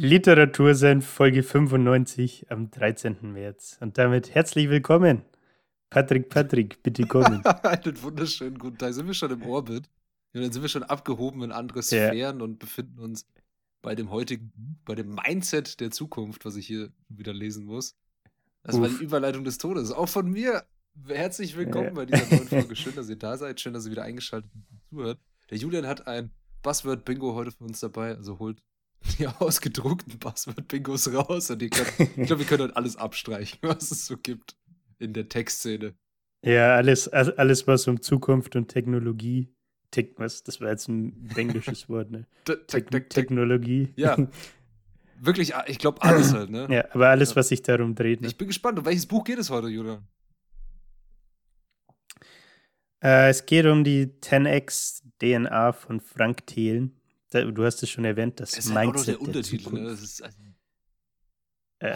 Literatursenf 0.00 1.04
Folge 1.04 1.42
95 1.42 2.52
am 2.52 2.70
13. 2.70 3.16
März. 3.32 3.78
Und 3.80 3.98
damit 3.98 4.32
herzlich 4.32 4.70
willkommen. 4.70 5.22
Patrick, 5.90 6.28
Patrick, 6.28 6.80
bitte 6.84 7.04
kommen. 7.04 7.44
Einen 7.64 8.02
wunderschönen 8.02 8.58
guten 8.58 8.78
Tag. 8.78 8.94
Sind 8.94 9.08
wir 9.08 9.14
schon 9.14 9.32
im 9.32 9.42
Orbit? 9.42 9.90
Ja, 10.34 10.42
dann 10.42 10.52
sind 10.52 10.62
wir 10.62 10.68
schon 10.68 10.84
abgehoben 10.84 11.42
in 11.42 11.50
andere 11.50 11.82
Sphären 11.82 12.38
ja. 12.38 12.44
und 12.44 12.60
befinden 12.60 13.00
uns 13.00 13.26
bei 13.82 13.96
dem 13.96 14.12
heutigen, 14.12 14.52
bei 14.84 14.94
dem 14.94 15.16
Mindset 15.16 15.80
der 15.80 15.90
Zukunft, 15.90 16.44
was 16.44 16.54
ich 16.54 16.68
hier 16.68 16.92
wieder 17.08 17.34
lesen 17.34 17.64
muss. 17.64 17.96
Das 18.62 18.76
Uff. 18.76 18.82
war 18.82 18.88
die 18.90 19.02
Überleitung 19.02 19.42
des 19.42 19.58
Todes. 19.58 19.90
Auch 19.90 20.08
von 20.08 20.30
mir. 20.30 20.62
Herzlich 21.08 21.56
willkommen 21.56 21.86
ja. 21.86 21.94
bei 21.94 22.06
dieser 22.06 22.36
neuen 22.36 22.46
Folge. 22.46 22.76
Schön, 22.76 22.94
dass 22.94 23.08
ihr 23.08 23.18
da 23.18 23.36
seid. 23.36 23.60
Schön, 23.60 23.72
dass 23.72 23.84
ihr 23.84 23.90
wieder 23.90 24.04
eingeschaltet 24.04 24.48
und 24.54 24.80
zuhört. 24.90 25.18
Der 25.50 25.58
Julian 25.58 25.88
hat 25.88 26.06
ein 26.06 26.30
Buzzword-Bingo 26.62 27.34
heute 27.34 27.50
für 27.50 27.64
uns 27.64 27.80
dabei. 27.80 28.14
Also 28.14 28.38
holt 28.38 28.62
die 29.18 29.26
ausgedruckten 29.26 30.18
Passwort-Bingos 30.18 31.12
raus 31.12 31.50
und 31.50 31.58
könnt, 31.58 31.92
ich 32.16 32.26
glaube, 32.26 32.40
wir 32.40 32.46
können 32.46 32.62
heute 32.64 32.76
alles 32.76 32.96
abstreichen, 32.96 33.58
was 33.62 33.90
es 33.90 34.06
so 34.06 34.16
gibt 34.16 34.56
in 34.98 35.12
der 35.12 35.28
Textszene. 35.28 35.94
Ja, 36.42 36.76
alles, 36.76 37.08
alles 37.08 37.66
was 37.66 37.88
um 37.88 38.00
Zukunft 38.00 38.56
und 38.56 38.68
Technologie. 38.68 39.52
Te 39.90 40.12
was? 40.16 40.42
Das 40.42 40.60
war 40.60 40.70
jetzt 40.70 40.88
ein 40.88 41.30
englisches 41.34 41.88
Wort, 41.88 42.10
ne? 42.10 42.26
Te 42.44 42.64
Te 42.66 43.08
Technologie. 43.08 43.92
Ja. 43.96 44.16
Wirklich, 45.20 45.52
ich 45.66 45.78
glaube, 45.78 46.00
alles 46.02 46.32
halt, 46.32 46.50
ne? 46.50 46.68
Ja, 46.70 46.84
aber 46.92 47.08
alles, 47.08 47.34
was 47.34 47.48
sich 47.48 47.62
darum 47.62 47.96
dreht. 47.96 48.20
Ne? 48.20 48.28
Ich 48.28 48.38
bin 48.38 48.46
gespannt. 48.46 48.78
Um 48.78 48.84
welches 48.84 49.06
Buch 49.06 49.24
geht 49.24 49.38
es 49.38 49.50
heute, 49.50 49.66
Julian? 49.66 50.06
Äh, 53.02 53.30
es 53.30 53.44
geht 53.44 53.66
um 53.66 53.82
die 53.82 54.06
10x 54.20 55.02
DNA 55.18 55.72
von 55.72 56.00
Frank 56.00 56.46
Thelen. 56.46 56.97
Du 57.30 57.64
hast 57.64 57.82
es 57.82 57.90
schon 57.90 58.04
erwähnt, 58.04 58.40
das, 58.40 58.52
das 58.52 58.66
ist 58.66 58.74
halt 58.74 58.88
auch 58.88 58.94
noch 58.94 59.04
der 59.04 59.20
Untertitel. 59.20 59.70
Der 59.70 59.82
ne? 59.82 59.90
ist, 59.90 60.22
also, 60.22 60.38
äh. 61.80 61.94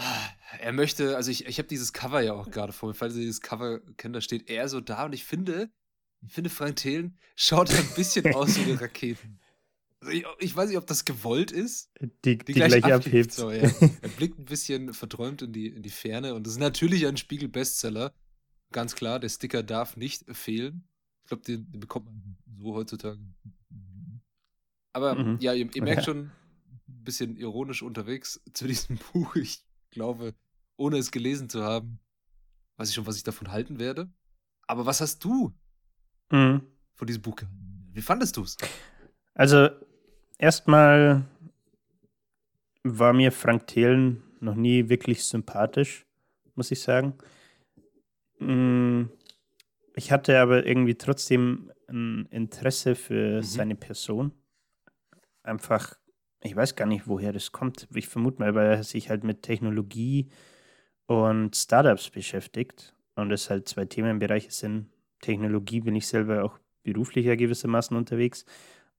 Er 0.59 0.71
möchte, 0.71 1.15
also 1.15 1.31
ich, 1.31 1.45
ich 1.45 1.57
habe 1.57 1.67
dieses 1.67 1.91
Cover 1.91 2.21
ja 2.21 2.33
auch 2.33 2.51
gerade 2.51 2.71
vor 2.71 2.89
mir, 2.89 2.95
falls 2.95 3.15
ihr 3.15 3.21
dieses 3.21 3.41
Cover 3.41 3.79
kennt, 3.97 4.15
da 4.15 4.21
steht 4.21 4.49
er 4.49 4.69
so 4.69 4.79
da 4.79 5.05
und 5.05 5.13
ich 5.13 5.25
finde, 5.25 5.71
ich 6.21 6.31
finde 6.31 6.49
Frank 6.49 6.77
Thelen 6.77 7.17
schaut 7.35 7.71
ein 7.71 7.87
bisschen 7.95 8.25
aus 8.35 8.57
wie 8.57 8.71
eine 8.71 8.79
Rakete. 8.79 9.19
Also 9.99 10.11
ich, 10.11 10.25
ich, 10.39 10.55
weiß 10.55 10.69
nicht, 10.69 10.77
ob 10.77 10.85
das 10.85 11.05
gewollt 11.05 11.51
ist. 11.51 11.91
Die, 11.99 12.37
die, 12.37 12.37
die 12.37 12.53
gleich, 12.53 12.73
gleich 12.73 12.85
abhebt. 12.85 13.07
abhebt. 13.07 13.31
So, 13.33 13.51
ja. 13.51 13.69
Er 14.01 14.09
blickt 14.17 14.37
ein 14.37 14.45
bisschen 14.45 14.93
verträumt 14.93 15.41
in 15.41 15.53
die, 15.53 15.67
in 15.67 15.81
die 15.81 15.89
Ferne 15.89 16.33
und 16.33 16.45
das 16.45 16.53
ist 16.53 16.59
natürlich 16.59 17.05
ein 17.07 17.17
Spiegel-Bestseller. 17.17 18.13
Ganz 18.71 18.95
klar, 18.95 19.19
der 19.19 19.29
Sticker 19.29 19.63
darf 19.63 19.97
nicht 19.97 20.25
fehlen. 20.35 20.87
Ich 21.23 21.29
glaube, 21.29 21.43
den, 21.43 21.71
den 21.71 21.79
bekommt 21.79 22.07
man 22.07 22.37
so 22.57 22.73
heutzutage 22.73 23.19
aber 24.93 25.15
mhm. 25.15 25.37
ja, 25.39 25.53
ihr, 25.53 25.69
ihr 25.73 25.83
merkt 25.83 26.05
schon, 26.05 26.31
ein 26.87 27.03
bisschen 27.03 27.35
ironisch 27.35 27.81
unterwegs 27.81 28.41
zu 28.53 28.67
diesem 28.67 28.97
Buch. 29.11 29.35
Ich 29.35 29.65
glaube, 29.91 30.33
ohne 30.77 30.97
es 30.97 31.11
gelesen 31.11 31.49
zu 31.49 31.63
haben, 31.63 31.99
weiß 32.77 32.89
ich 32.89 32.95
schon, 32.95 33.07
was 33.07 33.17
ich 33.17 33.23
davon 33.23 33.51
halten 33.51 33.79
werde. 33.79 34.11
Aber 34.67 34.85
was 34.85 35.01
hast 35.01 35.23
du 35.23 35.53
mhm. 36.31 36.61
von 36.93 37.07
diesem 37.07 37.21
Buch 37.21 37.35
gehalten? 37.35 37.89
Wie 37.91 38.01
fandest 38.01 38.37
du 38.37 38.43
es? 38.43 38.57
Also, 39.35 39.69
erstmal 40.37 41.25
war 42.83 43.13
mir 43.13 43.31
Frank 43.31 43.67
Thelen 43.67 44.23
noch 44.39 44.55
nie 44.55 44.89
wirklich 44.89 45.23
sympathisch, 45.25 46.05
muss 46.55 46.71
ich 46.71 46.81
sagen. 46.81 47.13
Mm, 48.39 49.05
ich 49.95 50.11
hatte 50.11 50.39
aber 50.39 50.65
irgendwie 50.65 50.95
trotzdem 50.95 51.71
ein 51.87 52.25
Interesse 52.31 52.95
für 52.95 53.37
mhm. 53.37 53.43
seine 53.43 53.75
Person 53.75 54.33
einfach, 55.43 55.95
ich 56.41 56.55
weiß 56.55 56.75
gar 56.75 56.85
nicht, 56.85 57.07
woher 57.07 57.33
das 57.33 57.51
kommt. 57.51 57.87
Ich 57.93 58.07
vermute 58.07 58.39
mal, 58.39 58.55
weil 58.55 58.67
er 58.67 58.83
sich 58.83 59.09
halt 59.09 59.23
mit 59.23 59.43
Technologie 59.43 60.29
und 61.05 61.55
Startups 61.55 62.09
beschäftigt 62.09 62.95
und 63.15 63.31
es 63.31 63.49
halt 63.49 63.67
zwei 63.67 63.85
Themenbereiche 63.85 64.51
sind. 64.51 64.89
Technologie 65.21 65.81
bin 65.81 65.95
ich 65.95 66.07
selber 66.07 66.43
auch 66.43 66.59
beruflicher 66.83 67.35
gewissermaßen 67.37 67.95
unterwegs 67.95 68.45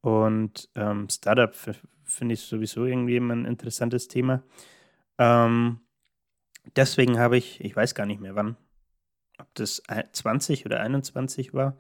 und 0.01 0.71
ähm, 0.75 1.09
Startup 1.09 1.55
finde 2.05 2.35
ich 2.35 2.41
sowieso 2.41 2.85
irgendwie 2.85 3.17
immer 3.17 3.35
ein 3.35 3.45
interessantes 3.45 4.09
Thema. 4.09 4.43
Ähm, 5.19 5.81
deswegen 6.77 7.19
habe 7.19 7.37
ich, 7.37 7.61
ich 7.63 7.75
weiß 7.75 7.95
gar 7.95 8.07
nicht 8.07 8.21
mehr 8.21 8.35
wann, 8.35 8.57
ob 9.39 9.53
das 9.55 9.83
20 10.13 10.67
oder 10.67 10.81
21 10.81 11.55
war, 11.55 11.77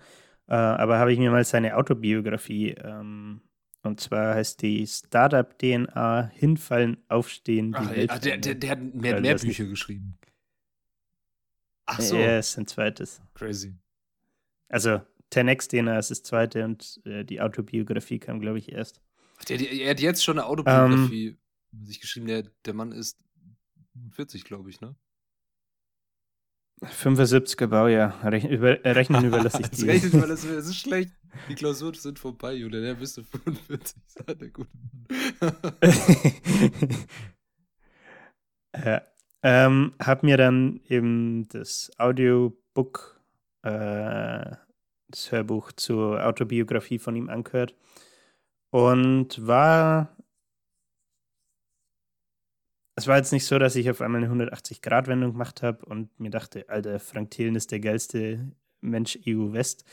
äh, 0.48 0.54
aber 0.54 0.98
habe 0.98 1.12
ich 1.12 1.18
mir 1.18 1.30
mal 1.30 1.44
seine 1.44 1.76
Autobiografie 1.76 2.70
ähm, 2.70 3.40
und 3.84 4.00
zwar 4.00 4.34
heißt 4.34 4.62
die 4.62 4.86
Startup 4.86 5.58
DNA 5.58 6.30
Hinfallen, 6.34 6.98
Aufstehen, 7.08 7.72
die 7.72 7.78
Ach, 7.78 7.90
Welt. 7.90 8.10
Ach, 8.10 8.18
der, 8.18 8.38
der, 8.38 8.54
der, 8.54 8.70
hat 8.70 8.94
mehr, 8.94 9.20
mehr 9.20 9.36
Bücher 9.36 9.64
geschrieben. 9.64 10.18
Ach 11.86 12.00
so. 12.00 12.16
Ja, 12.16 12.38
ist 12.38 12.56
ein 12.58 12.66
zweites. 12.66 13.20
Crazy. 13.34 13.74
Also 14.68 15.02
10x 15.32 15.68
DNA 15.68 15.98
ist 15.98 16.10
das 16.10 16.22
zweite 16.22 16.64
und 16.64 17.00
äh, 17.04 17.24
die 17.24 17.40
Autobiografie 17.40 18.18
kam, 18.18 18.40
glaube 18.40 18.58
ich, 18.58 18.72
erst. 18.72 19.00
Der, 19.48 19.58
der, 19.58 19.70
er 19.70 19.90
hat 19.90 20.00
jetzt 20.00 20.24
schon 20.24 20.38
eine 20.38 20.46
Autobiografie 20.46 21.36
um, 21.72 21.86
sich 21.86 22.00
geschrieben. 22.00 22.26
Der, 22.26 22.44
der 22.64 22.74
Mann 22.74 22.92
ist 22.92 23.18
40, 24.12 24.44
glaube 24.44 24.70
ich, 24.70 24.80
ne? 24.80 24.94
75er 26.82 27.66
Baujahr. 27.66 28.22
Rechnen, 28.24 28.52
über, 28.52 28.84
rechnen 28.84 29.24
überlasse 29.24 29.62
ich 29.62 29.70
dir. 29.70 29.88
rechnen 29.88 30.12
überlasse 30.12 30.48
ich 30.48 30.54
Das 30.54 30.66
ist 30.66 30.76
schlecht. 30.76 31.12
Die 31.48 31.54
Klausuren 31.54 31.94
sind 31.94 32.18
vorbei, 32.18 32.54
Julia. 32.54 32.80
Der 32.80 32.94
bist 32.94 33.16
du 33.16 33.22
45, 33.22 33.96
sagt 34.06 34.40
der 34.40 34.50
gute 34.50 34.70
Mann. 35.40 35.74
ja. 38.84 39.02
Ähm, 39.46 39.92
hab 39.98 40.22
mir 40.22 40.38
dann 40.38 40.80
eben 40.88 41.46
das 41.48 41.90
Audiobook, 41.98 43.20
äh, 43.60 44.56
das 45.08 45.32
Hörbuch 45.32 45.72
zur 45.72 46.26
Autobiografie 46.26 46.98
von 46.98 47.14
ihm 47.14 47.28
angehört 47.28 47.74
und 48.70 49.46
war 49.46 50.16
es 52.96 53.06
war 53.06 53.16
jetzt 53.16 53.32
nicht 53.32 53.46
so, 53.46 53.58
dass 53.58 53.76
ich 53.76 53.90
auf 53.90 54.00
einmal 54.00 54.22
eine 54.22 54.32
180-Grad-Wendung 54.32 55.32
gemacht 55.32 55.62
habe 55.62 55.84
und 55.86 56.08
mir 56.20 56.30
dachte, 56.30 56.68
Alter, 56.68 57.00
Frank 57.00 57.30
Thelen 57.30 57.56
ist 57.56 57.72
der 57.72 57.80
geilste 57.80 58.52
Mensch 58.80 59.18
EU 59.26 59.52
West. 59.52 59.84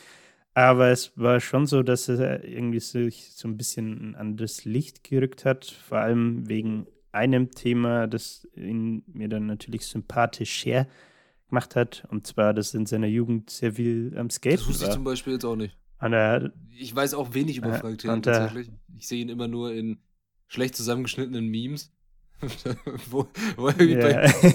Aber 0.53 0.89
es 0.89 1.17
war 1.17 1.39
schon 1.39 1.65
so, 1.65 1.81
dass 1.81 2.09
er 2.09 2.43
irgendwie 2.43 2.79
sich 2.79 3.31
so 3.31 3.47
ein 3.47 3.57
bisschen 3.57 4.11
ein 4.11 4.15
anderes 4.15 4.65
Licht 4.65 5.03
gerückt 5.03 5.45
hat, 5.45 5.65
vor 5.65 5.99
allem 5.99 6.47
wegen 6.49 6.87
einem 7.11 7.51
Thema, 7.51 8.07
das 8.07 8.47
ihn 8.55 9.03
mir 9.07 9.29
dann 9.29 9.45
natürlich 9.45 9.85
sympathischer 9.85 10.87
gemacht 11.47 11.75
hat. 11.75 12.05
Und 12.09 12.27
zwar, 12.27 12.53
dass 12.53 12.73
in 12.73 12.85
seiner 12.85 13.07
Jugend 13.07 13.49
sehr 13.49 13.73
viel 13.73 14.13
am 14.17 14.29
Skaten 14.29 14.57
Das 14.57 14.67
wusste 14.67 14.83
war. 14.83 14.89
ich 14.89 14.95
zum 14.95 15.03
Beispiel 15.03 15.33
jetzt 15.33 15.45
auch 15.45 15.55
nicht. 15.55 15.77
Er, 15.99 16.51
ich 16.77 16.95
weiß 16.95 17.13
auch 17.13 17.33
wenig 17.33 17.57
über 17.57 17.73
Frank 17.75 17.99
Thelen 17.99 18.21
tatsächlich. 18.21 18.71
Ich 18.97 19.07
sehe 19.07 19.21
ihn 19.21 19.29
immer 19.29 19.47
nur 19.47 19.73
in 19.73 19.99
schlecht 20.47 20.75
zusammengeschnittenen 20.75 21.47
Memes. 21.47 21.93
wo, 23.09 23.27
wo 23.55 23.67
er 23.67 23.81
yeah. 23.81 24.31
bei, 24.31 24.53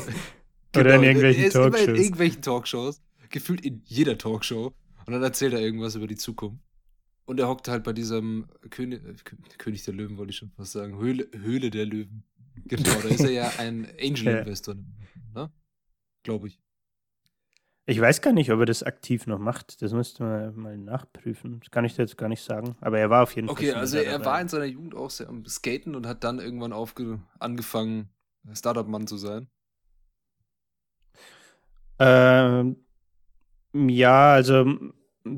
genau, 0.72 0.80
Oder 0.80 0.94
in 0.96 1.02
irgendwelchen 1.02 1.42
er 1.42 1.46
ist 1.48 1.52
Talkshows. 1.54 1.82
Immer 1.82 1.94
in 1.94 1.96
irgendwelchen 1.96 2.42
Talkshows. 2.42 3.02
Gefühlt 3.30 3.64
in 3.64 3.82
jeder 3.84 4.18
Talkshow. 4.18 4.74
Und 5.06 5.12
dann 5.12 5.22
erzählt 5.22 5.52
er 5.52 5.60
irgendwas 5.60 5.94
über 5.94 6.06
die 6.06 6.16
Zukunft. 6.16 6.62
Und 7.26 7.40
er 7.40 7.48
hockt 7.48 7.68
halt 7.68 7.82
bei 7.84 7.92
diesem 7.92 8.46
König, 8.70 9.04
äh, 9.04 9.14
König 9.58 9.84
der 9.84 9.94
Löwen, 9.94 10.16
wollte 10.16 10.30
ich 10.30 10.36
schon 10.36 10.50
fast 10.52 10.72
sagen. 10.72 10.98
Höhle, 10.98 11.28
Höhle 11.32 11.70
der 11.70 11.86
Löwen. 11.86 12.24
Genau, 12.64 13.00
da 13.02 13.08
ist 13.08 13.20
er 13.20 13.30
ja 13.30 13.52
ein 13.58 13.86
Angel-Investor, 14.00 14.76
ne? 15.34 15.50
Glaube 16.22 16.48
ich. 16.48 16.60
Ich 17.88 18.00
weiß 18.00 18.20
gar 18.20 18.32
nicht, 18.32 18.50
ob 18.50 18.58
er 18.58 18.66
das 18.66 18.82
aktiv 18.82 19.28
noch 19.28 19.38
macht. 19.38 19.80
Das 19.80 19.92
müsste 19.92 20.24
man 20.24 20.56
mal 20.56 20.76
nachprüfen. 20.76 21.60
Das 21.60 21.70
kann 21.70 21.84
ich 21.84 21.96
jetzt 21.96 22.18
gar 22.18 22.28
nicht 22.28 22.42
sagen. 22.42 22.76
Aber 22.80 22.98
er 22.98 23.10
war 23.10 23.22
auf 23.22 23.36
jeden 23.36 23.48
okay, 23.48 23.66
Fall. 23.66 23.74
Okay, 23.74 23.80
also 23.80 23.98
er 23.98 24.24
war 24.24 24.40
in 24.40 24.48
seiner 24.48 24.64
Jugend 24.64 24.96
auch 24.96 25.08
sehr 25.08 25.28
am 25.28 25.44
Skaten 25.46 25.94
und 25.94 26.04
hat 26.04 26.24
dann 26.24 26.40
irgendwann 26.40 26.72
aufge 26.72 27.20
angefangen, 27.38 28.08
Startup-Mann 28.52 29.06
zu 29.06 29.16
sein. 29.16 29.46
Ähm, 32.00 32.76
ja, 33.72 34.32
also 34.32 34.66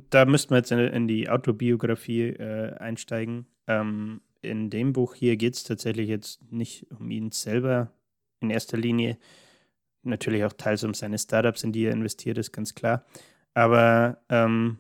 da 0.08 0.24
müssten 0.24 0.50
wir 0.50 0.58
jetzt 0.58 0.72
in, 0.72 0.78
in 0.78 1.06
die 1.06 1.28
Autobiografie 1.28 2.28
äh, 2.30 2.74
einsteigen. 2.78 3.46
Ähm, 3.66 4.22
in 4.40 4.70
dem 4.70 4.94
Buch 4.94 5.14
hier 5.14 5.36
geht 5.36 5.54
es 5.54 5.64
tatsächlich 5.64 6.08
jetzt 6.08 6.50
nicht 6.50 6.90
um 6.98 7.10
ihn 7.10 7.30
selber 7.30 7.92
in 8.40 8.48
erster 8.48 8.78
Linie, 8.78 9.18
natürlich 10.02 10.44
auch 10.44 10.52
teils 10.52 10.84
um 10.84 10.94
seine 10.94 11.18
Startups, 11.18 11.64
in 11.64 11.72
die 11.72 11.84
er 11.84 11.92
investiert 11.92 12.38
ist, 12.38 12.52
ganz 12.52 12.74
klar. 12.74 13.04
Aber 13.54 14.22
ähm, 14.28 14.78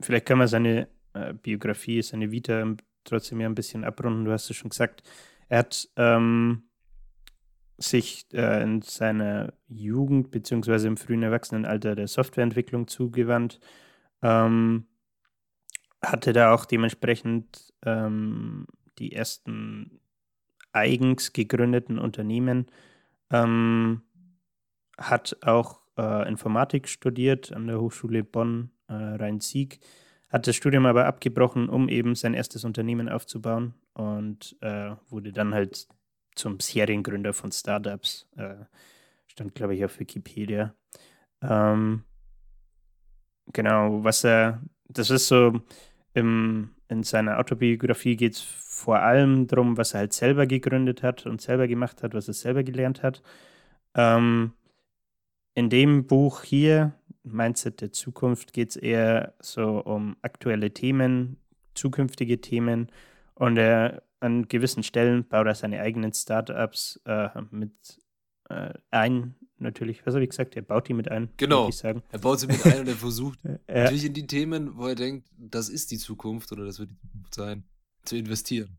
vielleicht 0.00 0.26
kann 0.26 0.38
man 0.38 0.48
seine 0.48 0.88
äh, 1.14 1.34
Biografie, 1.34 2.02
seine 2.02 2.30
Vita 2.30 2.76
trotzdem 3.04 3.40
ja 3.40 3.48
ein 3.48 3.54
bisschen 3.54 3.84
abrunden. 3.84 4.24
Du 4.24 4.32
hast 4.32 4.50
es 4.50 4.56
schon 4.56 4.70
gesagt. 4.70 5.02
Er 5.48 5.58
hat 5.60 5.88
ähm, 5.96 6.62
sich 7.78 8.26
äh, 8.32 8.62
in 8.62 8.82
seiner 8.82 9.54
Jugend 9.66 10.30
beziehungsweise 10.30 10.86
im 10.86 10.96
frühen 10.96 11.22
Erwachsenenalter 11.22 11.96
der 11.96 12.08
Softwareentwicklung 12.08 12.86
zugewandt. 12.86 13.58
Ähm, 14.22 14.86
hatte 16.02 16.32
da 16.32 16.54
auch 16.54 16.64
dementsprechend 16.64 17.72
ähm, 17.84 18.66
die 18.98 19.12
ersten 19.12 20.00
eigens 20.72 21.32
gegründeten 21.32 21.98
Unternehmen. 21.98 22.66
Ähm, 23.30 24.02
hat 25.00 25.36
auch 25.42 25.80
äh, 25.96 26.28
Informatik 26.28 26.88
studiert 26.88 27.52
an 27.52 27.66
der 27.66 27.80
Hochschule 27.80 28.22
Bonn 28.22 28.70
äh, 28.88 28.92
Rhein-Sieg, 28.92 29.80
hat 30.28 30.46
das 30.46 30.54
Studium 30.56 30.86
aber 30.86 31.06
abgebrochen, 31.06 31.68
um 31.68 31.88
eben 31.88 32.14
sein 32.14 32.34
erstes 32.34 32.64
Unternehmen 32.64 33.08
aufzubauen 33.08 33.74
und 33.94 34.56
äh, 34.60 34.92
wurde 35.08 35.32
dann 35.32 35.54
halt 35.54 35.88
zum 36.36 36.60
Seriengründer 36.60 37.32
von 37.32 37.50
Startups. 37.50 38.28
Äh, 38.36 38.64
stand, 39.26 39.54
glaube 39.54 39.74
ich, 39.74 39.84
auf 39.84 39.98
Wikipedia. 39.98 40.74
Ähm, 41.42 42.04
genau, 43.52 44.04
was 44.04 44.24
er, 44.24 44.62
das 44.88 45.10
ist 45.10 45.28
so, 45.28 45.60
im, 46.14 46.74
in 46.88 47.02
seiner 47.02 47.38
Autobiografie 47.38 48.16
geht 48.16 48.34
es 48.34 48.40
vor 48.40 48.98
allem 48.98 49.46
darum, 49.46 49.76
was 49.76 49.94
er 49.94 50.00
halt 50.00 50.12
selber 50.12 50.46
gegründet 50.46 51.02
hat 51.02 51.26
und 51.26 51.40
selber 51.40 51.68
gemacht 51.68 52.02
hat, 52.02 52.14
was 52.14 52.28
er 52.28 52.34
selber 52.34 52.62
gelernt 52.64 53.02
hat. 53.02 53.22
Ähm, 53.94 54.52
in 55.60 55.68
dem 55.68 56.06
Buch 56.06 56.42
hier, 56.42 56.94
Mindset 57.22 57.82
der 57.82 57.92
Zukunft, 57.92 58.54
geht 58.54 58.70
es 58.70 58.76
eher 58.76 59.34
so 59.40 59.80
um 59.80 60.16
aktuelle 60.22 60.72
Themen, 60.72 61.36
zukünftige 61.74 62.40
Themen 62.40 62.90
und 63.34 63.58
er 63.58 64.02
an 64.20 64.48
gewissen 64.48 64.82
Stellen 64.82 65.28
baut 65.28 65.46
er 65.46 65.54
seine 65.54 65.80
eigenen 65.80 66.14
Startups 66.14 66.98
äh, 67.04 67.28
mit 67.50 67.72
äh, 68.48 68.72
ein, 68.90 69.34
natürlich. 69.58 70.06
Was 70.06 70.14
habe 70.14 70.24
ich 70.24 70.30
gesagt? 70.30 70.56
Er 70.56 70.62
baut 70.62 70.88
die 70.88 70.94
mit 70.94 71.10
ein. 71.10 71.28
Genau. 71.36 71.68
Ich 71.68 71.76
sagen. 71.76 72.02
Er 72.10 72.20
baut 72.20 72.40
sie 72.40 72.46
mit 72.46 72.64
ein 72.64 72.80
und 72.80 72.88
er 72.88 72.96
versucht 72.96 73.38
ja. 73.44 73.58
natürlich 73.68 74.06
in 74.06 74.14
die 74.14 74.26
Themen, 74.26 74.78
wo 74.78 74.86
er 74.86 74.94
denkt, 74.94 75.28
das 75.36 75.68
ist 75.68 75.90
die 75.90 75.98
Zukunft 75.98 76.52
oder 76.52 76.64
das 76.64 76.78
wird 76.78 76.90
die 76.90 76.96
Zukunft 76.96 77.34
sein, 77.34 77.64
zu 78.04 78.16
investieren. 78.16 78.78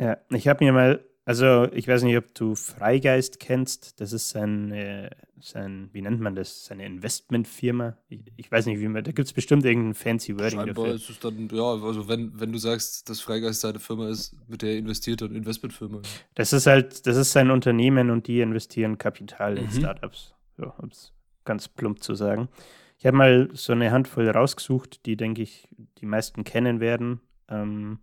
Ja, 0.00 0.16
ich 0.30 0.48
habe 0.48 0.64
mir 0.64 0.72
mal 0.72 1.04
also, 1.28 1.70
ich 1.74 1.86
weiß 1.86 2.04
nicht, 2.04 2.16
ob 2.16 2.34
du 2.34 2.54
Freigeist 2.54 3.38
kennst. 3.38 4.00
Das 4.00 4.14
ist 4.14 4.30
sein, 4.30 4.72
äh, 4.72 5.10
sein 5.38 5.90
wie 5.92 6.00
nennt 6.00 6.20
man 6.20 6.34
das? 6.34 6.64
Seine 6.64 6.86
Investmentfirma. 6.86 7.98
Ich, 8.08 8.20
ich 8.36 8.50
weiß 8.50 8.64
nicht, 8.64 8.80
wie 8.80 8.88
man, 8.88 9.04
da 9.04 9.12
gibt 9.12 9.28
es 9.28 9.34
bestimmt 9.34 9.62
irgendein 9.66 9.92
fancy 9.92 10.38
Wording 10.38 10.60
Scheinbar 10.60 10.86
dafür. 10.86 10.94
ist 10.94 11.10
es 11.10 11.20
dann, 11.20 11.50
ja, 11.52 11.62
also 11.62 12.08
wenn, 12.08 12.40
wenn 12.40 12.50
du 12.50 12.56
sagst, 12.56 13.10
dass 13.10 13.20
Freigeist 13.20 13.60
seine 13.60 13.78
Firma 13.78 14.08
ist, 14.08 14.36
mit 14.48 14.62
der 14.62 14.70
er 14.70 14.78
investiert, 14.78 15.20
dann 15.20 15.34
Investmentfirma. 15.34 16.00
Das 16.34 16.54
ist 16.54 16.66
halt, 16.66 17.06
das 17.06 17.18
ist 17.18 17.32
sein 17.32 17.50
Unternehmen 17.50 18.08
und 18.08 18.26
die 18.26 18.40
investieren 18.40 18.96
Kapital 18.96 19.58
in 19.58 19.66
mhm. 19.66 19.72
Startups. 19.72 20.34
So, 20.56 20.72
um 20.78 20.88
es 20.88 21.12
ganz 21.44 21.68
plump 21.68 22.02
zu 22.02 22.14
sagen. 22.14 22.48
Ich 22.96 23.04
habe 23.04 23.18
mal 23.18 23.50
so 23.52 23.74
eine 23.74 23.90
Handvoll 23.90 24.30
rausgesucht, 24.30 25.04
die, 25.04 25.18
denke 25.18 25.42
ich, 25.42 25.68
die 25.98 26.06
meisten 26.06 26.44
kennen 26.44 26.80
werden. 26.80 27.20
Ähm, 27.50 27.98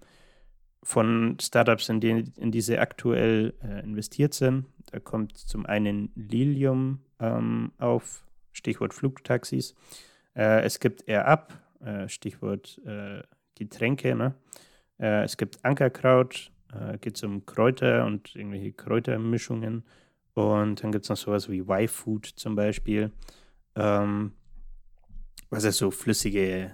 von 0.86 1.36
Startups, 1.42 1.90
in, 1.90 2.00
die, 2.00 2.32
in 2.38 2.52
die 2.52 2.78
aktuell 2.78 3.56
äh, 3.64 3.84
investiert 3.84 4.36
sind. 4.36 4.66
Da 4.92 5.00
kommt 5.00 5.36
zum 5.36 5.66
einen 5.66 6.12
Lilium 6.16 7.00
ähm, 7.20 7.72
auf, 7.80 8.24
Stichwort 8.52 8.94
Flugtaxis. 8.94 9.74
Äh, 10.36 10.62
es 10.62 10.80
gibt 10.80 11.08
AirUp, 11.08 11.54
äh, 11.84 12.08
Stichwort 12.08 12.80
äh, 12.86 13.24
Getränke. 13.56 14.14
Ne? 14.14 14.36
Äh, 15.00 15.24
es 15.24 15.38
gibt 15.38 15.66
Ankerkraut, 15.66 16.52
äh, 16.72 17.00
geht 17.00 17.22
um 17.24 17.48
Kräuter 17.48 18.06
und 18.06 18.36
irgendwelche 18.36 18.72
Kräutermischungen. 18.72 19.86
Und 20.36 20.84
dann 20.84 20.92
gibt 20.92 21.06
es 21.06 21.10
noch 21.10 21.18
sowas 21.18 21.50
wie 21.50 21.62
Y-Food 21.62 22.28
zum 22.28 22.56
Beispiel. 22.56 23.12
Ähm, 23.76 24.34
was 25.50 25.64
ist 25.64 25.78
so 25.78 25.90
flüssige 25.90 26.72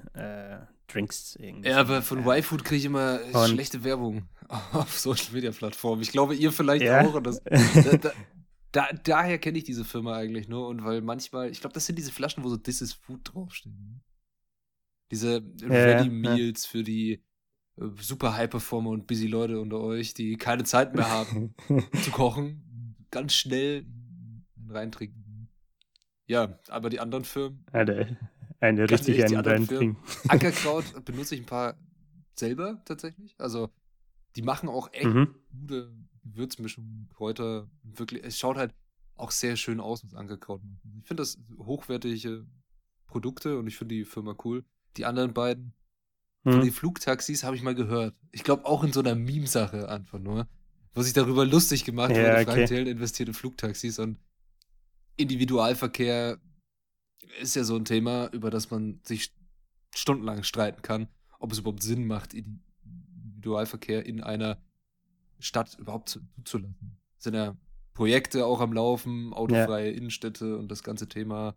Drinks 0.91 1.35
irgendwie. 1.39 1.69
Ja, 1.69 1.77
aber 1.77 2.01
von 2.01 2.19
Y-Food 2.19 2.63
kriege 2.63 2.79
ich 2.79 2.85
immer 2.85 3.19
und 3.33 3.49
schlechte 3.49 3.83
Werbung 3.83 4.23
auf 4.73 4.99
Social 4.99 5.33
Media 5.33 5.51
Plattformen. 5.51 6.01
Ich 6.01 6.11
glaube, 6.11 6.35
ihr 6.35 6.51
vielleicht 6.51 6.83
ja. 6.83 7.01
auch. 7.05 7.21
Das, 7.21 7.41
da, 7.43 7.97
da, 7.97 8.11
da, 8.71 8.89
daher 9.03 9.37
kenne 9.37 9.57
ich 9.57 9.63
diese 9.63 9.85
Firma 9.85 10.15
eigentlich 10.15 10.47
nur 10.47 10.67
und 10.67 10.83
weil 10.83 11.01
manchmal, 11.01 11.49
ich 11.49 11.61
glaube, 11.61 11.73
das 11.73 11.85
sind 11.85 11.97
diese 11.97 12.11
Flaschen, 12.11 12.43
wo 12.43 12.49
so 12.49 12.57
This 12.57 12.81
is 12.81 12.93
Food 12.93 13.33
draufstehen. 13.33 13.75
Ne? 13.75 14.01
Diese 15.11 15.43
ja, 15.61 15.67
Ready 15.67 16.09
Meals 16.09 16.65
ja. 16.65 16.69
für 16.71 16.83
die 16.83 17.23
äh, 17.77 17.85
super 17.99 18.35
High 18.35 18.49
Performer 18.49 18.91
und 18.91 19.07
busy 19.07 19.27
Leute 19.27 19.59
unter 19.59 19.79
euch, 19.79 20.13
die 20.13 20.37
keine 20.37 20.63
Zeit 20.63 20.95
mehr 20.95 21.09
haben 21.09 21.53
zu 22.03 22.11
kochen, 22.11 22.95
ganz 23.11 23.33
schnell 23.33 23.85
reintrinken. 24.69 25.49
Ja, 26.27 26.59
aber 26.69 26.89
die 26.89 27.01
anderen 27.01 27.25
Firmen. 27.25 27.65
Alter, 27.73 28.07
eine 28.61 28.89
richtig 28.89 29.23
einen 29.23 29.39
reintrinken. 29.39 29.97
Ankerkraut 30.27 31.03
benutze 31.03 31.35
ich 31.35 31.41
ein 31.41 31.47
paar 31.47 31.77
selber 32.35 32.81
tatsächlich. 32.85 33.35
Also 33.37 33.69
die 34.35 34.43
machen 34.43 34.69
auch 34.69 34.93
echt 34.93 35.05
mhm. 35.05 35.35
gute 35.59 35.91
Gewürzmischungen, 36.23 37.09
Kräuter. 37.13 37.69
Wirklich, 37.83 38.23
es 38.23 38.37
schaut 38.37 38.57
halt 38.57 38.73
auch 39.15 39.31
sehr 39.31 39.55
schön 39.57 39.79
aus, 39.79 40.05
was 40.05 40.13
Ankerkraut 40.13 40.63
macht. 40.63 40.81
Ich 41.01 41.07
finde 41.07 41.21
das 41.21 41.37
hochwertige 41.57 42.45
Produkte 43.07 43.57
und 43.57 43.67
ich 43.67 43.77
finde 43.77 43.95
die 43.95 44.05
Firma 44.05 44.35
cool. 44.45 44.63
Die 44.97 45.05
anderen 45.05 45.33
beiden, 45.33 45.73
mhm. 46.43 46.51
von 46.51 46.61
den 46.61 46.71
Flugtaxis 46.71 47.43
habe 47.43 47.55
ich 47.55 47.63
mal 47.63 47.75
gehört. 47.75 48.15
Ich 48.31 48.43
glaube 48.43 48.65
auch 48.65 48.83
in 48.83 48.93
so 48.93 49.01
einer 49.01 49.15
Meme-Sache 49.15 49.89
einfach 49.89 50.19
nur, 50.19 50.47
wo 50.93 51.01
sich 51.01 51.13
darüber 51.13 51.45
lustig 51.45 51.83
gemacht 51.83 52.11
ja, 52.11 52.17
wurde, 52.17 52.51
okay. 52.51 52.67
Frank 52.67 52.87
investiert 52.87 53.29
in 53.29 53.35
Flugtaxis 53.35 53.99
und 53.99 54.17
Individualverkehr 55.17 56.39
ist 57.39 57.55
ja 57.55 57.63
so 57.63 57.75
ein 57.75 57.85
Thema, 57.85 58.27
über 58.31 58.49
das 58.49 58.71
man 58.71 58.99
sich 59.03 59.33
stundenlang 59.93 60.43
streiten 60.43 60.81
kann, 60.81 61.07
ob 61.39 61.51
es 61.51 61.59
überhaupt 61.59 61.83
Sinn 61.83 62.07
macht, 62.07 62.33
Individualverkehr 62.33 64.05
in 64.05 64.21
einer 64.21 64.57
Stadt 65.39 65.77
überhaupt 65.79 66.19
zuzulassen. 66.43 66.97
Es 67.17 67.23
sind 67.23 67.35
ja 67.35 67.55
Projekte 67.93 68.45
auch 68.45 68.61
am 68.61 68.73
Laufen, 68.73 69.33
autofreie 69.33 69.91
ja. 69.91 69.97
Innenstädte 69.97 70.57
und 70.57 70.69
das 70.69 70.83
ganze 70.83 71.07
Thema 71.07 71.55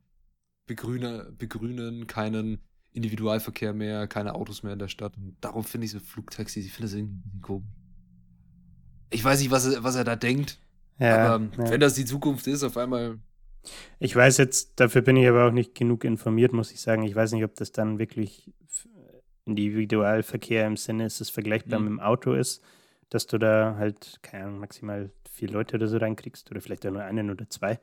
begrüne, 0.66 1.32
begrünen, 1.38 2.06
keinen 2.06 2.58
Individualverkehr 2.92 3.72
mehr, 3.74 4.06
keine 4.06 4.34
Autos 4.34 4.62
mehr 4.62 4.72
in 4.72 4.78
der 4.78 4.88
Stadt. 4.88 5.16
Und 5.16 5.36
darum 5.40 5.64
finde 5.64 5.86
ich 5.86 5.92
so 5.92 6.00
Flugtaxis, 6.00 6.64
ich 6.64 6.72
finde 6.72 6.88
das 6.88 6.94
irgendwie 6.94 7.40
komisch. 7.40 7.68
Ich 9.10 9.22
weiß 9.22 9.40
nicht, 9.40 9.50
was 9.50 9.66
er, 9.66 9.84
was 9.84 9.94
er 9.94 10.04
da 10.04 10.16
denkt. 10.16 10.58
Ja, 10.98 11.34
aber 11.34 11.44
ja. 11.44 11.70
wenn 11.70 11.80
das 11.80 11.94
die 11.94 12.04
Zukunft 12.04 12.46
ist, 12.46 12.62
auf 12.62 12.76
einmal 12.76 13.18
ich 13.98 14.14
weiß 14.14 14.38
jetzt, 14.38 14.80
dafür 14.80 15.02
bin 15.02 15.16
ich 15.16 15.28
aber 15.28 15.46
auch 15.46 15.52
nicht 15.52 15.74
genug 15.74 16.04
informiert, 16.04 16.52
muss 16.52 16.72
ich 16.72 16.80
sagen. 16.80 17.02
Ich 17.02 17.14
weiß 17.14 17.32
nicht, 17.32 17.44
ob 17.44 17.54
das 17.54 17.72
dann 17.72 17.98
wirklich 17.98 18.50
Individualverkehr 19.46 20.66
im 20.66 20.76
Sinne 20.76 21.06
ist, 21.06 21.20
es 21.20 21.30
vergleichbar 21.30 21.78
mhm. 21.78 21.84
mit 21.84 21.92
dem 21.92 22.00
Auto 22.00 22.32
ist, 22.32 22.62
dass 23.10 23.26
du 23.26 23.38
da 23.38 23.76
halt, 23.78 24.18
keine 24.22 24.44
Ahnung, 24.44 24.60
maximal 24.60 25.10
vier 25.30 25.50
Leute 25.50 25.76
oder 25.76 25.88
so 25.88 25.98
reinkriegst 25.98 26.50
oder 26.50 26.60
vielleicht 26.60 26.86
auch 26.86 26.92
nur 26.92 27.02
einen 27.02 27.30
oder 27.30 27.48
zwei. 27.50 27.78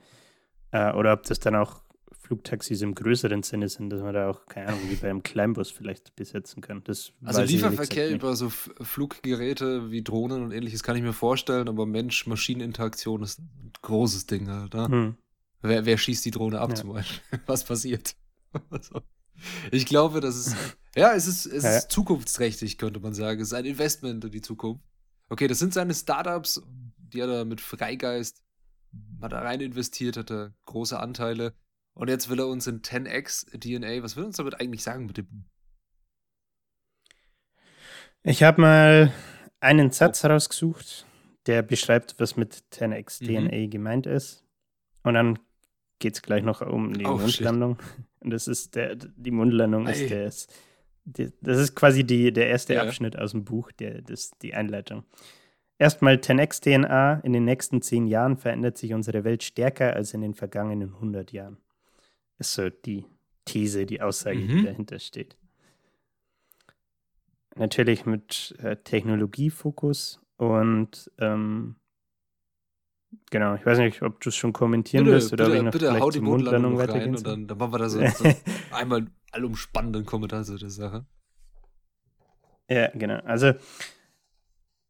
Äh, 0.72 0.94
oder 0.94 1.14
ob 1.14 1.24
das 1.24 1.40
dann 1.40 1.56
auch 1.56 1.84
Flugtaxis 2.32 2.82
im 2.82 2.96
größeren 2.96 3.44
Sinne 3.44 3.68
sind, 3.68 3.90
dass 3.90 4.02
man 4.02 4.14
da 4.14 4.30
auch, 4.30 4.46
keine 4.46 4.68
Ahnung, 4.68 4.82
wie 4.90 4.96
bei 4.96 5.10
einem 5.10 5.24
Kleinbus 5.24 5.70
vielleicht 5.70 6.16
besetzen 6.16 6.62
kann. 6.62 6.82
Das 6.84 7.12
also 7.26 7.42
Lieferverkehr 7.42 8.10
über 8.10 8.36
so 8.36 8.50
Fluggeräte 8.50 9.92
wie 9.92 10.02
Drohnen 10.02 10.44
und 10.44 10.52
ähnliches 10.52 10.84
kann 10.84 10.96
ich 10.96 11.04
mir 11.04 11.14
vorstellen, 11.14 11.68
aber 11.68 11.86
Mensch-Maschinen-Interaktion 11.86 13.24
ist 13.24 13.40
ein 13.40 13.74
großes 13.82 14.28
Ding 14.28 14.50
halt. 14.50 14.74
Ne? 14.74 14.88
Hm. 14.88 15.16
Wer, 15.62 15.86
wer 15.86 15.98
schießt 15.98 16.26
die 16.26 16.32
Drohne 16.32 16.60
ab 16.60 16.70
ja. 16.70 16.76
zum 16.76 16.94
Beispiel? 16.94 17.40
Was 17.46 17.64
passiert? 17.64 18.16
also, 18.70 19.02
ich 19.72 19.86
glaube, 19.86 20.20
das 20.20 20.36
ist, 20.36 20.56
ja, 20.96 21.14
es 21.14 21.28
ist, 21.28 21.46
es 21.46 21.64
ja. 21.64 21.78
ist 21.78 21.92
zukunftsträchtig, 21.92 22.78
könnte 22.78 23.00
man 23.00 23.14
sagen. 23.14 23.42
Es 23.42 23.50
ist 23.50 23.54
ein 23.54 23.66
Investment 23.66 24.24
in 24.26 24.32
die 24.32 24.42
Zukunft. 24.42 24.84
Okay, 25.30 25.48
das 25.48 25.60
sind 25.60 25.74
seine 25.74 25.94
Startups, 25.94 26.62
die 26.98 27.22
hat 27.22 27.30
er 27.30 27.46
mit 27.46 27.62
Freigeist 27.62 28.44
mal 29.20 29.30
da 29.30 29.40
rein 29.40 29.62
investiert, 29.62 30.18
hat 30.18 30.32
er 30.32 30.54
große 30.66 31.00
Anteile. 31.00 31.54
Und 31.94 32.10
jetzt 32.10 32.30
will 32.30 32.40
er 32.40 32.48
uns 32.48 32.68
in 32.68 32.82
10x 32.82 33.58
DNA, 33.58 34.04
was 34.04 34.16
will 34.16 34.24
er 34.24 34.28
uns 34.28 34.38
damit 34.38 34.60
eigentlich 34.60 34.84
sagen 34.84 35.06
mit 35.06 35.18
dem 35.18 35.28
Buch? 35.28 35.50
Ich 38.24 38.44
habe 38.44 38.62
mal 38.62 39.14
einen 39.60 39.92
Satz 39.92 40.24
oh. 40.24 40.28
rausgesucht, 40.28 41.06
der 41.48 41.64
beschreibt, 41.64 42.16
was 42.20 42.36
mit 42.36 42.64
10x 42.74 43.26
DNA 43.26 43.66
mhm. 43.66 43.70
gemeint 43.70 44.06
ist. 44.06 44.46
Und 45.04 45.16
dann 45.16 45.40
geht 46.02 46.16
es 46.16 46.22
gleich 46.22 46.44
noch 46.44 46.60
um 46.62 46.94
die 46.94 47.06
oh, 47.06 47.18
Mondlandung. 47.18 47.78
Shit. 47.80 48.06
Und 48.20 48.30
das 48.32 48.48
ist 48.48 48.76
der, 48.76 48.96
die 48.96 49.32
Mondlandung 49.32 49.88
ist 49.88 50.10
der, 50.10 50.32
das 51.42 51.58
ist 51.58 51.76
quasi 51.76 52.04
die, 52.04 52.32
der 52.32 52.50
erste 52.50 52.76
ja. 52.76 52.84
Abschnitt 52.84 53.18
aus 53.18 53.32
dem 53.32 53.44
Buch, 53.44 53.72
der, 53.72 54.02
das, 54.02 54.32
die 54.42 54.54
Einleitung. 54.54 55.04
Erstmal 55.78 56.16
10x 56.16 56.62
DNA. 56.62 57.22
In 57.24 57.34
den 57.34 57.46
nächsten 57.46 57.82
zehn 57.82 58.06
Jahren 58.06 58.38
verändert 58.38 58.78
sich 58.78 58.94
unsere 58.94 59.24
Welt 59.24 59.42
stärker 59.42 59.96
als 59.96 60.14
in 60.14 60.22
den 60.22 60.36
vergangenen 60.36 60.94
100 60.94 61.32
Jahren. 61.32 61.58
Ist 62.38 62.54
so 62.54 62.70
die 62.70 63.06
These, 63.46 63.86
die 63.86 64.02
Aussage, 64.02 64.40
mhm. 64.40 64.48
die 64.48 64.64
dahinter 64.66 65.00
steht. 65.00 65.38
Natürlich 67.56 68.06
mit 68.06 68.56
äh, 68.60 68.78
Technologiefokus 68.78 70.22
und 70.38 71.12
ähm, 71.18 71.76
genau, 73.30 73.56
ich 73.56 73.66
weiß 73.66 73.80
nicht, 73.80 74.02
ob 74.02 74.20
du 74.22 74.30
es 74.30 74.36
schon 74.36 74.54
kommentieren 74.54 75.06
bitte, 75.06 75.16
willst 75.16 75.34
oder 75.34 75.46
bitte, 75.46 75.54
ob 75.54 75.58
ich 75.58 75.64
noch 75.64 75.72
bitte 75.72 76.00
hau 76.00 76.10
die 76.10 76.22
Mondlandung 76.22 76.80
rein 76.80 77.16
und 77.16 77.26
dann, 77.26 77.48
dann, 77.48 77.58
machen 77.58 77.74
wir 77.74 77.80
da 77.80 77.90
so, 77.90 78.06
so 78.08 78.30
einmal 78.72 79.08
allumspannenden 79.32 80.06
Kommentar 80.06 80.44
zu 80.44 80.58
der 80.58 80.70
Sache. 80.70 81.06
Ja, 82.70 82.90
genau. 82.94 83.20
Also 83.26 83.54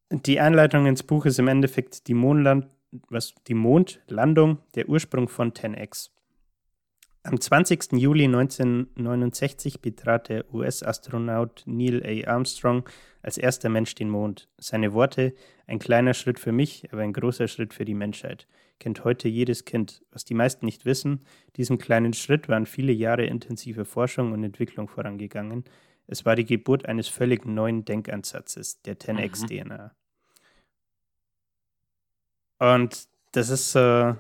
die 0.10 0.40
Einleitung 0.40 0.86
ins 0.86 1.04
Buch 1.04 1.26
ist 1.26 1.40
im 1.40 1.48
Endeffekt 1.48 2.08
die 2.08 2.14
Mondland 2.14 2.68
was 3.10 3.34
die 3.48 3.54
Mondlandung, 3.54 4.60
der 4.76 4.90
Ursprung 4.90 5.28
von 5.28 5.54
10x. 5.54 6.10
Am 7.24 7.40
20. 7.40 7.94
Juli 7.94 8.26
1969 8.26 9.82
betrat 9.82 10.30
der 10.30 10.52
US-Astronaut 10.54 11.64
Neil 11.66 12.04
A. 12.04 12.32
Armstrong 12.32 12.90
als 13.22 13.38
erster 13.38 13.70
Mensch 13.70 13.96
den 13.96 14.10
Mond. 14.10 14.50
Seine 14.58 14.94
Worte, 14.94 15.34
ein 15.68 15.80
kleiner 15.80 16.14
Schritt 16.14 16.40
für 16.40 16.52
mich, 16.52 16.92
aber 16.92 17.02
ein 17.02 17.14
großer 17.14 17.48
Schritt 17.48 17.74
für 17.74 17.86
die 17.86 17.94
Menschheit, 17.94 18.48
kennt 18.80 19.04
heute 19.04 19.28
jedes 19.28 19.66
Kind. 19.66 20.04
Was 20.12 20.26
die 20.26 20.34
meisten 20.34 20.66
nicht 20.66 20.86
wissen, 20.86 21.26
diesem 21.56 21.78
kleinen 21.78 22.14
Schritt 22.14 22.50
waren 22.50 22.66
viele 22.66 22.92
Jahre 22.92 23.26
intensive 23.26 23.86
Forschung 23.86 24.32
und 24.32 24.44
Entwicklung 24.44 24.88
vorangegangen. 24.88 25.64
Es 26.08 26.26
war 26.26 26.36
die 26.36 26.46
Geburt 26.46 26.86
eines 26.86 27.08
völlig 27.08 27.46
neuen 27.46 27.86
Denkansatzes, 27.86 28.82
der 28.82 29.00
10x-DNA. 29.00 29.86
Mhm. 29.86 29.92
Und 32.62 33.08
das 33.32 33.50
ist 33.50 33.72
so. 33.72 33.80
Äh, 33.80 34.16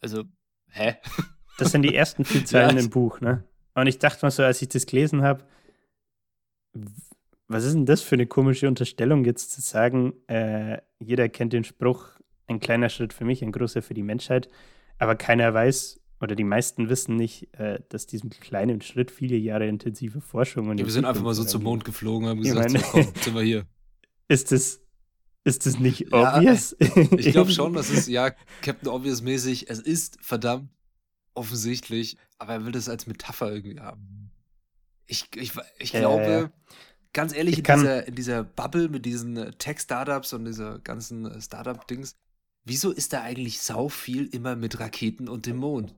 also, 0.00 0.24
hä? 0.70 0.96
Das 1.58 1.72
sind 1.72 1.82
die 1.82 1.94
ersten 1.94 2.24
vier 2.24 2.44
Zeilen 2.46 2.76
ja. 2.76 2.82
im 2.82 2.90
Buch, 2.90 3.20
ne? 3.20 3.44
Und 3.74 3.86
ich 3.86 3.98
dachte 3.98 4.24
mal 4.24 4.30
so, 4.30 4.42
als 4.42 4.62
ich 4.62 4.68
das 4.68 4.86
gelesen 4.86 5.22
habe, 5.22 5.44
was 7.48 7.64
ist 7.64 7.74
denn 7.74 7.86
das 7.86 8.02
für 8.02 8.14
eine 8.14 8.26
komische 8.26 8.68
Unterstellung, 8.68 9.24
jetzt 9.24 9.52
zu 9.52 9.60
sagen, 9.60 10.12
äh, 10.28 10.78
jeder 10.98 11.28
kennt 11.28 11.52
den 11.52 11.64
Spruch, 11.64 12.10
ein 12.46 12.60
kleiner 12.60 12.88
Schritt 12.88 13.12
für 13.12 13.24
mich, 13.24 13.42
ein 13.42 13.52
großer 13.52 13.82
für 13.82 13.94
die 13.94 14.02
Menschheit, 14.02 14.48
aber 14.98 15.16
keiner 15.16 15.52
weiß 15.52 16.00
oder 16.20 16.34
die 16.34 16.44
meisten 16.44 16.88
wissen 16.88 17.16
nicht, 17.16 17.54
äh, 17.54 17.80
dass 17.88 18.06
diesem 18.06 18.30
kleinen 18.30 18.80
Schritt 18.80 19.10
viele 19.10 19.36
Jahre 19.36 19.66
intensive 19.66 20.20
Forschung 20.20 20.68
und 20.68 20.78
ja, 20.78 20.84
Wir 20.84 20.92
sind 20.92 21.04
einfach 21.04 21.22
mal 21.22 21.34
so 21.34 21.44
zum 21.44 21.62
Mond 21.62 21.84
geflogen, 21.84 22.28
haben 22.28 22.42
gesagt, 22.42 22.72
meine, 22.72 22.80
so, 22.80 22.90
komm, 22.90 23.12
sind 23.20 23.34
wir 23.34 23.42
hier. 23.42 23.66
Ist 24.30 24.52
das, 24.52 24.82
ist 25.44 25.64
das 25.64 25.78
nicht 25.78 26.12
ja, 26.12 26.36
obvious? 26.36 26.76
Ich 27.16 27.32
glaube 27.32 27.50
schon, 27.50 27.72
dass 27.74 27.88
es 27.88 28.06
ja 28.08 28.30
Captain 28.60 28.90
Obvious 28.90 29.22
mäßig, 29.22 29.70
es 29.70 29.78
ist 29.78 30.18
verdammt 30.20 30.68
offensichtlich, 31.32 32.18
aber 32.36 32.52
er 32.52 32.64
will 32.66 32.72
das 32.72 32.90
als 32.90 33.06
Metapher 33.06 33.50
irgendwie 33.50 33.80
haben. 33.80 34.30
Ich, 35.06 35.30
ich, 35.34 35.52
ich 35.78 35.92
glaube, 35.92 36.30
ja. 36.30 36.50
Ganz 37.12 37.34
ehrlich, 37.34 37.58
in 37.58 37.64
dieser, 37.64 38.06
in 38.06 38.14
dieser 38.14 38.44
Bubble 38.44 38.88
mit 38.88 39.04
diesen 39.04 39.36
äh, 39.36 39.52
Tech-Startups 39.52 40.32
und 40.32 40.44
dieser 40.44 40.78
ganzen 40.80 41.26
äh, 41.26 41.40
Startup-Dings, 41.40 42.16
wieso 42.64 42.90
ist 42.90 43.12
da 43.12 43.22
eigentlich 43.22 43.60
sau 43.60 43.88
viel 43.88 44.26
immer 44.26 44.56
mit 44.56 44.80
Raketen 44.80 45.28
und 45.28 45.46
dem 45.46 45.56
Mond? 45.56 45.94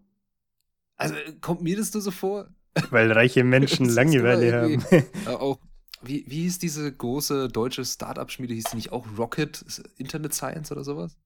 Also 0.96 1.14
äh, 1.14 1.32
kommt 1.40 1.62
mir 1.62 1.76
das 1.76 1.92
nur 1.92 2.02
so 2.02 2.10
vor? 2.10 2.48
Weil 2.90 3.10
reiche 3.12 3.44
Menschen 3.44 3.88
Langeweile 3.88 4.52
haben. 4.52 5.06
auch, 5.26 5.58
wie, 6.02 6.24
wie 6.28 6.42
hieß 6.42 6.58
diese 6.58 6.92
große 6.92 7.48
deutsche 7.48 7.84
Startup-Schmiede? 7.84 8.54
Hieß 8.54 8.64
die 8.70 8.76
nicht 8.76 8.92
auch 8.92 9.06
Rocket 9.18 9.64
Internet 9.96 10.34
Science 10.34 10.70
oder 10.72 10.84
sowas? 10.84 11.16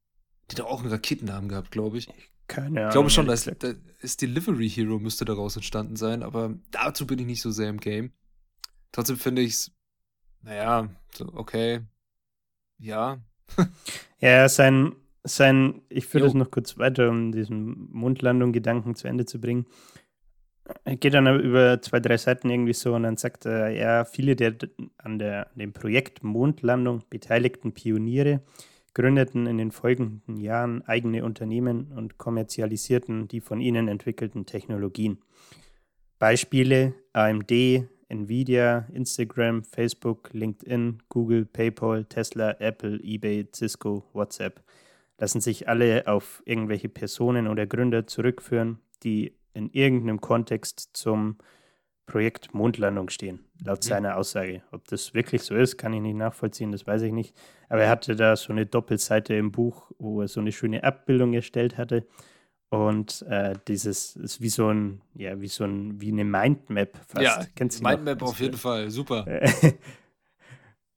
Die 0.51 0.57
hat 0.57 0.65
auch 0.65 0.81
einen 0.81 0.91
Raketennamen 0.91 1.49
gehabt, 1.49 1.71
glaube 1.71 1.99
ich. 1.99 2.09
Keine 2.47 2.81
Ahnung. 2.81 2.89
Ich 2.89 2.93
glaube 2.93 3.11
schon, 3.11 3.27
dass, 3.27 3.51
das 4.03 4.17
Delivery 4.17 4.69
Hero 4.69 4.99
müsste 4.99 5.25
daraus 5.25 5.57
entstanden 5.57 5.97
sein, 5.97 6.23
aber 6.23 6.55
dazu 6.71 7.07
bin 7.07 7.19
ich 7.19 7.27
nicht 7.27 7.43
so 7.43 7.51
sehr 7.51 7.71
im 7.71 7.81
Game. 7.81 8.13
Trotzdem 8.95 9.17
finde 9.17 9.43
ich 9.43 9.55
es, 9.55 9.73
naja, 10.43 10.89
so, 11.13 11.27
okay. 11.35 11.81
Ja. 12.79 13.19
ja, 14.21 14.49
sein, 14.49 14.95
sein, 15.25 15.83
ich 15.89 16.07
führe 16.07 16.27
das 16.27 16.35
noch 16.35 16.53
kurz 16.53 16.79
weiter, 16.79 17.11
um 17.11 17.33
diesen 17.33 17.91
Mondlandung-Gedanken 17.91 18.95
zu 18.95 19.09
Ende 19.09 19.27
zu 19.27 19.41
bringen. 19.41 19.67
Er 20.85 20.95
geht 20.95 21.15
dann 21.15 21.41
über 21.41 21.83
zwei, 21.83 21.99
drei 21.99 22.17
Seiten 22.17 22.49
irgendwie 22.51 22.73
so 22.73 22.95
und 22.95 23.03
dann 23.03 23.17
sagt 23.17 23.47
er, 23.47 23.71
ja, 23.71 24.05
viele 24.05 24.37
der 24.37 24.55
an, 24.99 25.19
der, 25.19 25.51
an 25.51 25.59
dem 25.59 25.73
Projekt 25.73 26.23
Mondlandung 26.23 27.03
beteiligten 27.11 27.73
Pioniere 27.73 28.43
gründeten 28.95 29.49
in 29.49 29.59
den 29.59 29.73
folgenden 29.73 30.37
Jahren 30.37 30.83
eigene 30.83 31.25
Unternehmen 31.25 31.91
und 31.91 32.17
kommerzialisierten 32.17 33.27
die 33.27 33.41
von 33.41 33.61
ihnen 33.61 33.89
entwickelten 33.89 34.47
Technologien. 34.47 35.19
Beispiele 36.21 36.95
AMD, 37.13 37.51
Nvidia, 38.09 38.87
Instagram, 38.93 39.65
Facebook, 39.65 40.31
LinkedIn, 40.33 41.03
Google, 41.09 41.45
PayPal, 41.45 42.05
Tesla, 42.05 42.57
Apple, 42.61 43.01
eBay, 43.03 43.47
Cisco, 43.53 44.05
WhatsApp 44.13 44.63
lassen 45.19 45.41
sich 45.41 45.69
alle 45.69 46.07
auf 46.07 46.43
irgendwelche 46.45 46.89
Personen 46.89 47.47
oder 47.47 47.67
Gründer 47.67 48.07
zurückführen, 48.07 48.79
die 49.03 49.37
in 49.53 49.71
irgendeinem 49.71 50.21
Kontext 50.21 50.91
zum 50.93 51.39
Projekt 52.07 52.53
Mondlandung 52.53 53.09
stehen, 53.09 53.41
laut 53.65 53.79
mhm. 53.85 53.89
seiner 53.89 54.17
Aussage. 54.17 54.63
Ob 54.73 54.87
das 54.89 55.15
wirklich 55.15 55.43
so 55.43 55.55
ist, 55.55 55.79
kann 55.79 55.95
ich 55.95 56.03
nicht 56.03 56.17
nachvollziehen, 56.17 56.73
das 56.73 56.87
weiß 56.87 57.03
ich 57.03 57.13
nicht. 57.13 57.35
Aber 57.69 57.83
er 57.83 57.89
hatte 57.89 58.17
da 58.17 58.37
so 58.37 58.53
eine 58.53 58.67
Doppelseite 58.67 59.35
im 59.35 59.53
Buch, 59.53 59.91
wo 59.99 60.21
er 60.21 60.29
so 60.29 60.41
eine 60.41 60.53
schöne 60.53 60.85
Abbildung 60.85 61.33
erstellt 61.33 61.79
hatte. 61.79 62.07
Und 62.75 63.23
äh, 63.29 63.55
dieses 63.69 64.17
ist 64.17 64.41
wie 64.41 64.49
so 64.49 64.69
ein, 64.69 65.01
ja, 65.15 65.41
wie 65.41 65.49
so 65.49 65.65
ein, 65.65 66.01
wie 66.01 66.11
eine 66.11 66.25
Mindmap 66.25 66.97
fast. 67.07 67.23
Ja, 67.23 67.47
Kennst 67.55 67.81
du 67.81 67.85
Mindmap 67.85 68.23
auf 68.23 68.41
jeden 68.41 68.57
Fall, 68.57 68.91
super. 68.91 69.25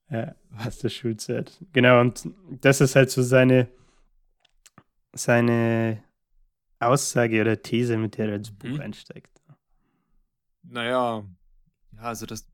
ja, 0.09 0.35
hast 0.55 0.83
du 0.83 0.89
Schulzeit. 0.89 1.63
Genau, 1.73 2.01
und 2.01 2.29
das 2.61 2.81
ist 2.81 2.95
halt 2.95 3.11
so 3.11 3.21
seine, 3.21 3.67
seine 5.13 6.03
Aussage 6.79 7.41
oder 7.41 7.61
These, 7.61 7.97
mit 7.97 8.17
der 8.17 8.29
er 8.29 8.35
ins 8.35 8.51
Buch 8.51 8.69
mhm. 8.69 8.81
einsteigt. 8.81 9.41
Naja, 10.63 11.23
ja, 11.95 12.01
also 12.01 12.25
das. 12.25 12.47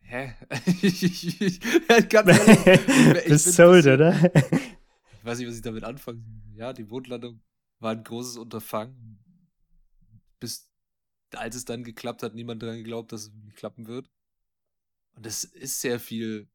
Hä? 0.00 0.34
ich, 0.82 1.40
ich, 1.40 1.60
ganz 2.08 2.28
ehrlich, 2.28 3.24
Bist 3.28 3.52
sold, 3.52 3.86
oder? 3.86 4.14
ich 4.14 5.24
weiß 5.24 5.38
nicht, 5.38 5.48
was 5.48 5.56
ich 5.56 5.62
damit 5.62 5.84
anfangen 5.84 6.42
Ja, 6.56 6.72
die 6.72 6.84
Mondlandung 6.84 7.40
war 7.84 7.92
ein 7.92 8.02
großes 8.02 8.38
Unterfangen. 8.38 9.20
Bis 10.40 10.68
als 11.34 11.54
es 11.54 11.64
dann 11.64 11.84
geklappt 11.84 12.22
hat, 12.22 12.34
niemand 12.34 12.62
daran 12.62 12.78
geglaubt, 12.78 13.12
dass 13.12 13.22
es 13.22 13.32
nicht 13.32 13.56
klappen 13.56 13.86
wird. 13.86 14.10
Und 15.14 15.26
es 15.26 15.44
ist 15.44 15.80
sehr 15.80 16.00
viel 16.00 16.48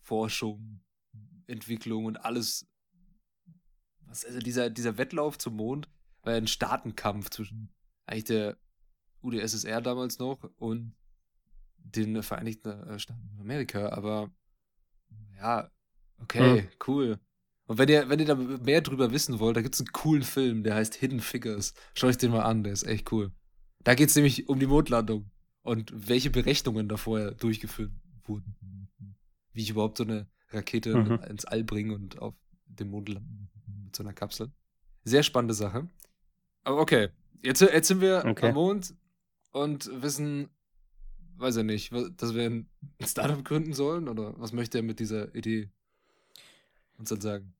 Forschung, 0.00 0.80
Entwicklung 1.46 2.04
und 2.04 2.18
alles. 2.18 2.68
Was, 4.00 4.24
also 4.24 4.38
dieser, 4.38 4.70
dieser 4.70 4.98
Wettlauf 4.98 5.38
zum 5.38 5.56
Mond 5.56 5.88
war 6.22 6.32
ja 6.32 6.38
ein 6.38 6.46
Staatenkampf 6.46 7.30
zwischen 7.30 7.72
eigentlich 8.04 8.24
der 8.24 8.56
UdSSR 9.22 9.80
damals 9.80 10.18
noch 10.18 10.42
und 10.56 10.94
den 11.78 12.22
Vereinigten 12.22 12.88
äh, 12.88 12.98
Staaten 12.98 13.28
von 13.30 13.40
Amerika, 13.40 13.88
aber 13.88 14.30
ja, 15.36 15.70
okay, 16.20 16.62
hm. 16.62 16.68
cool. 16.86 17.20
Und 17.66 17.78
wenn 17.78 17.88
ihr, 17.88 18.08
wenn 18.08 18.20
ihr 18.20 18.26
da 18.26 18.34
mehr 18.34 18.80
drüber 18.80 19.10
wissen 19.10 19.40
wollt, 19.40 19.56
da 19.56 19.62
gibt 19.62 19.74
es 19.74 19.80
einen 19.80 19.92
coolen 19.92 20.22
Film, 20.22 20.62
der 20.62 20.76
heißt 20.76 20.94
Hidden 20.94 21.20
Figures. 21.20 21.74
Schaut 21.94 22.10
euch 22.10 22.18
den 22.18 22.30
mal 22.30 22.42
an, 22.42 22.62
der 22.62 22.72
ist 22.72 22.84
echt 22.84 23.10
cool. 23.12 23.32
Da 23.82 23.94
geht 23.94 24.08
es 24.08 24.16
nämlich 24.16 24.48
um 24.48 24.60
die 24.60 24.66
Mondlandung 24.66 25.30
und 25.62 25.92
welche 25.94 26.30
Berechnungen 26.30 26.88
da 26.88 26.96
vorher 26.96 27.32
durchgeführt 27.32 27.90
wurden. 28.24 28.56
Wie 29.52 29.62
ich 29.62 29.70
überhaupt 29.70 29.98
so 29.98 30.04
eine 30.04 30.28
Rakete 30.50 30.96
mhm. 30.96 31.18
ins 31.28 31.44
All 31.44 31.64
bringe 31.64 31.94
und 31.94 32.18
auf 32.20 32.34
dem 32.66 32.90
Mond 32.90 33.08
landen 33.08 33.48
mit 33.84 33.96
so 33.96 34.02
einer 34.02 34.12
Kapsel. 34.12 34.52
Sehr 35.04 35.22
spannende 35.22 35.54
Sache. 35.54 35.88
Aber 36.62 36.78
okay, 36.78 37.08
jetzt, 37.42 37.60
jetzt 37.60 37.88
sind 37.88 38.00
wir 38.00 38.24
okay. 38.26 38.48
am 38.48 38.54
Mond 38.54 38.94
und 39.52 39.90
wissen, 40.02 40.48
weiß 41.36 41.56
er 41.56 41.64
nicht, 41.64 41.92
dass 41.92 42.34
wir 42.34 42.44
ein 42.44 42.68
Startup 43.04 43.44
gründen 43.44 43.72
sollen 43.72 44.08
oder 44.08 44.38
was 44.38 44.52
möchte 44.52 44.78
er 44.78 44.82
mit 44.82 45.00
dieser 45.00 45.34
Idee 45.34 45.70
uns 46.98 47.08
dann 47.08 47.20
sagen? 47.20 47.55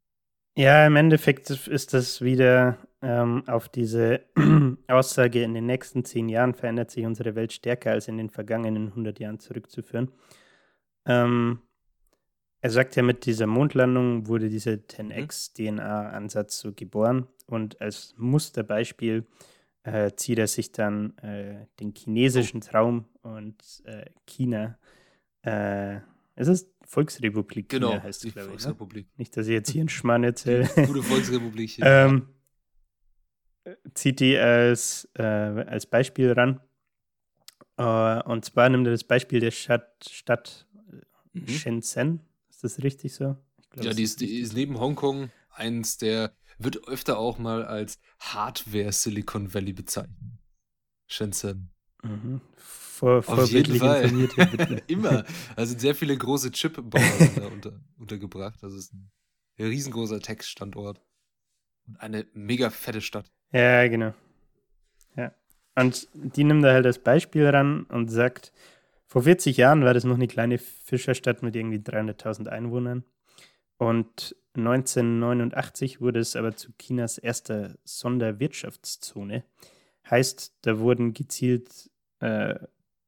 Ja, 0.58 0.86
im 0.86 0.96
Endeffekt 0.96 1.50
ist 1.50 1.92
das 1.92 2.22
wieder 2.22 2.78
ähm, 3.02 3.46
auf 3.46 3.68
diese 3.68 4.22
Aussage, 4.88 5.42
in 5.42 5.52
den 5.52 5.66
nächsten 5.66 6.02
zehn 6.02 6.30
Jahren 6.30 6.54
verändert 6.54 6.90
sich 6.90 7.04
unsere 7.04 7.34
Welt 7.34 7.52
stärker 7.52 7.90
als 7.90 8.08
in 8.08 8.16
den 8.16 8.30
vergangenen 8.30 8.88
100 8.88 9.20
Jahren 9.20 9.38
zurückzuführen. 9.38 10.10
Ähm, 11.04 11.60
er 12.62 12.70
sagt 12.70 12.96
ja, 12.96 13.02
mit 13.02 13.26
dieser 13.26 13.46
Mondlandung 13.46 14.28
wurde 14.28 14.48
dieser 14.48 14.72
10x-DNA-Ansatz 14.72 16.58
so 16.58 16.72
geboren 16.72 17.26
und 17.44 17.78
als 17.82 18.14
Musterbeispiel 18.16 19.26
äh, 19.82 20.12
zieht 20.16 20.38
er 20.38 20.46
sich 20.46 20.72
dann 20.72 21.18
äh, 21.18 21.66
den 21.80 21.92
chinesischen 21.94 22.62
Traum 22.62 23.04
und 23.20 23.82
äh, 23.84 24.06
China 24.24 24.78
äh, 25.42 26.00
Es 26.36 26.48
ist 26.48 26.68
Volksrepublik 26.84 27.68
genau, 27.68 27.90
China 27.92 28.02
heißt 28.02 28.24
es, 28.24 28.32
glaube 28.32 28.46
ich. 28.48 28.52
Ne? 28.54 28.60
Volksrepublik. 28.60 29.08
Nicht, 29.18 29.36
dass 29.36 29.46
ich 29.46 29.52
jetzt 29.52 29.70
hier 29.70 29.80
einen 29.82 29.88
Schmarrn 29.88 30.22
erzähle. 30.24 30.68
Gute 30.86 31.02
Volksrepublik 31.02 31.70
hier. 31.70 31.84
ähm, 31.86 32.28
zieht 33.94 34.20
die 34.20 34.36
als, 34.38 35.08
äh, 35.14 35.22
als 35.22 35.86
Beispiel 35.86 36.32
ran. 36.32 36.60
Äh, 37.78 38.22
und 38.22 38.44
zwar 38.44 38.68
nimmt 38.68 38.86
er 38.86 38.92
das 38.92 39.04
Beispiel 39.04 39.40
der 39.40 39.50
Stadt, 39.50 40.08
Stadt 40.08 40.66
Mhm. 41.32 41.48
Shenzhen. 41.48 42.20
Ist 42.48 42.64
das 42.64 42.82
richtig 42.82 43.14
so? 43.14 43.36
Glaub, 43.70 43.84
Ja, 43.84 43.92
die 43.92 44.02
ist, 44.04 44.20
die 44.20 44.38
ist 44.40 44.54
neben 44.54 44.78
Hongkong 44.80 45.30
eins 45.50 45.98
der, 45.98 46.32
wird 46.58 46.88
öfter 46.88 47.18
auch 47.18 47.38
mal 47.38 47.64
als 47.64 47.98
Hardware 48.18 48.90
Silicon 48.92 49.52
Valley 49.52 49.74
bezeichnet. 49.74 50.16
Shenzhen. 51.06 51.68
Mhm. 52.02 52.40
Vor, 52.96 53.22
Auf 53.26 53.50
jeden 53.50 53.76
Fall. 53.76 54.10
Immer. 54.86 55.26
Also 55.54 55.78
sehr 55.78 55.94
viele 55.94 56.16
große 56.16 56.50
Chipbauer 56.50 57.02
sind 57.18 57.36
da 57.36 57.46
unter, 57.48 57.72
untergebracht. 57.98 58.62
Das 58.62 58.72
ist 58.72 58.94
ein 58.94 59.10
riesengroßer 59.58 60.18
Tech-Standort. 60.18 61.02
Und 61.86 62.00
eine 62.00 62.26
mega 62.32 62.70
fette 62.70 63.02
Stadt. 63.02 63.30
Ja, 63.52 63.86
genau. 63.86 64.14
Ja. 65.14 65.34
Und 65.74 66.08
die 66.14 66.44
nimmt 66.44 66.64
er 66.64 66.72
halt 66.72 66.86
als 66.86 66.98
Beispiel 66.98 67.46
ran 67.46 67.82
und 67.90 68.08
sagt, 68.08 68.50
vor 69.04 69.24
40 69.24 69.58
Jahren 69.58 69.84
war 69.84 69.92
das 69.92 70.04
noch 70.04 70.14
eine 70.14 70.26
kleine 70.26 70.56
Fischerstadt 70.56 71.42
mit 71.42 71.54
irgendwie 71.54 71.80
300.000 71.80 72.48
Einwohnern. 72.48 73.04
Und 73.76 74.34
1989 74.54 76.00
wurde 76.00 76.20
es 76.20 76.34
aber 76.34 76.56
zu 76.56 76.72
Chinas 76.78 77.18
erster 77.18 77.74
Sonderwirtschaftszone. 77.84 79.44
Heißt, 80.10 80.56
da 80.62 80.78
wurden 80.78 81.12
gezielt, 81.12 81.90
äh, 82.20 82.54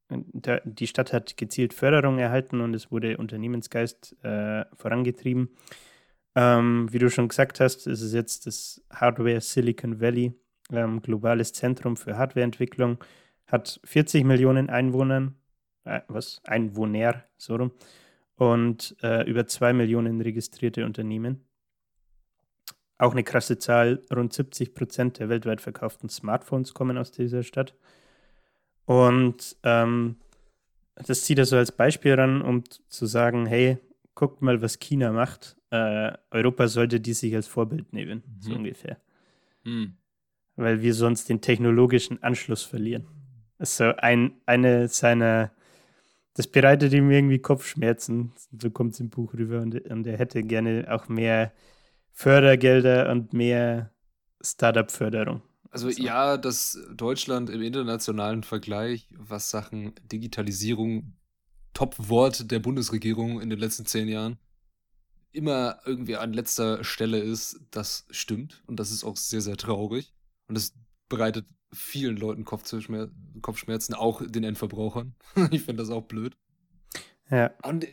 da, 0.09 0.61
die 0.65 0.87
Stadt 0.87 1.13
hat 1.13 1.37
gezielt 1.37 1.75
Förderung 1.75 2.19
erhalten 2.19 2.61
und 2.61 2.75
es 2.75 2.91
wurde 2.91 3.19
Unternehmensgeist 3.19 4.17
äh, 4.23 4.65
vorangetrieben. 4.77 5.51
Ähm, 6.35 6.89
wie 6.93 6.99
du 6.99 7.11
schon 7.11 7.29
gesagt 7.29 7.61
hast, 7.61 7.87
ist 7.87 8.01
es 8.01 8.13
jetzt 8.13 8.47
das 8.47 8.83
Hardware 8.91 9.41
Silicon 9.41 10.01
Valley, 10.01 10.33
ähm, 10.71 11.03
globales 11.03 11.53
Zentrum 11.53 11.97
für 11.97 12.17
Hardwareentwicklung, 12.17 12.99
hat 13.47 13.81
40 13.85 14.25
Millionen 14.25 14.71
Einwohnern, 14.71 15.35
äh, 15.85 16.01
was? 16.09 16.41
Einwohner, 16.45 17.25
so 17.37 17.57
rum, 17.57 17.73
und 18.37 18.97
äh, 19.03 19.29
über 19.29 19.47
2 19.47 19.73
Millionen 19.73 20.21
registrierte 20.21 20.85
Unternehmen. 20.85 21.45
Auch 22.99 23.13
eine 23.13 23.25
krasse 23.25 23.59
Zahl, 23.59 24.03
rund 24.15 24.33
70 24.33 24.75
Prozent 24.75 25.19
der 25.19 25.29
weltweit 25.29 25.61
verkauften 25.61 26.09
Smartphones 26.09 26.75
kommen 26.75 26.99
aus 26.99 27.13
dieser 27.13 27.43
Stadt. 27.43 27.75
Und 28.89 29.55
ähm, 29.65 30.17
das 30.95 31.23
zieht 31.25 31.37
er 31.39 31.45
so 31.45 31.57
als 31.57 31.73
Beispiel 31.73 32.15
ran, 32.15 32.41
um 32.41 32.65
zu 32.89 33.05
sagen, 33.05 33.45
hey, 33.45 33.77
guckt 34.15 34.41
mal, 34.41 34.63
was 34.63 34.79
China 34.79 35.13
macht. 35.13 35.59
Äh, 35.69 36.13
Europa 36.31 36.69
sollte 36.69 36.99
die 36.99 37.13
sich 37.13 37.35
als 37.37 37.47
Vorbild 37.47 37.93
nehmen, 37.93 38.23
so 38.41 38.49
Mhm. 38.49 38.57
ungefähr. 38.57 38.97
Hm. 39.65 39.93
Weil 40.57 40.81
wir 40.81 40.95
sonst 40.95 41.29
den 41.29 41.43
technologischen 41.43 42.23
Anschluss 42.23 42.63
verlieren. 42.63 43.07
Das 43.59 43.73
ist 43.73 43.77
so 43.77 43.93
ein, 43.99 44.33
eine 44.47 44.89
seiner, 44.89 45.53
das 46.33 46.47
bereitet 46.47 46.95
ihm 46.95 47.11
irgendwie 47.11 47.41
Kopfschmerzen, 47.41 48.33
so 48.59 48.71
kommt 48.71 48.95
es 48.95 49.01
im 49.01 49.11
Buch 49.11 49.35
rüber 49.35 49.61
und, 49.61 49.79
und 49.91 50.07
er 50.07 50.17
hätte 50.17 50.43
gerne 50.43 50.87
auch 50.89 51.09
mehr 51.09 51.53
Fördergelder 52.13 53.11
und 53.13 53.35
mehr 53.35 53.93
Startup-Förderung. 54.41 55.43
Also 55.71 55.91
So. 55.91 56.03
ja, 56.03 56.37
dass 56.37 56.79
Deutschland 56.95 57.51
im 57.51 57.61
internationalen 57.63 58.43
Vergleich, 58.43 59.09
was 59.17 59.51
Sachen 59.51 59.93
Digitalisierung, 60.11 61.15
Top-Wort 61.75 62.51
der 62.51 62.59
Bundesregierung 62.59 63.41
in 63.41 63.51
den 63.51 63.59
letzten 63.59 63.87
zehn 63.87 64.09
Jahren, 64.09 64.39
immer 65.33 65.79
irgendwie 65.85 66.17
an 66.17 66.33
letzter 66.33 66.83
Stelle 66.83 67.19
ist, 67.19 67.61
das 67.71 68.07
stimmt. 68.11 68.63
Und 68.67 68.81
das 68.81 68.91
ist 68.91 69.05
auch 69.05 69.17
sehr, 69.17 69.41
sehr 69.43 69.57
traurig. 69.57 70.13
Und 70.49 70.57
das 70.57 70.75
bereitet 71.09 71.47
vielen 71.73 72.17
Leuten 72.17 72.45
Kopfschmer 72.45 73.09
Kopfschmerzen, 73.43 73.95
auch 73.95 74.23
den 74.27 74.43
Endverbrauchern. 74.45 75.15
ich 75.51 75.63
finde 75.63 75.83
das 75.83 75.91
auch 75.91 76.05
blöd. 76.05 76.37
Ja. 77.31 77.51
Und 77.63 77.87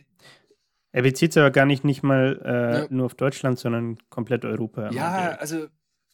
Er 0.92 1.02
bezieht 1.02 1.34
sich 1.34 1.40
aber 1.40 1.50
gar 1.50 1.66
nicht, 1.66 1.84
nicht 1.84 2.02
mal 2.02 2.40
äh, 2.42 2.78
Ja. 2.80 2.86
nur 2.90 3.04
auf 3.06 3.14
Deutschland, 3.14 3.58
sondern 3.58 3.98
komplett 4.08 4.44
Europa. 4.46 4.90
Ja, 4.92 5.32
also 5.38 5.66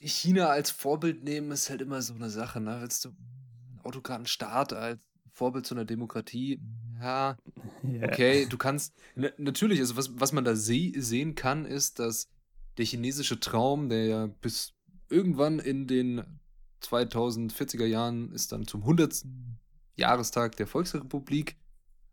China 0.03 0.49
als 0.49 0.71
Vorbild 0.71 1.25
nehmen 1.25 1.51
ist 1.51 1.71
halt 1.71 1.81
immer 1.81 2.03
so 2.03 2.15
eine 2.15 2.31
Sache, 2.31 2.61
ne? 2.61 2.79
Willst 2.81 3.05
du 3.05 3.11
einen 3.11 3.81
autokraten 3.85 4.27
Staat 4.27 4.73
als 4.73 5.01
Vorbild 5.33 5.67
zu 5.67 5.75
einer 5.75 5.85
Demokratie? 5.85 6.61
Ja, 7.01 7.37
ja. 7.83 8.07
okay, 8.07 8.47
du 8.47 8.59
kannst. 8.59 8.95
Na, 9.15 9.29
natürlich, 9.38 9.81
also 9.81 9.97
was, 9.97 10.11
was 10.19 10.33
man 10.33 10.45
da 10.45 10.57
se 10.57 10.93
sehen 10.97 11.35
kann, 11.35 11.65
ist, 11.65 11.99
dass 11.99 12.29
der 12.79 12.87
chinesische 12.87 13.38
Traum, 13.41 13.88
der 13.88 14.07
ja 14.07 14.27
bis 14.27 14.75
irgendwann 15.09 15.59
in 15.59 15.87
den 15.87 16.23
2040er 16.83 17.85
Jahren 17.85 18.33
ist 18.33 18.53
dann 18.53 18.67
zum 18.67 18.81
100. 18.83 19.25
Jahrestag 19.95 20.57
der 20.57 20.67
Volksrepublik, 20.67 21.57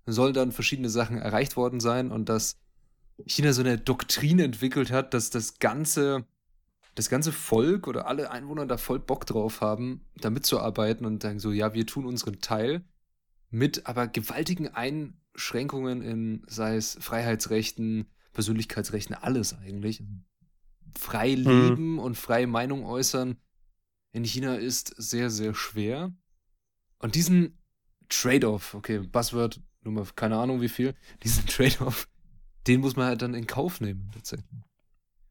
soll 0.05 0.33
dann 0.33 0.51
verschiedene 0.51 0.89
Sachen 0.89 1.17
erreicht 1.17 1.55
worden 1.55 1.79
sein 1.79 2.11
und 2.11 2.29
dass 2.29 2.57
China 3.25 3.53
so 3.53 3.61
eine 3.61 3.77
Doktrin 3.77 4.39
entwickelt 4.39 4.91
hat, 4.91 5.13
dass 5.13 5.29
das 5.29 5.59
ganze, 5.59 6.25
das 6.95 7.09
ganze 7.09 7.31
Volk 7.31 7.87
oder 7.87 8.07
alle 8.07 8.31
Einwohner 8.31 8.65
da 8.65 8.77
voll 8.77 8.99
Bock 8.99 9.25
drauf 9.25 9.61
haben, 9.61 10.05
da 10.17 10.29
mitzuarbeiten 10.29 11.05
und 11.05 11.21
sagen 11.21 11.39
so, 11.39 11.51
ja, 11.51 11.73
wir 11.73 11.85
tun 11.85 12.05
unseren 12.05 12.41
Teil 12.41 12.83
mit 13.49 13.87
aber 13.87 14.07
gewaltigen 14.07 14.67
Einschränkungen 14.67 16.01
in, 16.01 16.43
sei 16.47 16.75
es 16.75 16.97
Freiheitsrechten, 16.99 18.07
Persönlichkeitsrechten, 18.33 19.15
alles 19.15 19.53
eigentlich. 19.53 20.03
Frei 20.97 21.33
leben 21.35 21.99
und 21.99 22.17
freie 22.17 22.47
Meinung 22.47 22.85
äußern 22.85 23.37
in 24.11 24.23
China 24.23 24.55
ist 24.55 24.93
sehr, 24.97 25.29
sehr 25.29 25.53
schwer. 25.53 26.13
Und 26.97 27.15
diesen 27.15 27.59
Trade-off, 28.09 28.73
okay, 28.73 28.99
Buzzword, 28.99 29.61
Nummer, 29.81 30.05
keine 30.15 30.37
Ahnung 30.37 30.61
wie 30.61 30.69
viel, 30.69 30.95
diesen 31.23 31.45
Trade-off, 31.47 32.07
den 32.67 32.81
muss 32.81 32.95
man 32.95 33.07
halt 33.07 33.21
dann 33.21 33.33
in 33.33 33.47
Kauf 33.47 33.81
nehmen, 33.81 34.09
tatsächlich. 34.13 34.63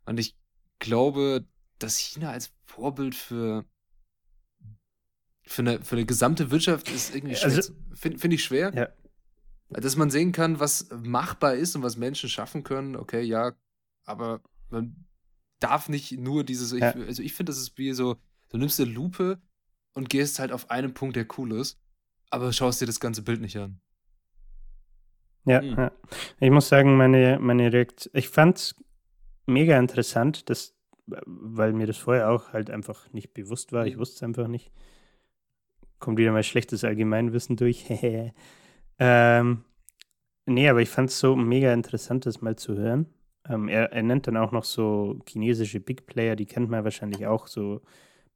Und 0.06 0.18
ich 0.18 0.36
glaube, 0.78 1.44
dass 1.78 1.96
China 1.98 2.30
als 2.30 2.52
Vorbild 2.64 3.14
für, 3.14 3.64
für, 5.42 5.62
eine, 5.62 5.82
für 5.84 5.96
eine 5.96 6.06
gesamte 6.06 6.50
Wirtschaft 6.50 6.90
ist 6.90 7.14
irgendwie 7.14 7.36
schwer. 7.36 7.44
Also- 7.52 7.72
Finde 7.94 8.18
find 8.18 8.34
ich 8.34 8.44
schwer. 8.44 8.72
Ja. 8.74 8.88
Dass 9.70 9.96
man 9.96 10.10
sehen 10.10 10.32
kann, 10.32 10.60
was 10.60 10.88
machbar 10.90 11.54
ist 11.54 11.76
und 11.76 11.82
was 11.82 11.96
Menschen 11.96 12.28
schaffen 12.30 12.62
können, 12.62 12.96
okay, 12.96 13.20
ja, 13.22 13.52
aber 14.04 14.40
man 14.70 15.04
darf 15.60 15.88
nicht 15.88 16.12
nur 16.12 16.44
dieses, 16.44 16.72
ich, 16.72 16.80
Ja. 16.80 16.92
also 16.92 17.22
ich 17.22 17.34
finde, 17.34 17.50
das 17.50 17.58
ist 17.58 17.76
wie 17.76 17.92
so, 17.92 18.16
du 18.48 18.56
nimmst 18.56 18.80
eine 18.80 18.90
Lupe 18.90 19.40
und 19.94 20.08
gehst 20.08 20.38
halt 20.38 20.52
auf 20.52 20.70
einen 20.70 20.94
Punkt, 20.94 21.16
der 21.16 21.26
cool 21.36 21.52
ist, 21.52 21.78
aber 22.30 22.52
schaust 22.52 22.80
dir 22.80 22.86
das 22.86 23.00
ganze 23.00 23.22
Bild 23.22 23.40
nicht 23.40 23.58
an. 23.58 23.80
Ja, 25.44 25.60
Hm. 25.60 25.76
ja. 25.76 25.92
Ich 26.40 26.50
muss 26.50 26.68
sagen, 26.68 26.96
meine, 26.96 27.38
meine 27.40 27.72
Reaktion, 27.72 28.12
ich 28.14 28.28
fand 28.28 28.74
mega 29.48 29.78
interessant, 29.78 30.48
dass, 30.50 30.74
weil 31.06 31.72
mir 31.72 31.86
das 31.86 31.96
vorher 31.96 32.30
auch 32.30 32.52
halt 32.52 32.70
einfach 32.70 33.12
nicht 33.12 33.34
bewusst 33.34 33.72
war. 33.72 33.86
Ich 33.86 33.96
Mhm. 33.96 34.00
wusste 34.00 34.16
es 34.16 34.22
einfach 34.22 34.48
nicht. 34.48 34.70
Kommt 35.98 36.18
wieder 36.18 36.32
mal 36.32 36.42
schlechtes 36.44 36.84
Allgemeinwissen 36.84 37.56
durch. 37.56 37.86
ähm, 38.98 39.64
nee, 40.46 40.68
aber 40.68 40.80
ich 40.82 40.88
fand 40.90 41.10
es 41.10 41.18
so 41.18 41.34
mega 41.36 41.72
interessant, 41.72 42.26
das 42.26 42.40
mal 42.40 42.56
zu 42.56 42.76
hören. 42.76 43.06
Ähm, 43.48 43.68
er, 43.68 43.92
er 43.92 44.02
nennt 44.02 44.26
dann 44.26 44.36
auch 44.36 44.52
noch 44.52 44.64
so 44.64 45.18
chinesische 45.26 45.80
Big 45.80 46.06
Player, 46.06 46.36
die 46.36 46.46
kennt 46.46 46.70
man 46.70 46.84
wahrscheinlich 46.84 47.26
auch, 47.26 47.46
so 47.46 47.80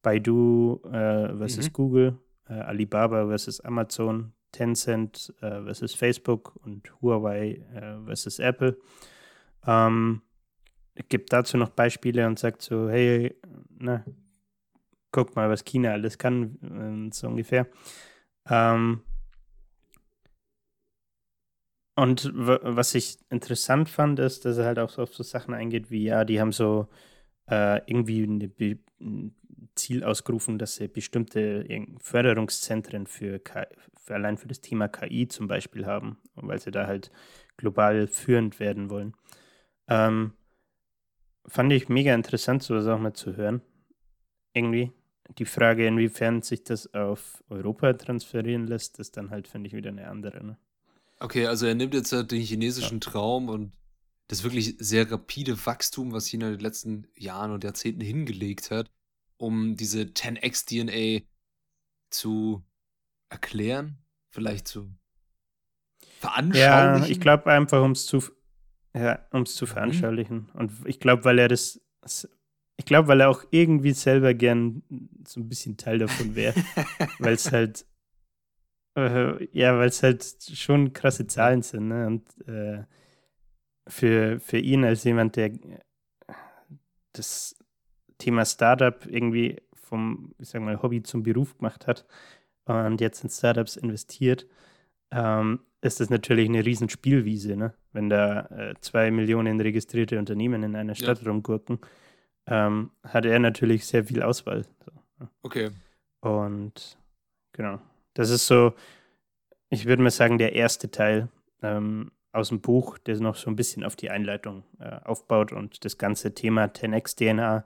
Baidu 0.03 0.81
äh, 0.87 1.37
versus 1.37 1.69
Mhm. 1.69 1.73
Google, 1.73 2.19
äh, 2.49 2.55
Alibaba 2.55 3.27
versus 3.27 3.61
Amazon, 3.61 4.33
Tencent 4.51 5.33
äh, 5.41 5.63
versus 5.63 5.95
Facebook 5.95 6.57
und 6.65 6.93
Huawei 7.01 7.65
äh, 7.75 8.05
versus 8.07 8.39
Apple. 8.39 8.77
Ähm, 9.67 10.23
gibt 11.09 11.33
dazu 11.33 11.57
noch 11.57 11.71
Beispiele 11.71 12.27
und 12.27 12.39
sagt 12.39 12.63
so, 12.63 12.89
hey, 12.89 13.35
na, 13.79 14.05
guck 15.11 15.37
mal, 15.37 15.49
was 15.51 15.65
China 15.65 15.93
alles 15.93 16.19
kann, 16.19 16.57
und 16.63 17.15
so 17.15 17.29
ungefähr. 17.29 17.67
Ähm, 18.49 19.03
und 21.95 22.31
was 22.35 22.95
ich 22.95 23.19
interessant 23.31 23.89
fand, 23.89 24.19
ist, 24.19 24.45
dass 24.45 24.57
er 24.57 24.65
halt 24.65 24.79
auch 24.79 24.89
so 24.89 25.03
auf 25.03 25.15
so 25.15 25.23
Sachen 25.23 25.53
eingeht, 25.53 25.91
wie 25.91 26.05
ja, 26.05 26.25
die 26.25 26.41
haben 26.41 26.53
so 26.53 26.89
äh, 27.51 27.81
irgendwie 27.87 28.23
ein 28.23 29.35
Ziel 29.75 30.03
ausgerufen, 30.03 30.59
dass 30.59 30.77
sie 30.77 30.89
bestimmte 30.89 31.67
Förderungszentren 32.01 33.07
für, 33.07 33.39
K 33.39 33.67
für 34.01 34.15
allein 34.15 34.39
für 34.39 34.49
das 34.49 34.61
Thema 34.61 34.89
KI 34.89 35.29
zum 35.29 35.49
Beispiel 35.49 35.87
haben, 35.87 36.19
weil 36.35 36.59
sie 36.61 36.71
da 36.71 36.87
halt 36.87 37.11
global 37.59 38.07
führend 38.09 38.59
werden 38.59 38.89
wollen. 38.89 39.15
Ähm, 39.89 40.33
fand 41.47 41.73
ich 41.73 41.89
mega 41.89 42.15
interessant, 42.15 42.63
sowas 42.63 42.87
auch 42.87 42.99
mal 42.99 43.15
zu 43.15 43.37
hören. 43.37 43.63
Irgendwie. 44.55 44.93
Die 45.39 45.45
Frage, 45.47 45.87
inwiefern 45.87 46.43
sich 46.43 46.63
das 46.65 46.93
auf 46.93 47.43
Europa 47.49 47.93
transferieren 47.95 48.67
lässt, 48.67 48.99
ist 48.99 49.17
dann 49.17 49.31
halt, 49.31 49.49
finde 49.49 49.69
ich, 49.69 49.75
wieder 49.75 49.91
eine 49.91 50.09
andere. 50.09 50.45
Ne? 50.45 50.59
Okay, 51.21 51.47
also 51.47 51.67
er 51.67 51.75
nimmt 51.75 51.95
jetzt 51.95 52.13
halt 52.13 52.33
den 52.33 52.43
chinesischen. 52.43 53.01
Traum 53.01 53.49
und 53.49 53.73
das 54.29 54.45
wirklich 54.45 54.77
sehr 54.79 55.11
rapide 55.11 55.67
Wachstum, 55.67 56.13
was 56.13 56.27
China 56.27 56.47
in 56.47 56.55
den 56.55 56.61
letzten 56.61 57.07
Jahren 57.17 57.53
und 57.53 57.65
Jahrzehnten 57.65 58.01
hingelegt 58.01 58.71
hat, 58.71 58.91
um 59.37 59.77
diese 59.77 60.03
10x 60.03 60.67
DNA 60.67 61.27
zu 62.11 62.63
erklären, 63.29 63.99
vielleicht 64.31 64.69
zu 64.69 64.91
veranschaulichen. 66.19 67.05
Ja, 67.05 67.07
ich 67.07 67.21
glaube 67.21 67.51
einfach, 67.51 67.83
um 67.83 67.93
es 67.93 68.07
zu, 68.07 68.23
ja, 68.95 69.27
um's 69.31 69.55
zu 69.55 69.65
mhm. 69.65 69.69
veranschaulichen. 69.69 70.37
Mhm. 70.53 70.61
Und 70.61 70.73
ich 70.85 71.01
glaube, 71.01 71.25
weil 71.25 71.39
er 71.39 71.49
das, 71.49 71.81
ich 72.77 72.85
glaube, 72.85 73.09
weil 73.09 73.21
er 73.21 73.31
auch 73.31 73.45
irgendwie 73.51 73.93
selber 73.93 74.35
gern 74.35 74.83
so 75.27 75.41
ein 75.41 75.49
bisschen 75.49 75.77
Teil 75.77 75.99
davon 75.99 76.35
wäre, 76.35 76.55
weil 77.19 77.35
es 77.35 77.53
halt, 77.53 77.87
äh, 78.97 79.45
ja, 79.57 79.79
weil 79.79 79.89
es 79.89 80.03
halt 80.03 80.25
schon 80.53 80.93
krasse 80.93 81.27
Zahlen 81.27 81.63
sind, 81.63 81.89
ne? 81.89 82.07
Und 82.07 82.49
äh, 82.49 82.85
für, 83.89 84.41
für 84.41 84.59
ihn 84.59 84.85
als 84.85 85.05
jemand, 85.05 85.37
der 85.37 85.53
das 87.13 87.57
Thema 88.19 88.45
Startup 88.45 89.05
irgendwie 89.07 89.61
vom, 89.75 90.35
ich 90.39 90.49
sag 90.49 90.63
mal, 90.63 90.81
Hobby 90.81 91.03
zum 91.03 91.23
Beruf 91.23 91.57
gemacht 91.59 91.87
hat 91.87 92.07
und 92.65 93.01
jetzt 93.01 93.25
in 93.25 93.31
Startups 93.31 93.77
investiert, 93.77 94.47
ähm, 95.11 95.61
ist 95.83 95.99
das 96.01 96.11
natürlich 96.11 96.49
eine 96.49 96.65
riesen 96.65 96.89
Spielwiese, 96.89 97.57
ne? 97.57 97.75
wenn 97.93 98.09
da 98.09 98.47
äh, 98.47 98.75
zwei 98.81 99.11
Millionen 99.11 99.61
registrierte 99.61 100.19
Unternehmen 100.19 100.63
in 100.63 100.77
einer 100.77 100.95
Stadt 100.95 101.21
ja. 101.23 101.29
rumgurken, 101.29 101.81
ähm, 102.47 102.93
hat 103.03 103.27
er 103.27 103.39
natürlich 103.41 103.87
sehr 103.87 104.05
viel 104.05 104.23
Auswahl. 104.23 104.65
So. 104.85 104.93
Ne? 105.19 105.29
Okay. 105.43 105.71
Und 106.21 106.97
genau, 107.53 107.81
das 108.15 108.31
ist 108.31 108.47
so, 108.47 108.75
ich 109.71 109.87
würde 109.87 110.05
mal 110.05 110.11
sagen, 110.11 110.39
der 110.39 110.55
erste 110.55 110.91
Teil 110.91 111.29
ähm, 111.63 112.13
aus 112.31 112.49
dem 112.49 112.61
Buch, 112.61 112.99
der 112.99 113.19
noch 113.21 113.35
so 113.35 113.51
ein 113.51 113.57
bisschen 113.57 113.83
auf 113.83 113.97
die 113.97 114.11
Einleitung 114.11 114.63
äh, 114.79 115.01
aufbaut 115.05 115.53
und 115.53 115.85
das 115.85 115.99
ganze 115.99 116.33
Thema 116.33 116.67
10x 116.67 117.17
DNA. 117.17 117.65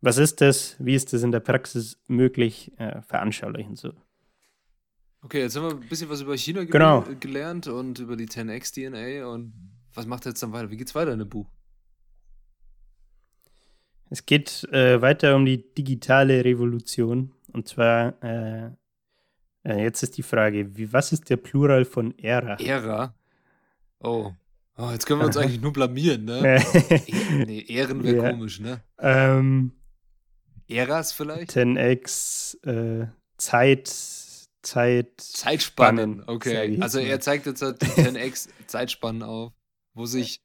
Was 0.00 0.18
ist 0.18 0.40
das? 0.40 0.76
Wie 0.80 0.94
ist 0.94 1.12
das 1.12 1.22
in 1.22 1.30
der 1.30 1.40
Praxis 1.40 1.98
möglich? 2.08 2.72
Äh, 2.78 3.02
veranschaulichen 3.02 3.76
so. 3.76 3.92
Okay, 5.26 5.40
jetzt 5.40 5.56
haben 5.56 5.64
wir 5.64 5.70
ein 5.72 5.88
bisschen 5.88 6.08
was 6.08 6.20
über 6.20 6.36
China 6.36 6.60
ge 6.60 6.70
genau. 6.70 7.04
gelernt 7.18 7.66
und 7.66 7.98
über 7.98 8.14
die 8.14 8.28
10x 8.28 8.72
DNA 8.72 9.26
und 9.26 9.52
was 9.92 10.06
macht 10.06 10.24
jetzt 10.24 10.40
dann 10.40 10.52
weiter? 10.52 10.70
Wie 10.70 10.76
geht's 10.76 10.94
weiter 10.94 11.12
in 11.14 11.18
dem 11.18 11.28
Buch? 11.28 11.50
Es 14.08 14.24
geht 14.24 14.62
äh, 14.70 15.02
weiter 15.02 15.34
um 15.34 15.44
die 15.44 15.74
digitale 15.74 16.44
Revolution 16.44 17.32
und 17.52 17.66
zwar 17.66 18.22
äh, 18.22 18.70
äh, 19.64 19.82
jetzt 19.82 20.00
ist 20.04 20.16
die 20.16 20.22
Frage, 20.22 20.76
wie, 20.76 20.92
was 20.92 21.10
ist 21.10 21.28
der 21.28 21.38
Plural 21.38 21.84
von 21.84 22.16
Ära? 22.20 22.54
Ära? 22.60 23.12
Oh. 23.98 24.30
oh 24.78 24.90
jetzt 24.92 25.06
können 25.06 25.22
wir 25.22 25.26
uns 25.26 25.36
eigentlich 25.36 25.60
nur 25.60 25.72
blamieren, 25.72 26.24
ne? 26.24 26.62
nee, 27.48 27.64
Ehren 27.66 28.04
wäre 28.04 28.16
ja. 28.16 28.30
komisch, 28.30 28.60
ne? 28.60 28.80
Ähm, 29.00 29.72
Äras 30.68 31.12
vielleicht? 31.12 31.50
10x 31.50 32.64
äh, 32.64 33.08
Zeit 33.38 33.88
Zeit 34.66 35.20
Zeitspannen, 35.20 36.24
okay. 36.26 36.78
Also 36.80 36.98
er 36.98 37.20
zeigt 37.20 37.46
jetzt 37.46 37.62
halt 37.62 37.80
10x 37.80 38.48
Zeitspannen 38.66 39.22
auf, 39.22 39.52
wo 39.94 40.06
sich 40.06 40.42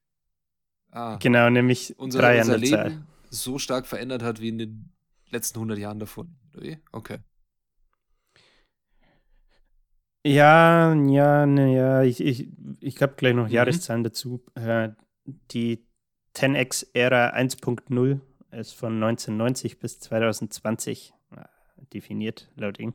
ah, 0.91 1.17
genau, 1.17 1.49
nämlich 1.49 1.97
unser, 1.97 2.19
drei 2.19 2.39
unser 2.39 2.57
Leben 2.57 2.71
Zahl. 2.71 3.03
so 3.29 3.57
stark 3.57 3.87
verändert 3.87 4.23
hat 4.23 4.39
wie 4.39 4.49
in 4.49 4.57
den 4.59 4.93
letzten 5.29 5.57
100 5.57 5.77
Jahren 5.79 5.99
davon. 5.99 6.35
Okay. 6.91 7.19
Ja, 10.23 10.93
ja, 10.93 11.45
ne, 11.47 11.75
ja, 11.75 12.03
ich, 12.03 12.21
ich, 12.21 12.47
ich 12.79 13.01
habe 13.01 13.15
gleich 13.15 13.33
noch 13.33 13.47
mhm. 13.47 13.53
Jahreszahlen 13.53 14.03
dazu. 14.03 14.43
Äh, 14.53 14.89
die 15.51 15.87
10x-Ära 16.35 17.35
1.0 17.35 18.19
ist 18.51 18.73
von 18.73 18.93
1990 19.01 19.79
bis 19.79 19.99
2020 19.99 21.13
äh, 21.35 21.43
definiert, 21.91 22.49
laut 22.55 22.79
ihm. 22.79 22.93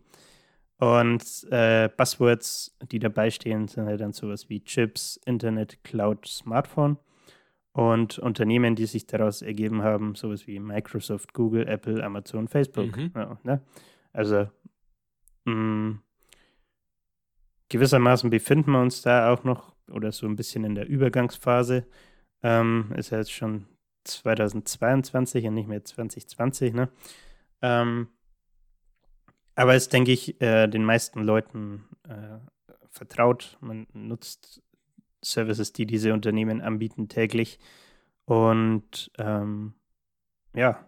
Und 0.78 1.46
äh, 1.50 1.88
Buzzwords, 1.96 2.76
die 2.90 2.98
dabei 2.98 3.30
stehen, 3.30 3.66
sind 3.68 3.86
halt 3.86 4.00
dann 4.00 4.12
sowas 4.12 4.48
wie 4.48 4.62
Chips, 4.62 5.18
Internet, 5.24 5.82
Cloud, 5.84 6.26
Smartphone. 6.26 6.98
Und 7.72 8.18
Unternehmen, 8.18 8.74
die 8.74 8.86
sich 8.86 9.06
daraus 9.06 9.42
ergeben 9.42 9.82
haben, 9.82 10.14
sowas 10.14 10.46
wie 10.46 10.58
Microsoft, 10.58 11.34
Google, 11.34 11.68
Apple, 11.68 12.02
Amazon, 12.02 12.48
Facebook. 12.48 12.96
Mhm. 12.96 13.12
Ja, 13.14 13.38
ne? 13.42 13.60
Also 14.14 14.48
mh, 15.44 15.54
mm, 15.54 16.02
gewissermaßen 17.68 18.30
befinden 18.30 18.70
wir 18.70 18.80
uns 18.80 19.02
da 19.02 19.30
auch 19.30 19.44
noch 19.44 19.74
oder 19.90 20.10
so 20.10 20.26
ein 20.26 20.36
bisschen 20.36 20.64
in 20.64 20.74
der 20.74 20.88
Übergangsphase. 20.88 21.86
Ähm, 22.42 22.92
ist 22.96 23.10
ja 23.10 23.18
jetzt 23.18 23.32
schon 23.32 23.66
2022 24.04 25.46
und 25.46 25.54
nicht 25.54 25.68
mehr 25.68 25.84
2020, 25.84 26.74
ne? 26.74 26.88
Ähm, 27.62 28.08
aber 29.56 29.74
es 29.74 29.88
denke 29.88 30.12
ich, 30.12 30.40
äh, 30.40 30.68
den 30.68 30.84
meisten 30.84 31.22
Leuten 31.22 31.84
äh, 32.08 32.38
vertraut. 32.90 33.56
Man 33.60 33.86
nutzt 33.92 34.62
Services, 35.24 35.72
die 35.72 35.86
diese 35.86 36.12
Unternehmen 36.12 36.60
anbieten, 36.60 37.08
täglich. 37.08 37.58
Und 38.26 39.10
ähm, 39.18 39.74
ja, 40.54 40.86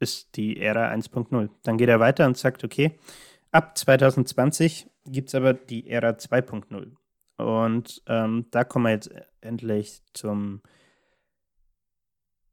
ist 0.00 0.36
die 0.36 0.60
Ära 0.60 0.90
1.0. 0.92 1.50
Dann 1.62 1.78
geht 1.78 1.88
er 1.88 2.00
weiter 2.00 2.26
und 2.26 2.36
sagt, 2.36 2.64
okay, 2.64 2.98
ab 3.50 3.76
2020 3.76 4.88
gibt 5.04 5.28
es 5.28 5.34
aber 5.34 5.52
die 5.52 5.88
Ära 5.88 6.10
2.0. 6.10 6.92
Und 7.36 8.02
ähm, 8.06 8.46
da 8.50 8.64
kommen 8.64 8.86
wir 8.86 8.92
jetzt 8.92 9.10
endlich 9.40 10.02
zum 10.12 10.62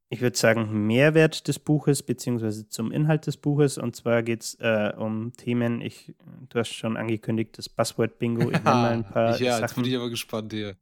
ich 0.09 0.21
würde 0.21 0.37
sagen, 0.37 0.85
Mehrwert 0.85 1.47
des 1.47 1.59
Buches, 1.59 2.03
beziehungsweise 2.03 2.69
zum 2.69 2.91
Inhalt 2.91 3.25
des 3.27 3.37
Buches. 3.37 3.77
Und 3.77 3.95
zwar 3.95 4.23
geht 4.23 4.41
es 4.41 4.55
äh, 4.59 4.93
um 4.95 5.33
Themen, 5.33 5.81
ich, 5.81 6.13
du 6.49 6.59
hast 6.59 6.73
schon 6.73 6.95
angekündigt, 6.95 7.57
das 7.57 7.69
Buzzword-Bingo. 7.69 8.51
Ich 8.51 8.63
nenne 8.63 8.63
mal 8.63 8.91
ein 8.91 9.03
paar. 9.09 9.39
ja, 9.41 9.53
Sachen. 9.53 9.61
jetzt 9.61 9.75
bin 9.75 9.85
ich 9.85 9.95
aber 9.95 10.09
gespannt 10.09 10.53
hier. 10.53 10.75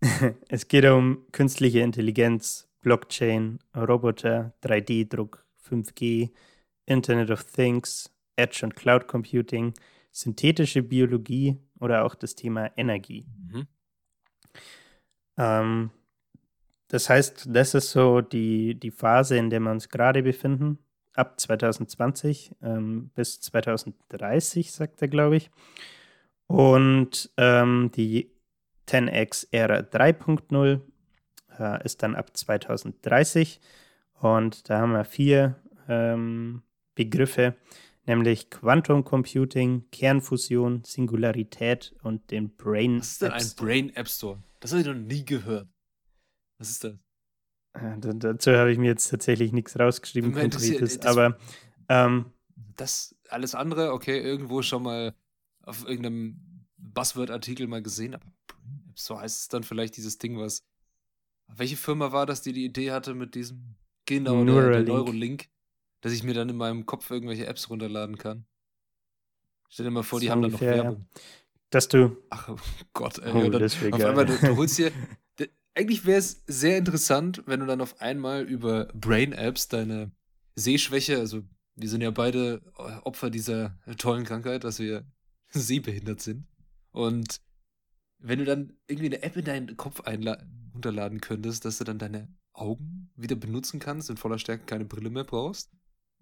es 0.48 0.66
geht 0.68 0.86
um 0.86 1.26
künstliche 1.32 1.80
Intelligenz, 1.80 2.68
Blockchain, 2.80 3.58
Roboter, 3.76 4.54
3D-Druck, 4.62 5.44
5G, 5.68 6.30
Internet 6.86 7.30
of 7.30 7.44
Things, 7.44 8.10
Edge 8.36 8.60
und 8.64 8.76
Cloud 8.76 9.06
Computing, 9.08 9.74
synthetische 10.10 10.82
Biologie 10.82 11.58
oder 11.78 12.04
auch 12.04 12.14
das 12.14 12.34
Thema 12.34 12.70
Energie. 12.78 13.26
Mhm. 13.52 13.66
Ähm, 15.36 15.90
das 16.90 17.08
heißt, 17.08 17.46
das 17.48 17.74
ist 17.74 17.92
so 17.92 18.20
die, 18.20 18.74
die 18.74 18.90
Phase, 18.90 19.36
in 19.36 19.48
der 19.48 19.60
wir 19.60 19.70
uns 19.70 19.88
gerade 19.88 20.24
befinden, 20.24 20.78
ab 21.14 21.38
2020 21.38 22.56
ähm, 22.62 23.10
bis 23.14 23.40
2030, 23.40 24.72
sagt 24.72 25.00
er, 25.00 25.06
glaube 25.06 25.36
ich. 25.36 25.50
Und 26.48 27.30
ähm, 27.36 27.92
die 27.94 28.32
10x 28.88 29.46
Ära 29.52 29.78
3.0 29.78 30.80
äh, 31.60 31.84
ist 31.84 32.02
dann 32.02 32.16
ab 32.16 32.36
2030. 32.36 33.60
Und 34.14 34.68
da 34.68 34.80
haben 34.80 34.90
wir 34.90 35.04
vier 35.04 35.54
ähm, 35.88 36.62
Begriffe, 36.96 37.54
nämlich 38.04 38.50
Quantum 38.50 39.04
Computing, 39.04 39.84
Kernfusion, 39.92 40.82
Singularität 40.84 41.94
und 42.02 42.32
den 42.32 42.56
Brain 42.56 42.98
Was 42.98 43.12
ist 43.12 43.22
denn 43.22 43.32
ein 43.32 43.50
Brain 43.56 43.94
App 43.94 44.08
Store? 44.08 44.42
Das 44.58 44.72
habe 44.72 44.80
ich 44.80 44.88
noch 44.88 44.94
nie 44.94 45.24
gehört. 45.24 45.68
Was 46.60 46.68
ist 46.68 46.84
das? 46.84 46.94
Ja, 47.74 47.96
dazu 47.96 48.52
habe 48.52 48.70
ich 48.70 48.78
mir 48.78 48.88
jetzt 48.88 49.08
tatsächlich 49.08 49.52
nichts 49.52 49.78
rausgeschrieben, 49.78 50.32
konkretes, 50.32 51.00
aber 51.00 51.38
ähm, 51.88 52.26
das 52.76 53.16
alles 53.28 53.54
andere, 53.54 53.92
okay, 53.92 54.20
irgendwo 54.20 54.60
schon 54.60 54.82
mal 54.82 55.14
auf 55.62 55.86
irgendeinem 55.86 56.66
Buzzword-Artikel 56.76 57.66
mal 57.66 57.82
gesehen, 57.82 58.14
aber 58.14 58.26
so 58.94 59.18
heißt 59.18 59.40
es 59.40 59.48
dann 59.48 59.62
vielleicht 59.62 59.96
dieses 59.96 60.18
Ding, 60.18 60.38
was. 60.38 60.62
Welche 61.46 61.76
Firma 61.76 62.12
war 62.12 62.26
das, 62.26 62.42
die 62.42 62.52
die 62.52 62.64
Idee 62.64 62.92
hatte 62.92 63.14
mit 63.14 63.34
diesem 63.34 63.76
genau 64.04 64.44
Neuralink, 64.44 64.72
der, 64.72 64.82
der 64.84 64.94
Neurolink, 64.94 65.48
dass 66.02 66.12
ich 66.12 66.22
mir 66.22 66.34
dann 66.34 66.48
in 66.48 66.56
meinem 66.56 66.86
Kopf 66.86 67.10
irgendwelche 67.10 67.46
Apps 67.46 67.70
runterladen 67.70 68.18
kann? 68.18 68.44
Stell 69.68 69.84
dir 69.84 69.90
mal 69.90 70.02
vor, 70.02 70.20
die 70.20 70.26
so 70.26 70.32
haben 70.32 70.42
dann 70.42 70.52
noch 70.52 70.60
Werbung. 70.60 71.06
Ja. 71.14 71.20
Dass 71.70 71.88
du. 71.88 72.16
Ach 72.30 72.48
oh 72.50 72.56
Gott, 72.92 73.18
ey. 73.18 73.32
Oh, 73.32 73.48
dann, 73.48 73.62
auf 73.64 74.04
einmal, 74.04 74.26
du, 74.26 74.36
du 74.36 74.56
holst 74.56 74.78
dir, 74.78 74.92
eigentlich 75.74 76.04
wäre 76.04 76.18
es 76.18 76.42
sehr 76.46 76.78
interessant, 76.78 77.42
wenn 77.46 77.60
du 77.60 77.66
dann 77.66 77.80
auf 77.80 78.00
einmal 78.00 78.44
über 78.44 78.86
Brain-Apps 78.94 79.68
deine 79.68 80.12
Sehschwäche, 80.54 81.18
also 81.18 81.42
wir 81.76 81.88
sind 81.88 82.02
ja 82.02 82.10
beide 82.10 82.60
Opfer 83.04 83.30
dieser 83.30 83.78
tollen 83.98 84.24
Krankheit, 84.24 84.64
dass 84.64 84.78
wir 84.78 85.04
sehbehindert 85.48 86.20
sind. 86.20 86.46
Und 86.92 87.40
wenn 88.18 88.38
du 88.38 88.44
dann 88.44 88.74
irgendwie 88.86 89.06
eine 89.06 89.22
App 89.22 89.36
in 89.36 89.44
deinen 89.44 89.76
Kopf 89.76 90.02
runterladen 90.74 91.20
könntest, 91.20 91.64
dass 91.64 91.78
du 91.78 91.84
dann 91.84 91.98
deine 91.98 92.28
Augen 92.52 93.10
wieder 93.16 93.36
benutzen 93.36 93.80
kannst, 93.80 94.10
in 94.10 94.16
voller 94.16 94.38
Stärke 94.38 94.64
keine 94.64 94.84
Brille 94.84 95.10
mehr 95.10 95.24
brauchst. 95.24 95.70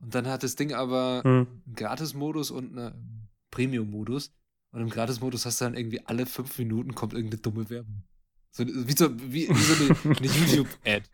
Und 0.00 0.14
dann 0.14 0.28
hat 0.28 0.42
das 0.42 0.54
Ding 0.54 0.72
aber 0.72 1.22
hm. 1.24 1.46
einen 1.66 1.74
Gratis-Modus 1.74 2.50
und 2.50 2.78
einen 2.78 3.28
Premium-Modus. 3.50 4.32
Und 4.70 4.82
im 4.82 4.90
Gratis-Modus 4.90 5.46
hast 5.46 5.60
du 5.60 5.64
dann 5.64 5.74
irgendwie 5.74 6.04
alle 6.06 6.26
fünf 6.26 6.56
Minuten 6.58 6.94
kommt 6.94 7.14
irgendeine 7.14 7.40
dumme 7.40 7.68
Werbung. 7.70 8.04
So, 8.50 8.66
wie, 8.66 8.92
so, 8.92 9.10
wie, 9.20 9.48
wie 9.48 9.54
so 9.54 9.84
eine, 9.84 10.16
eine 10.16 10.26
YouTube-Ad. 10.26 11.08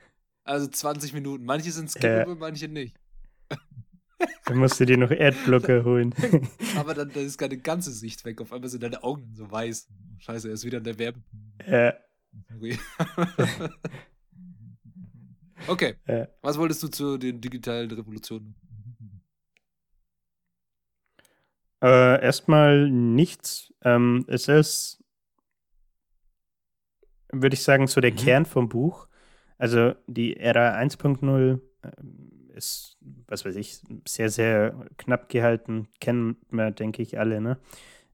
Also 0.45 0.67
20 0.67 1.13
Minuten. 1.15 1.45
Manche 1.45 1.73
sind 1.73 1.91
skippable, 1.91 2.35
ja. 2.35 2.39
manche 2.39 2.69
nicht. 2.69 2.97
Dann 4.47 4.59
musst 4.59 4.79
du 4.79 4.87
dir 4.87 4.97
noch 4.97 5.11
Adblocker 5.11 5.85
holen. 5.85 6.15
Aber 6.77 6.95
dann, 6.95 7.11
dann 7.13 7.25
ist 7.25 7.41
deine 7.41 7.59
ganze 7.59 7.93
Sicht 7.93 8.25
weg. 8.25 8.41
Auf 8.41 8.53
einmal 8.53 8.69
sind 8.69 8.83
deine 8.83 9.03
Augen 9.03 9.31
so 9.35 9.51
weiß. 9.51 9.89
Scheiße, 10.19 10.49
er 10.49 10.55
ist 10.55 10.65
wieder 10.65 10.79
in 10.79 10.85
der 10.85 10.99
Werbe. 10.99 11.21
Ja. 11.67 11.95
Sorry. 12.51 12.79
okay. 15.67 15.95
Ja. 16.07 16.29
Was 16.43 16.59
wolltest 16.59 16.83
du 16.83 16.89
zu 16.89 17.19
den 17.19 17.41
digitalen 17.41 17.91
Revolutionen? 17.91 18.55
Äh, 21.83 22.23
erstmal 22.23 22.91
nichts. 22.91 23.73
Ähm, 23.83 24.25
es 24.29 24.49
ist, 24.49 25.04
würde 27.43 27.55
ich 27.55 27.63
sagen, 27.63 27.87
so 27.87 28.01
der 28.01 28.13
mhm. 28.13 28.17
Kern 28.17 28.47
vom 28.47 28.69
Buch. 28.69 29.07
Also 29.59 29.95
die 30.07 30.37
Ära 30.37 30.77
1.0 30.79 31.61
äh, 31.83 32.57
ist, 32.57 32.97
was 33.29 33.45
weiß 33.45 33.57
ich, 33.57 33.81
sehr, 34.07 34.31
sehr 34.31 34.75
knapp 34.97 35.29
gehalten. 35.29 35.89
Kennen 36.01 36.37
wir, 36.51 36.71
denke 36.71 37.03
ich, 37.03 37.19
alle. 37.19 37.41
Ne? 37.41 37.59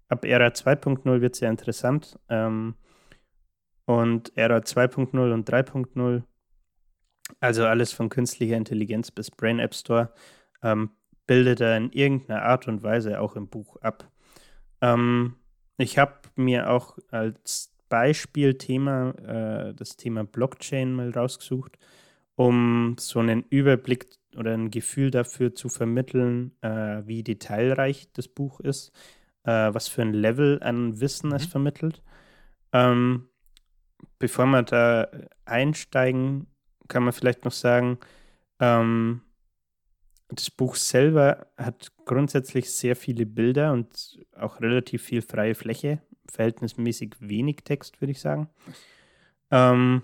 Ab 0.09 0.24
Ära 0.24 0.48
2.0 0.48 1.20
wird 1.20 1.35
es 1.35 1.40
sehr 1.40 1.50
interessant. 1.50 2.18
Ähm, 2.28 2.74
und 3.85 4.37
Ära 4.37 4.59
2.0 4.59 5.33
und 5.33 5.50
3.0, 5.50 6.22
also 7.40 7.66
alles 7.66 7.92
von 7.92 8.09
künstlicher 8.09 8.56
Intelligenz 8.56 9.11
bis 9.11 9.30
Brain 9.30 9.59
App 9.59 9.74
Store, 9.74 10.12
ähm, 10.62 10.90
bildet 11.26 11.61
er 11.61 11.76
in 11.76 11.90
irgendeiner 11.92 12.42
Art 12.42 12.68
und 12.68 12.83
Weise 12.83 13.20
auch 13.20 13.37
im 13.37 13.48
Buch 13.48 13.76
ab. 13.83 14.11
Ähm, 14.80 15.37
ich 15.76 15.98
habe 15.98 16.20
mir 16.37 16.70
auch 16.70 16.98
als 17.11 17.72
Beispielthema 17.90 19.11
äh, 19.11 19.74
das 19.74 19.96
Thema 19.96 20.24
Blockchain 20.24 20.94
mal 20.94 21.11
rausgesucht, 21.11 21.79
um 22.37 22.96
so 22.98 23.18
einen 23.18 23.44
Überblick 23.50 24.07
oder 24.37 24.55
ein 24.55 24.70
Gefühl 24.70 25.11
dafür 25.11 25.55
zu 25.55 25.68
vermitteln, 25.68 26.57
äh, 26.62 27.03
wie 27.05 27.22
detailreich 27.22 28.09
das 28.14 28.29
Buch 28.29 28.61
ist, 28.61 28.92
äh, 29.44 29.50
was 29.50 29.88
für 29.88 30.03
ein 30.03 30.14
Level 30.14 30.62
an 30.62 31.00
Wissen 31.00 31.31
mhm. 31.31 31.37
es 31.37 31.46
vermittelt. 31.46 32.03
Ähm, 32.72 33.29
bevor 34.18 34.46
wir 34.46 34.62
da 34.62 35.09
einsteigen, 35.44 36.46
kann 36.88 37.03
man 37.03 37.12
vielleicht 37.12 37.44
noch 37.44 37.53
sagen, 37.53 37.98
ähm, 38.61 39.22
das 40.29 40.50
Buch 40.50 40.76
selber 40.76 41.48
hat 41.57 41.92
grundsätzlich 42.05 42.70
sehr 42.70 42.94
viele 42.94 43.26
Bilder 43.26 43.72
und 43.72 44.20
auch 44.37 44.61
relativ 44.61 45.03
viel 45.03 45.22
freie 45.22 45.57
Fläche, 45.57 46.00
verhältnismäßig 46.30 47.16
wenig 47.20 47.58
Text, 47.64 48.00
würde 48.00 48.12
ich 48.12 48.20
sagen. 48.20 48.48
Ähm, 49.50 50.02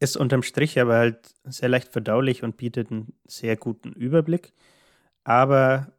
ist 0.00 0.16
unterm 0.16 0.42
Strich 0.42 0.80
aber 0.80 0.96
halt 0.96 1.34
sehr 1.44 1.68
leicht 1.68 1.88
verdaulich 1.88 2.42
und 2.42 2.56
bietet 2.56 2.90
einen 2.90 3.12
sehr 3.26 3.56
guten 3.56 3.92
Überblick. 3.92 4.52
Aber 5.24 5.92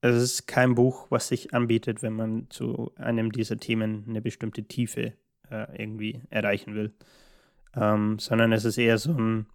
es 0.00 0.16
ist 0.22 0.46
kein 0.46 0.74
Buch, 0.74 1.06
was 1.10 1.28
sich 1.28 1.54
anbietet, 1.54 2.02
wenn 2.02 2.12
man 2.12 2.50
zu 2.50 2.92
einem 2.96 3.32
dieser 3.32 3.58
Themen 3.58 4.04
eine 4.08 4.20
bestimmte 4.20 4.64
Tiefe 4.64 5.14
äh, 5.50 5.80
irgendwie 5.80 6.22
erreichen 6.30 6.74
will. 6.74 6.92
Ähm, 7.74 8.18
sondern 8.18 8.52
es 8.52 8.64
ist 8.64 8.78
eher 8.78 8.98
so 8.98 9.12
ein, 9.12 9.46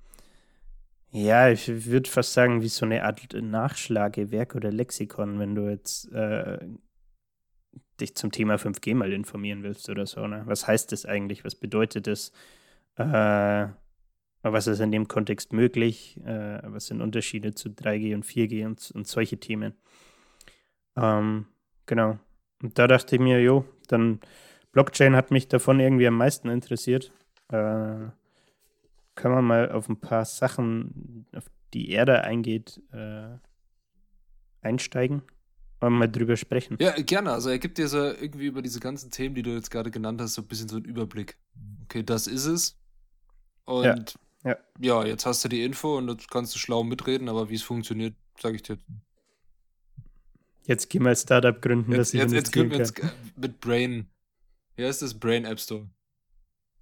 ja, 1.12 1.50
ich 1.50 1.86
würde 1.86 2.10
fast 2.10 2.34
sagen, 2.34 2.62
wie 2.62 2.70
so 2.70 2.86
eine 2.86 3.04
Art 3.04 3.34
Nachschlagewerk 3.34 4.56
oder 4.56 4.72
Lexikon, 4.72 5.40
wenn 5.40 5.56
du 5.56 5.70
jetzt 5.70 6.12
äh, 6.14 6.60
dich 8.02 8.16
zum 8.16 8.32
Thema 8.32 8.56
5G 8.56 8.96
mal 8.96 9.14
informieren 9.14 9.64
willst 9.64 9.90
oder 9.90 10.06
so. 10.06 10.28
Ne? 10.28 10.44
Was 10.46 10.68
heißt 10.68 10.92
das 10.92 11.06
eigentlich? 11.06 11.46
Was 11.46 11.56
bedeutet 11.56 12.08
das? 12.08 12.32
Äh, 12.96 13.68
was 14.44 14.68
ist 14.68 14.80
in 14.80 14.92
dem 14.92 15.08
Kontext 15.08 15.54
möglich? 15.54 16.20
Äh, 16.26 16.60
was 16.64 16.88
sind 16.88 17.02
Unterschiede 17.02 17.54
zu 17.54 17.70
3G 17.70 18.16
und 18.16 18.26
4G 18.26 18.66
und, 18.66 18.92
und 18.92 19.08
solche 19.08 19.40
Themen? 19.40 19.74
Ähm, 20.96 21.46
genau. 21.86 22.18
Und 22.62 22.78
da 22.78 22.88
dachte 22.88 23.16
ich 23.16 23.22
mir, 23.22 23.42
jo, 23.42 23.66
dann 23.88 24.20
Blockchain 24.72 25.16
hat 25.16 25.32
mich 25.32 25.48
davon 25.48 25.80
irgendwie 25.80 26.08
am 26.08 26.18
meisten 26.18 26.50
interessiert. 26.50 27.12
Äh, 27.50 28.10
können 29.16 29.36
wir 29.36 29.42
mal 29.42 29.72
auf 29.72 29.90
ein 29.90 30.00
paar 30.00 30.26
Sachen, 30.26 31.28
auf 31.36 31.46
die 31.74 31.92
Erde 31.92 32.24
eingeht, 32.24 32.82
äh, 32.92 33.38
einsteigen 34.62 35.22
mal 35.90 36.08
drüber 36.08 36.38
sprechen. 36.38 36.78
Ja, 36.80 36.92
gerne. 36.92 37.32
Also 37.32 37.50
er 37.50 37.60
gibt 37.60 37.78
dir 37.78 37.88
so 37.88 37.98
irgendwie 37.98 38.46
über 38.46 38.62
diese 38.62 38.80
ganzen 38.80 39.12
Themen, 39.12 39.36
die 39.36 39.42
du 39.42 39.52
jetzt 39.52 39.72
gerade 39.72 39.92
genannt 39.92 40.22
hast, 40.22 40.36
so 40.36 40.42
ein 40.42 40.48
bisschen 40.48 40.70
so 40.70 40.76
einen 40.76 40.86
Überblick. 40.86 41.38
Okay, 41.84 42.04
das 42.04 42.28
ist 42.28 42.46
es. 42.46 42.78
Und 43.66 43.84
ja, 43.84 43.96
ja. 44.44 44.58
ja 44.80 45.06
jetzt 45.06 45.26
hast 45.26 45.44
du 45.44 45.50
die 45.50 45.64
Info 45.64 45.98
und 45.98 46.10
jetzt 46.10 46.30
kannst 46.30 46.54
du 46.56 46.60
schlau 46.60 46.84
mitreden, 46.84 47.30
aber 47.30 47.50
wie 47.50 47.56
es 47.56 47.64
funktioniert, 47.64 48.14
sage 48.40 48.56
ich 48.56 48.64
dir. 48.64 48.78
Jetzt 50.64 50.90
gehen 50.90 51.02
wir 51.04 51.10
als 51.10 51.24
Startup 51.24 51.60
gründen, 51.60 51.92
jetzt, 51.92 52.00
dass 52.00 52.14
ich 52.14 52.20
jetzt, 52.22 52.34
jetzt 52.34 52.54
gründen 52.54 52.72
wir 52.72 52.78
jetzt 52.78 53.02
mit 53.36 53.60
Brain 53.60 54.08
wie 54.76 54.86
heißt 54.86 55.02
das? 55.02 55.14
Brain 55.14 55.46
App 55.46 55.60
Store. 55.60 55.88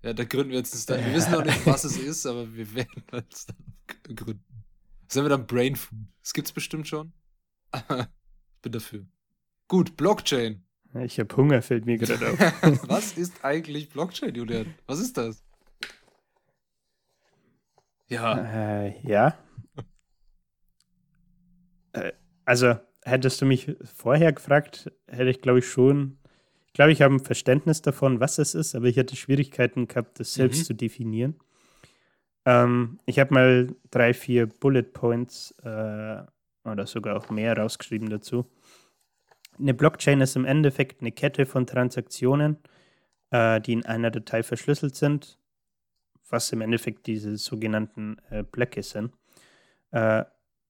Ja, 0.04 0.14
da 0.14 0.24
gründen 0.24 0.52
wir 0.52 0.60
jetzt 0.60 0.74
ein 0.74 0.80
Startup. 0.80 1.06
Wir 1.06 1.16
wissen 1.16 1.32
noch 1.32 1.44
nicht, 1.44 1.66
was 1.66 1.84
es 1.84 1.98
ist, 1.98 2.26
aber 2.26 2.54
wir 2.56 2.74
werden 2.74 3.04
ein 3.12 3.26
Startup 3.34 4.16
gründen. 4.16 4.64
Sind 5.10 5.26
wir 5.26 5.30
dann 5.30 5.46
Brain 5.48 5.76
Food? 5.76 6.00
Das 6.22 6.34
gibt's 6.34 6.52
bestimmt 6.52 6.88
schon. 6.88 7.12
Bin 8.62 8.72
dafür. 8.72 9.06
Gut, 9.68 9.98
Blockchain. 9.98 10.64
Ich 11.04 11.20
habe 11.20 11.36
Hunger, 11.36 11.62
fällt 11.62 11.86
mir 11.86 11.98
gerade 11.98 12.32
auf. 12.32 12.40
was 12.90 13.14
ist 13.14 13.46
eigentlich 13.46 13.90
Blockchain, 13.90 14.34
Julian? 14.34 14.74
Was 14.88 15.00
ist 15.00 15.18
das? 15.18 15.44
Ja. 18.08 18.86
Äh, 18.86 19.00
ja. 19.08 19.38
äh, 21.94 22.12
also, 22.46 22.76
hättest 23.04 23.40
du 23.42 23.46
mich 23.46 23.76
vorher 23.84 24.34
gefragt, 24.34 24.92
hätte 25.08 25.30
ich, 25.30 25.42
glaube 25.42 25.60
ich, 25.60 25.68
schon 25.68 26.20
ich 26.70 26.74
glaube, 26.74 26.92
ich 26.92 27.02
habe 27.02 27.16
ein 27.16 27.20
Verständnis 27.20 27.82
davon, 27.82 28.20
was 28.20 28.38
es 28.38 28.54
ist, 28.54 28.76
aber 28.76 28.86
ich 28.86 28.98
hatte 29.00 29.16
Schwierigkeiten 29.16 29.88
gehabt, 29.88 30.20
das 30.20 30.36
selbst 30.36 30.60
mhm. 30.60 30.64
zu 30.66 30.74
definieren. 30.76 31.36
Ähm, 32.46 33.00
ich 33.06 33.20
habe 33.20 33.34
mal 33.34 33.76
drei, 33.90 34.14
vier 34.14 34.46
Bullet 34.46 34.84
Points 34.84 35.52
äh, 35.64 36.22
oder 36.64 36.86
sogar 36.86 37.18
auch 37.18 37.30
mehr 37.30 37.58
rausgeschrieben 37.58 38.10
dazu. 38.10 38.46
Eine 39.58 39.74
Blockchain 39.74 40.22
ist 40.22 40.36
im 40.36 40.46
Endeffekt 40.46 41.02
eine 41.02 41.12
Kette 41.12 41.46
von 41.46 41.68
Transaktionen, 41.68 42.58
äh, 43.32 43.60
die 43.62 43.74
in 43.74 43.86
einer 43.86 44.12
Datei 44.12 44.44
verschlüsselt 44.44 44.96
sind, 44.96 45.38
was 46.30 46.52
im 46.52 46.62
Endeffekt 46.62 47.08
diese 47.08 47.38
sogenannten 47.38 48.18
äh, 48.30 48.44
Blöcke 48.44 48.84
sind. 48.84 49.14
Äh, 49.92 50.24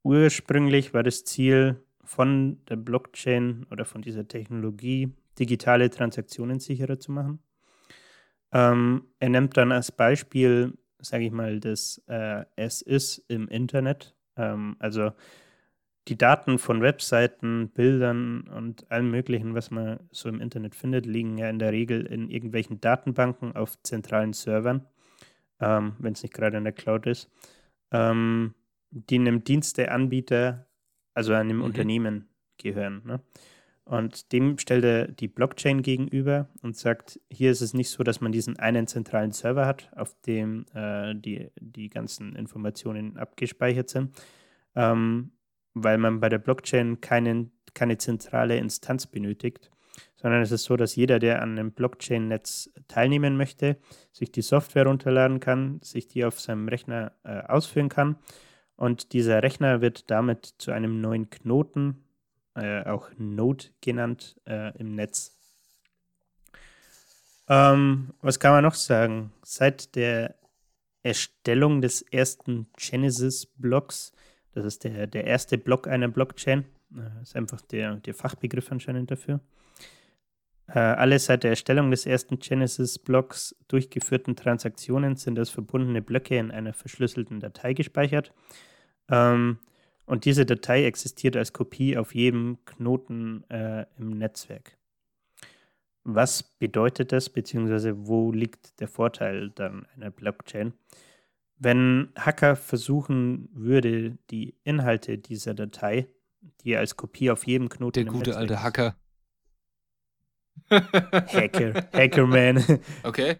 ursprünglich 0.04 0.94
war 0.94 1.04
das 1.04 1.24
Ziel 1.24 1.84
von 2.04 2.64
der 2.66 2.78
Blockchain 2.78 3.68
oder 3.70 3.86
von 3.86 4.02
dieser 4.02 4.28
Technologie 4.28 5.14
digitale 5.38 5.90
Transaktionen 5.90 6.60
sicherer 6.60 7.00
zu 7.00 7.12
machen. 7.12 7.40
Ähm, 8.52 9.06
er 9.20 9.30
nimmt 9.30 9.56
dann 9.58 9.72
als 9.72 9.92
Beispiel, 9.92 10.78
sage 11.00 11.26
ich 11.26 11.32
mal, 11.32 11.60
das 11.60 12.02
äh, 12.08 12.46
Es 12.56 12.82
ist 12.82 13.20
im 13.28 13.48
Internet. 13.48 14.16
Ähm, 14.36 14.76
also 14.80 15.12
die 16.10 16.18
Daten 16.18 16.58
von 16.58 16.82
Webseiten, 16.82 17.70
Bildern 17.70 18.42
und 18.42 18.90
allem 18.92 19.12
Möglichen, 19.12 19.54
was 19.54 19.70
man 19.70 20.00
so 20.12 20.28
im 20.28 20.42
Internet 20.42 20.74
findet, 20.74 21.06
liegen 21.06 21.38
ja 21.38 21.50
in 21.50 21.60
der 21.60 21.72
Regel 21.72 22.06
in 22.06 22.30
irgendwelchen 22.30 22.82
Datenbanken 22.82 23.56
auf 23.56 23.82
zentralen 23.84 24.34
Servern, 24.34 24.88
ähm, 25.60 25.94
wenn 26.00 26.14
es 26.14 26.24
nicht 26.24 26.34
gerade 26.34 26.58
in 26.58 26.64
der 26.64 26.74
Cloud 26.74 27.06
ist, 27.06 27.30
ähm, 27.92 28.56
die 28.90 29.20
einem 29.20 29.44
Diensteanbieter, 29.44 30.66
also 31.14 31.34
einem 31.34 31.58
mhm. 31.58 31.64
Unternehmen 31.64 32.30
gehören. 32.58 33.04
Ne? 33.06 33.22
Und 33.86 34.32
dem 34.32 34.58
stellt 34.58 34.86
er 34.86 35.08
die 35.08 35.28
Blockchain 35.28 35.84
gegenüber 35.84 36.50
und 36.64 36.76
sagt, 36.76 37.20
hier 37.30 37.52
ist 37.52 37.62
es 37.62 37.74
nicht 37.74 37.90
so, 37.90 38.04
dass 38.04 38.20
man 38.20 38.32
diesen 38.32 38.58
einen 38.58 38.88
zentralen 38.88 39.32
Server 39.32 39.68
hat, 39.68 39.92
auf 39.96 40.16
dem 40.26 40.66
äh, 40.74 41.14
die, 41.14 41.52
die 41.60 41.90
ganzen 41.90 42.36
Informationen 42.36 43.18
abgespeichert 43.18 43.90
sind, 43.90 44.16
ähm, 44.76 45.32
weil 45.74 45.98
man 45.98 46.20
bei 46.20 46.30
der 46.30 46.40
Blockchain 46.40 47.02
keinen, 47.02 47.52
keine 47.74 47.98
zentrale 47.98 48.58
Instanz 48.58 49.08
benötigt, 49.08 49.72
sondern 50.16 50.42
es 50.42 50.52
ist 50.52 50.64
so, 50.64 50.76
dass 50.78 50.96
jeder, 50.96 51.20
der 51.20 51.42
an 51.42 51.58
einem 51.58 51.72
Blockchain-Netz 51.72 52.72
teilnehmen 52.88 53.38
möchte, 53.38 53.78
sich 54.12 54.32
die 54.32 54.42
Software 54.42 54.88
runterladen 54.88 55.40
kann, 55.40 55.80
sich 55.82 56.08
die 56.08 56.26
auf 56.26 56.40
seinem 56.40 56.68
Rechner 56.68 57.14
äh, 57.24 57.42
ausführen 57.42 57.90
kann 57.90 58.18
und 58.80 59.12
dieser 59.12 59.44
Rechner 59.44 59.82
wird 59.82 60.10
damit 60.10 60.56
zu 60.58 60.72
einem 60.72 61.02
neuen 61.02 61.30
Knoten 61.30 62.06
äh, 62.56 62.86
auch 62.86 63.10
Node 63.18 63.66
genannt 63.82 64.40
äh, 64.48 64.78
im 64.78 64.96
Netz. 64.96 65.38
Ähm, 67.50 68.14
was 68.22 68.40
kann 68.40 68.52
man 68.52 68.64
noch 68.64 68.76
sagen? 68.76 69.34
Seit 69.44 69.96
der 69.96 70.36
Erstellung 71.04 71.82
des 71.82 72.02
ersten 72.04 72.68
Genesis-Blocks, 72.78 74.14
das 74.54 74.66
ist 74.66 74.84
der, 74.84 75.08
der 75.08 75.26
erste 75.26 75.58
Block 75.58 75.88
einer 75.88 76.08
Blockchain, 76.08 76.66
äh, 76.96 77.22
ist 77.22 77.36
einfach 77.36 77.62
der, 77.62 77.96
der 77.96 78.14
Fachbegriff 78.14 78.72
anscheinend 78.72 79.12
dafür, 79.12 79.40
Äh, 80.72 80.80
alle 80.80 81.18
seit 81.18 81.44
der 81.44 81.52
Erstellung 81.52 81.90
des 81.90 82.06
ersten 82.06 82.38
Genesis-Blocks 82.38 83.56
durchgeführten 83.68 84.36
Transaktionen 84.36 85.16
sind 85.16 85.40
als 85.40 85.50
verbundene 85.50 86.02
Blöcke 86.02 86.38
in 86.38 86.52
einer 86.52 86.74
verschlüsselten 86.74 87.40
Datei 87.40 87.74
gespeichert. 87.74 88.32
Ähm, 89.10 89.58
und 90.06 90.26
diese 90.26 90.46
Datei 90.46 90.86
existiert 90.86 91.36
als 91.36 91.54
Kopie 91.54 91.98
auf 91.98 92.14
jedem 92.14 92.58
Knoten 92.66 93.44
äh, 93.50 93.86
im 93.98 94.12
Netzwerk. 94.12 94.78
Was 96.04 96.44
bedeutet 96.44 97.12
das, 97.12 97.30
beziehungsweise 97.30 98.08
wo 98.08 98.32
liegt 98.32 98.80
der 98.80 98.88
Vorteil 98.88 99.50
dann 99.50 99.88
einer 99.96 100.12
Blockchain? 100.12 100.74
Wenn 101.60 102.14
Hacker 102.18 102.56
versuchen 102.56 103.50
würde, 103.52 104.18
die 104.30 104.56
Inhalte 104.64 105.18
dieser 105.18 105.54
Datei, 105.54 106.08
die 106.64 106.78
als 106.78 106.96
Kopie 106.96 107.30
auf 107.32 107.46
jedem 107.46 107.68
Knoten 107.68 108.06
Der 108.06 108.06
gute 108.06 108.38
alte 108.38 108.64
Hacker. 108.64 108.96
Hacker, 110.70 111.90
Hackerman. 111.94 112.64
Okay. 113.04 113.38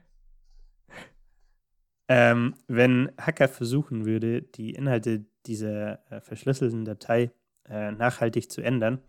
Ähm, 2.10 2.56
wenn 2.68 3.12
Hacker 3.18 3.48
versuchen 3.48 4.06
würde, 4.06 4.42
die 4.42 4.72
Inhalte 4.72 5.26
dieser 5.46 6.12
äh, 6.12 6.22
verschlüsselten 6.22 6.84
Datei 6.84 7.32
äh, 7.70 7.92
nachhaltig 7.92 8.52
zu 8.52 8.62
ändern, 8.62 9.00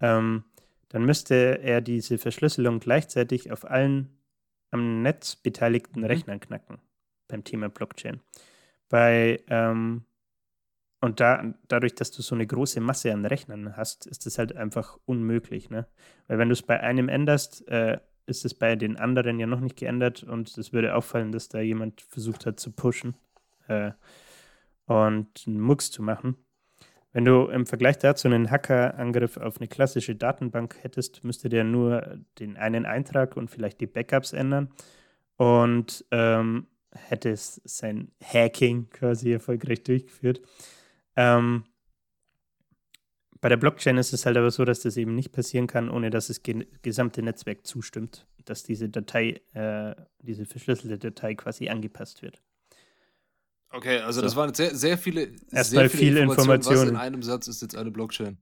ähm, 0.00 0.44
dann 0.90 1.04
müsste 1.04 1.58
er 1.62 1.80
diese 1.80 2.18
Verschlüsselung 2.18 2.80
gleichzeitig 2.80 3.50
auf 3.50 3.64
allen 3.64 4.20
am 4.70 5.02
Netz 5.02 5.36
beteiligten 5.36 6.00
mhm. 6.00 6.06
Rechnern 6.06 6.40
knacken 6.40 6.78
beim 7.28 7.44
Thema 7.44 7.68
Blockchain. 7.68 8.20
Bei 8.88 9.42
ähm, 9.48 10.04
und 11.00 11.20
da, 11.20 11.54
dadurch, 11.68 11.94
dass 11.94 12.10
du 12.10 12.22
so 12.22 12.34
eine 12.34 12.46
große 12.46 12.80
Masse 12.80 13.12
an 13.12 13.24
Rechnern 13.24 13.76
hast, 13.76 14.06
ist 14.06 14.26
das 14.26 14.38
halt 14.38 14.56
einfach 14.56 14.98
unmöglich, 15.04 15.70
ne? 15.70 15.86
Weil 16.26 16.38
wenn 16.38 16.48
du 16.48 16.54
es 16.54 16.62
bei 16.62 16.80
einem 16.80 17.08
änderst, 17.08 17.68
äh, 17.68 17.98
ist 18.26 18.44
es 18.44 18.54
bei 18.54 18.74
den 18.76 18.96
anderen 18.96 19.38
ja 19.38 19.46
noch 19.46 19.60
nicht 19.60 19.76
geändert 19.76 20.22
und 20.22 20.56
es 20.58 20.72
würde 20.72 20.94
auffallen, 20.94 21.32
dass 21.32 21.48
da 21.48 21.60
jemand 21.60 22.00
versucht 22.02 22.46
hat 22.46 22.58
zu 22.58 22.72
pushen 22.72 23.14
äh, 23.68 23.92
und 24.86 25.44
einen 25.46 25.60
Mux 25.60 25.90
zu 25.90 26.02
machen. 26.02 26.36
Wenn 27.12 27.24
du 27.24 27.46
im 27.46 27.64
Vergleich 27.64 27.98
dazu 27.98 28.28
einen 28.28 28.50
Hackerangriff 28.50 29.38
auf 29.38 29.58
eine 29.58 29.68
klassische 29.68 30.14
Datenbank 30.14 30.76
hättest, 30.82 31.24
müsste 31.24 31.48
der 31.48 31.64
nur 31.64 32.18
den 32.38 32.56
einen 32.56 32.84
Eintrag 32.86 33.36
und 33.36 33.50
vielleicht 33.50 33.80
die 33.80 33.86
Backups 33.86 34.32
ändern 34.32 34.68
und 35.36 36.04
ähm, 36.10 36.66
hätte 37.08 37.30
es 37.30 37.60
sein 37.64 38.10
Hacking 38.22 38.90
quasi 38.90 39.32
erfolgreich 39.32 39.82
durchgeführt. 39.82 40.40
Ähm, 41.16 41.64
bei 43.40 43.48
der 43.48 43.56
Blockchain 43.56 43.98
ist 43.98 44.12
es 44.12 44.26
halt 44.26 44.36
aber 44.36 44.50
so, 44.50 44.64
dass 44.64 44.80
das 44.80 44.96
eben 44.96 45.14
nicht 45.14 45.32
passieren 45.32 45.66
kann, 45.66 45.90
ohne 45.90 46.10
dass 46.10 46.26
das 46.26 46.42
gesamte 46.82 47.22
Netzwerk 47.22 47.66
zustimmt, 47.66 48.26
dass 48.44 48.64
diese 48.64 48.88
Datei, 48.88 49.40
äh, 49.54 49.94
diese 50.20 50.44
verschlüsselte 50.44 50.98
Datei 50.98 51.34
quasi 51.34 51.68
angepasst 51.68 52.22
wird. 52.22 52.42
Okay, 53.70 53.98
also 53.98 54.20
so. 54.20 54.22
das 54.22 54.34
waren 54.34 54.54
sehr, 54.54 54.74
sehr 54.74 54.98
viele, 54.98 55.28
Erstmal 55.52 55.88
sehr 55.88 55.90
viele 55.90 56.20
Informationen. 56.20 56.54
Informationen. 56.54 56.80
Was 56.80 56.88
in 56.88 56.96
einem 56.96 57.22
Satz 57.22 57.48
ist 57.48 57.62
jetzt 57.62 57.76
eine 57.76 57.90
Blockchain? 57.90 58.38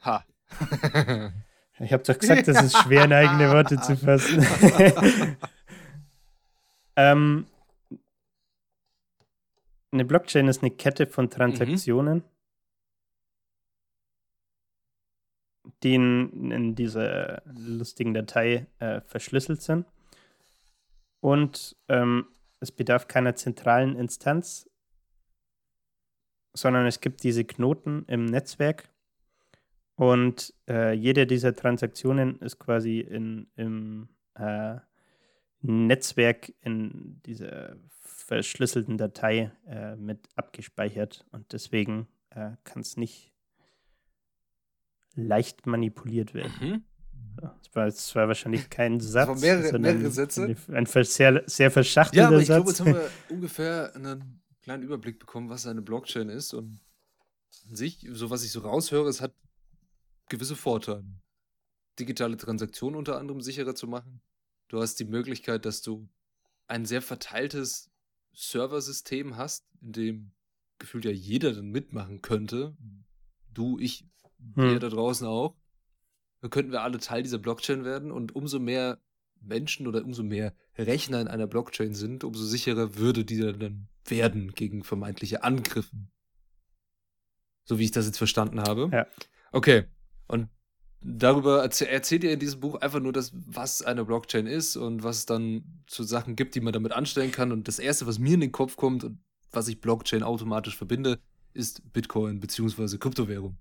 Ha. 0.00 0.24
ich 1.80 1.92
habe 1.92 2.02
doch 2.02 2.18
gesagt, 2.18 2.48
das 2.48 2.64
ist 2.64 2.76
schwer, 2.78 3.04
in 3.04 3.12
eigene 3.12 3.50
Worte 3.50 3.80
zu 3.80 3.96
fassen. 3.96 4.46
ähm, 6.96 7.46
eine 9.92 10.04
Blockchain 10.04 10.48
ist 10.48 10.62
eine 10.62 10.70
Kette 10.70 11.06
von 11.06 11.30
Transaktionen, 11.30 12.18
mhm. 15.64 15.72
die 15.82 15.94
in, 15.94 16.50
in 16.50 16.74
dieser 16.74 17.42
lustigen 17.46 18.14
Datei 18.14 18.66
äh, 18.78 19.00
verschlüsselt 19.02 19.62
sind. 19.62 19.86
Und 21.20 21.76
ähm, 21.88 22.26
es 22.60 22.72
bedarf 22.72 23.08
keiner 23.08 23.34
zentralen 23.36 23.96
Instanz, 23.96 24.68
sondern 26.52 26.86
es 26.86 27.00
gibt 27.00 27.22
diese 27.22 27.44
Knoten 27.44 28.04
im 28.06 28.24
Netzwerk. 28.24 28.88
Und 29.94 30.52
äh, 30.68 30.92
jede 30.92 31.26
dieser 31.26 31.54
Transaktionen 31.54 32.38
ist 32.40 32.58
quasi 32.58 33.00
in, 33.00 33.48
im 33.56 34.08
äh, 34.34 34.76
Netzwerk 35.62 36.52
in 36.60 37.20
dieser 37.26 37.76
verschlüsselten 38.00 38.98
Datei 38.98 39.52
äh, 39.66 39.96
mit 39.96 40.28
abgespeichert. 40.34 41.24
Und 41.30 41.52
deswegen 41.52 42.08
äh, 42.30 42.52
kann 42.64 42.80
es 42.82 42.96
nicht 42.96 43.32
leicht 45.14 45.66
manipuliert 45.66 46.34
werden. 46.34 46.52
Mhm. 46.60 46.84
Das 47.36 47.74
war, 47.74 47.84
das 47.86 48.14
war 48.14 48.28
wahrscheinlich 48.28 48.70
kein 48.70 49.00
Satz. 49.00 49.28
Das 49.28 49.40
mehrere, 49.40 49.78
mehrere 49.78 50.10
Sätze. 50.10 50.56
Ein, 50.68 50.86
ein 50.86 51.04
sehr, 51.04 51.42
sehr 51.46 51.70
verschachtelter 51.70 52.22
Ja, 52.22 52.28
aber 52.28 52.40
ich 52.40 52.46
Satz. 52.46 52.56
glaube, 52.56 52.70
jetzt 52.70 52.80
haben 52.80 52.94
wir 52.94 53.10
ungefähr 53.34 53.94
einen 53.94 54.42
kleinen 54.62 54.82
Überblick 54.82 55.18
bekommen, 55.18 55.50
was 55.50 55.66
eine 55.66 55.82
Blockchain 55.82 56.28
ist. 56.28 56.54
Und 56.54 56.80
an 57.68 57.76
sich, 57.76 58.06
so 58.10 58.30
was 58.30 58.44
ich 58.44 58.52
so 58.52 58.60
raushöre, 58.60 59.08
es 59.08 59.20
hat 59.20 59.34
gewisse 60.28 60.56
Vorteile. 60.56 61.04
Digitale 61.98 62.36
Transaktionen 62.36 62.96
unter 62.96 63.18
anderem 63.18 63.40
sicherer 63.40 63.74
zu 63.74 63.86
machen. 63.86 64.20
Du 64.68 64.80
hast 64.80 64.96
die 64.96 65.04
Möglichkeit, 65.04 65.64
dass 65.64 65.82
du 65.82 66.08
ein 66.66 66.84
sehr 66.84 67.02
verteiltes 67.02 67.90
Serversystem 68.32 69.36
hast, 69.36 69.66
in 69.80 69.92
dem 69.92 70.32
gefühlt 70.78 71.04
ja 71.04 71.10
jeder 71.10 71.52
dann 71.52 71.70
mitmachen 71.70 72.22
könnte. 72.22 72.76
Du, 73.52 73.78
ich, 73.78 74.06
hm. 74.54 74.70
ihr 74.70 74.78
da 74.78 74.88
draußen 74.88 75.26
auch 75.26 75.56
dann 76.40 76.50
könnten 76.50 76.72
wir 76.72 76.82
alle 76.82 76.98
Teil 76.98 77.22
dieser 77.22 77.38
Blockchain 77.38 77.84
werden 77.84 78.12
und 78.12 78.34
umso 78.36 78.58
mehr 78.58 79.00
Menschen 79.40 79.86
oder 79.86 80.04
umso 80.04 80.22
mehr 80.22 80.54
Rechner 80.76 81.20
in 81.20 81.28
einer 81.28 81.46
Blockchain 81.46 81.94
sind, 81.94 82.24
umso 82.24 82.44
sicherer 82.44 82.96
würde 82.96 83.24
dieser 83.24 83.52
dann 83.52 83.88
werden 84.04 84.52
gegen 84.52 84.84
vermeintliche 84.84 85.42
Angriffe. 85.42 85.96
So 87.64 87.78
wie 87.78 87.84
ich 87.84 87.90
das 87.90 88.06
jetzt 88.06 88.18
verstanden 88.18 88.60
habe. 88.60 88.90
Ja. 88.92 89.06
Okay. 89.50 89.86
Und 90.28 90.48
darüber 91.00 91.62
erzäh 91.62 91.86
erzählt 91.86 92.24
ihr 92.24 92.32
in 92.32 92.40
diesem 92.40 92.60
Buch 92.60 92.76
einfach 92.76 93.00
nur 93.00 93.12
das, 93.12 93.32
was 93.34 93.82
eine 93.82 94.04
Blockchain 94.04 94.46
ist 94.46 94.76
und 94.76 95.02
was 95.02 95.18
es 95.18 95.26
dann 95.26 95.82
zu 95.86 96.02
Sachen 96.02 96.36
gibt, 96.36 96.54
die 96.54 96.60
man 96.60 96.72
damit 96.72 96.92
anstellen 96.92 97.32
kann. 97.32 97.52
Und 97.52 97.68
das 97.68 97.78
erste, 97.78 98.06
was 98.06 98.18
mir 98.18 98.34
in 98.34 98.40
den 98.40 98.52
Kopf 98.52 98.76
kommt 98.76 99.04
und 99.04 99.18
was 99.50 99.68
ich 99.68 99.80
Blockchain 99.80 100.22
automatisch 100.22 100.76
verbinde, 100.76 101.18
ist 101.54 101.92
Bitcoin 101.92 102.40
beziehungsweise 102.40 102.98
Kryptowährung. 102.98 103.56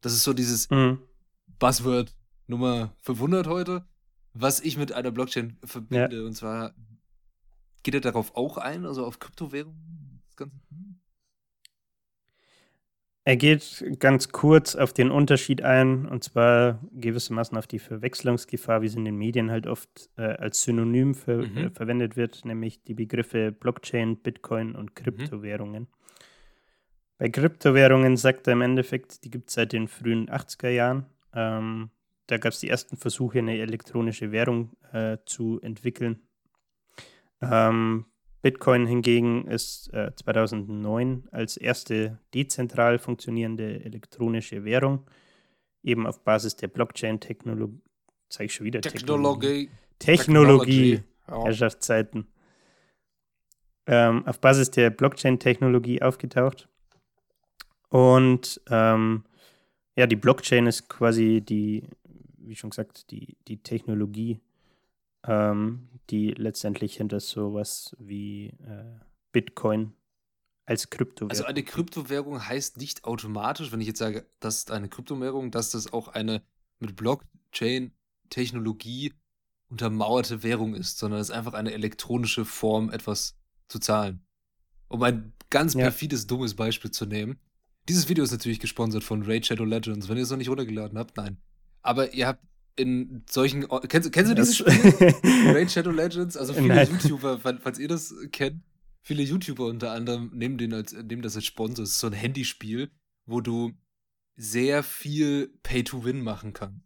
Das 0.00 0.12
ist 0.12 0.24
so 0.24 0.32
dieses, 0.32 0.68
mhm. 0.70 0.98
Buzzword 1.62 2.12
Nummer 2.48 2.96
500 3.02 3.46
heute, 3.46 3.86
was 4.34 4.58
ich 4.60 4.76
mit 4.76 4.92
einer 4.92 5.12
Blockchain 5.12 5.58
verbinde. 5.64 6.16
Ja. 6.16 6.26
Und 6.26 6.34
zwar 6.34 6.74
geht 7.84 7.94
er 7.94 8.00
darauf 8.00 8.34
auch 8.34 8.56
ein, 8.58 8.84
also 8.84 9.06
auf 9.06 9.20
Kryptowährungen? 9.20 10.22
Er 13.24 13.36
geht 13.36 13.84
ganz 14.00 14.30
kurz 14.30 14.74
auf 14.74 14.92
den 14.92 15.12
Unterschied 15.12 15.62
ein, 15.62 16.06
und 16.06 16.24
zwar 16.24 16.80
gewissermaßen 16.92 17.56
auf 17.56 17.68
die 17.68 17.78
Verwechslungsgefahr, 17.78 18.82
wie 18.82 18.86
es 18.86 18.96
in 18.96 19.04
den 19.04 19.16
Medien 19.16 19.50
halt 19.50 19.68
oft 19.68 20.10
äh, 20.16 20.22
als 20.22 20.62
Synonym 20.62 21.14
ver 21.14 21.36
mhm. 21.36 21.56
äh, 21.56 21.70
verwendet 21.70 22.16
wird, 22.16 22.44
nämlich 22.44 22.82
die 22.82 22.94
Begriffe 22.94 23.52
Blockchain, 23.52 24.16
Bitcoin 24.16 24.74
und 24.74 24.90
mhm. 24.90 24.94
Kryptowährungen. 24.94 25.82
Mhm. 25.82 25.88
Bei 27.18 27.28
Kryptowährungen 27.28 28.16
sagt 28.16 28.48
er 28.48 28.54
im 28.54 28.62
Endeffekt, 28.62 29.22
die 29.24 29.30
gibt 29.30 29.50
es 29.50 29.54
seit 29.54 29.72
den 29.72 29.86
frühen 29.86 30.28
80er 30.28 30.70
Jahren 30.70 31.06
ähm, 31.34 31.90
da 32.26 32.38
gab 32.38 32.52
es 32.52 32.60
die 32.60 32.68
ersten 32.68 32.96
Versuche, 32.96 33.38
eine 33.38 33.58
elektronische 33.58 34.32
Währung 34.32 34.76
äh, 34.92 35.18
zu 35.26 35.60
entwickeln. 35.60 36.22
Ähm, 37.40 38.06
Bitcoin 38.42 38.86
hingegen 38.86 39.46
ist 39.46 39.92
äh, 39.94 40.12
2009 40.14 41.28
als 41.30 41.56
erste 41.56 42.18
dezentral 42.34 42.98
funktionierende 42.98 43.84
elektronische 43.84 44.64
Währung, 44.64 45.08
eben 45.82 46.06
auf 46.06 46.24
Basis 46.24 46.56
der 46.56 46.68
Blockchain-Technologie, 46.68 47.80
zeige 48.28 48.46
ich 48.46 48.54
schon 48.54 48.66
wieder 48.66 48.80
Technologie. 48.80 49.70
Technologie, 50.00 50.96
Technologie. 50.96 51.02
Ja. 51.28 51.44
Herrschaftszeiten. 51.44 52.26
Ähm, 53.86 54.26
auf 54.26 54.40
Basis 54.40 54.70
der 54.70 54.90
Blockchain-Technologie 54.90 56.02
aufgetaucht. 56.02 56.68
Und 57.88 58.60
ähm, 58.70 59.24
ja, 59.96 60.06
die 60.06 60.16
Blockchain 60.16 60.66
ist 60.66 60.88
quasi 60.88 61.42
die, 61.42 61.88
wie 62.38 62.56
schon 62.56 62.70
gesagt, 62.70 63.10
die, 63.10 63.36
die 63.46 63.62
Technologie, 63.62 64.40
ähm, 65.26 65.88
die 66.10 66.32
letztendlich 66.32 66.96
hinter 66.96 67.20
sowas 67.20 67.96
wie 67.98 68.48
äh, 68.66 68.98
Bitcoin 69.32 69.94
als 70.66 70.90
Kryptowährung. 70.90 71.30
Also 71.30 71.44
eine 71.44 71.62
Kryptowährung 71.62 72.46
heißt 72.46 72.76
nicht 72.78 73.04
automatisch, 73.04 73.70
wenn 73.72 73.80
ich 73.80 73.86
jetzt 73.88 73.98
sage, 73.98 74.26
das 74.40 74.58
ist 74.58 74.70
eine 74.70 74.88
Kryptowährung, 74.88 75.50
dass 75.50 75.70
das 75.70 75.92
auch 75.92 76.08
eine 76.08 76.42
mit 76.78 76.96
Blockchain-Technologie 76.96 79.12
untermauerte 79.68 80.42
Währung 80.42 80.74
ist, 80.74 80.98
sondern 80.98 81.20
es 81.20 81.30
ist 81.30 81.34
einfach 81.34 81.54
eine 81.54 81.72
elektronische 81.72 82.44
Form, 82.44 82.90
etwas 82.90 83.38
zu 83.68 83.78
zahlen. 83.78 84.26
Um 84.88 85.02
ein 85.02 85.32
ganz 85.48 85.74
perfides, 85.74 86.22
ja. 86.22 86.28
dummes 86.28 86.54
Beispiel 86.54 86.90
zu 86.90 87.06
nehmen. 87.06 87.38
Dieses 87.88 88.08
Video 88.08 88.22
ist 88.22 88.32
natürlich 88.32 88.60
gesponsert 88.60 89.02
von 89.02 89.22
Raid 89.22 89.46
Shadow 89.46 89.64
Legends. 89.64 90.08
Wenn 90.08 90.18
ihr 90.18 90.22
es 90.22 90.30
noch 90.30 90.36
nicht 90.36 90.50
runtergeladen 90.50 90.96
habt, 90.98 91.16
nein. 91.16 91.38
Aber 91.80 92.12
ihr 92.12 92.28
habt 92.28 92.44
in 92.76 93.24
solchen. 93.28 93.66
Kennst, 93.88 94.12
kennst 94.12 94.30
du 94.30 94.34
dieses 94.34 94.56
Spiel? 94.58 95.14
Raid 95.52 95.70
Shadow 95.70 95.90
Legends? 95.90 96.36
Also 96.36 96.54
viele 96.54 96.68
Nein. 96.68 96.88
YouTuber, 96.90 97.38
falls 97.38 97.78
ihr 97.78 97.88
das 97.88 98.14
kennt, 98.32 98.62
viele 99.02 99.22
YouTuber 99.22 99.66
unter 99.66 99.92
anderem 99.92 100.30
nehmen, 100.34 100.58
den 100.58 100.72
als, 100.72 100.92
nehmen 100.92 101.22
das 101.22 101.36
als 101.36 101.44
Sponsor. 101.44 101.84
Es 101.84 101.92
ist 101.92 102.00
so 102.00 102.06
ein 102.06 102.12
Handyspiel, 102.12 102.90
wo 103.26 103.40
du 103.40 103.72
sehr 104.36 104.82
viel 104.82 105.48
Pay 105.62 105.84
to 105.84 106.04
Win 106.04 106.22
machen 106.22 106.52
kannst. 106.52 106.80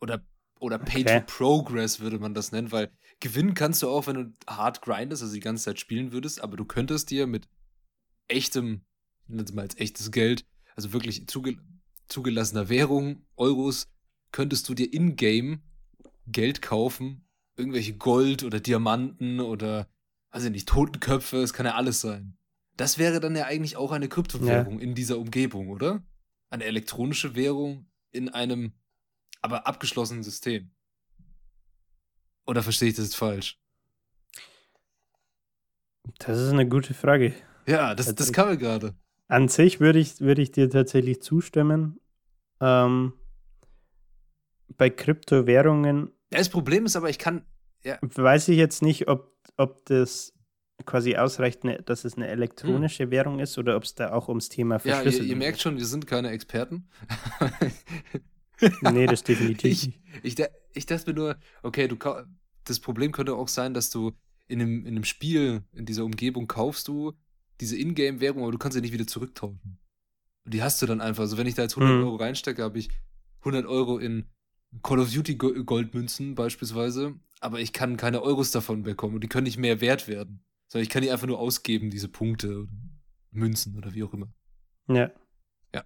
Oder, 0.00 0.24
oder 0.60 0.78
Pay 0.78 1.02
okay. 1.02 1.20
to 1.20 1.26
Progress 1.26 2.00
würde 2.00 2.18
man 2.18 2.34
das 2.34 2.52
nennen, 2.52 2.72
weil 2.72 2.90
gewinnen 3.20 3.54
kannst 3.54 3.82
du 3.82 3.88
auch, 3.88 4.06
wenn 4.06 4.14
du 4.14 4.32
hart 4.46 4.80
grindest, 4.80 5.22
also 5.22 5.34
die 5.34 5.40
ganze 5.40 5.64
Zeit 5.64 5.80
spielen 5.80 6.12
würdest, 6.12 6.40
aber 6.40 6.56
du 6.56 6.64
könntest 6.64 7.10
dir 7.10 7.26
mit 7.26 7.48
echtem, 8.28 8.82
nennen 9.26 9.48
wir 9.48 9.54
mal 9.54 9.62
als 9.62 9.76
echtes 9.78 10.10
Geld, 10.10 10.46
also 10.76 10.92
wirklich 10.92 11.26
zuge 11.28 11.56
zugelassener 12.08 12.70
Währung, 12.70 13.26
Euros, 13.36 13.88
könntest 14.32 14.68
du 14.68 14.74
dir 14.74 14.92
in-game 14.92 15.62
Geld 16.26 16.62
kaufen, 16.62 17.26
irgendwelche 17.56 17.94
Gold 17.94 18.44
oder 18.44 18.60
Diamanten 18.60 19.40
oder, 19.40 19.88
weiß 20.30 20.44
ich 20.44 20.50
nicht, 20.50 20.68
Totenköpfe, 20.68 21.38
es 21.38 21.52
kann 21.52 21.66
ja 21.66 21.74
alles 21.74 22.00
sein. 22.00 22.36
Das 22.76 22.98
wäre 22.98 23.20
dann 23.20 23.34
ja 23.34 23.46
eigentlich 23.46 23.76
auch 23.76 23.90
eine 23.90 24.08
Kryptowährung 24.08 24.78
ja. 24.78 24.80
in 24.80 24.94
dieser 24.94 25.18
Umgebung, 25.18 25.68
oder? 25.68 26.02
Eine 26.50 26.64
elektronische 26.64 27.34
Währung 27.34 27.90
in 28.12 28.28
einem 28.28 28.72
aber 29.40 29.66
abgeschlossenen 29.66 30.22
System. 30.22 30.70
Oder 32.46 32.62
verstehe 32.62 32.88
ich 32.88 32.94
das 32.94 33.06
jetzt 33.06 33.16
falsch? 33.16 33.58
Das 36.18 36.38
ist 36.38 36.52
eine 36.52 36.68
gute 36.68 36.94
Frage. 36.94 37.34
Ja, 37.66 37.94
das, 37.94 38.14
das 38.14 38.32
kam 38.32 38.48
mir 38.48 38.56
gerade. 38.56 38.94
An 39.28 39.48
sich 39.48 39.78
würde 39.80 39.98
ich, 39.98 40.20
würde 40.20 40.40
ich 40.40 40.52
dir 40.52 40.70
tatsächlich 40.70 41.20
zustimmen. 41.20 42.00
Ähm, 42.60 43.12
bei 44.76 44.90
Kryptowährungen. 44.90 46.12
Das 46.30 46.48
Problem 46.48 46.86
ist 46.86 46.96
aber, 46.96 47.08
ich 47.10 47.18
kann. 47.18 47.44
Ja. 47.84 47.98
Weiß 48.02 48.48
ich 48.48 48.58
jetzt 48.58 48.82
nicht, 48.82 49.08
ob, 49.08 49.32
ob 49.56 49.84
das 49.86 50.34
quasi 50.84 51.16
ausreicht, 51.16 51.64
ne, 51.64 51.82
dass 51.82 52.04
es 52.04 52.16
eine 52.16 52.28
elektronische 52.28 53.04
hm. 53.04 53.10
Währung 53.10 53.38
ist 53.40 53.58
oder 53.58 53.76
ob 53.76 53.84
es 53.84 53.94
da 53.94 54.12
auch 54.12 54.28
ums 54.28 54.48
Thema 54.48 54.78
Verschlüsselung 54.78 55.12
geht. 55.12 55.20
Ja, 55.20 55.24
ihr, 55.24 55.30
ihr 55.30 55.36
merkt 55.36 55.60
schon, 55.60 55.76
wir 55.76 55.86
sind 55.86 56.06
keine 56.06 56.30
Experten. 56.30 56.88
nee, 58.92 59.06
das 59.06 59.22
definitiv 59.22 59.70
ich, 60.22 60.38
ich, 60.38 60.46
ich, 60.74 60.86
dachte 60.86 61.10
mir 61.10 61.16
nur, 61.16 61.36
okay, 61.62 61.88
du 61.88 61.96
das 62.64 62.80
Problem 62.80 63.12
könnte 63.12 63.34
auch 63.34 63.48
sein, 63.48 63.74
dass 63.74 63.90
du 63.90 64.12
in 64.46 64.60
einem, 64.60 64.80
in 64.86 64.94
einem 64.94 65.04
Spiel, 65.04 65.62
in 65.72 65.86
dieser 65.86 66.04
Umgebung 66.04 66.46
kaufst 66.46 66.88
du 66.88 67.14
diese 67.60 67.76
Ingame-Währung, 67.76 68.42
aber 68.42 68.52
du 68.52 68.58
kannst 68.58 68.74
sie 68.74 68.80
nicht 68.80 68.92
wieder 68.92 69.06
zurücktauschen. 69.06 69.78
Und 70.44 70.54
die 70.54 70.62
hast 70.62 70.80
du 70.80 70.86
dann 70.86 71.00
einfach. 71.00 71.22
Also 71.22 71.36
wenn 71.36 71.46
ich 71.46 71.54
da 71.54 71.62
jetzt 71.62 71.76
100 71.76 71.96
hm. 71.96 72.04
Euro 72.04 72.16
reinstecke, 72.16 72.62
habe 72.62 72.78
ich 72.78 72.88
100 73.40 73.66
Euro 73.66 73.98
in 73.98 74.26
Call 74.82 75.00
of 75.00 75.12
Duty 75.12 75.36
Goldmünzen 75.36 76.34
beispielsweise, 76.34 77.14
aber 77.40 77.60
ich 77.60 77.72
kann 77.72 77.96
keine 77.96 78.22
Euros 78.22 78.50
davon 78.50 78.82
bekommen 78.82 79.14
und 79.14 79.24
die 79.24 79.28
können 79.28 79.44
nicht 79.44 79.58
mehr 79.58 79.80
wert 79.80 80.08
werden. 80.08 80.44
Sondern 80.68 80.82
ich 80.82 80.90
kann 80.90 81.02
die 81.02 81.10
einfach 81.10 81.26
nur 81.26 81.38
ausgeben, 81.38 81.90
diese 81.90 82.08
Punkte 82.08 82.58
oder 82.58 82.68
Münzen 83.30 83.76
oder 83.76 83.94
wie 83.94 84.04
auch 84.04 84.12
immer. 84.12 84.30
Ja. 84.88 85.10
Ja. 85.74 85.84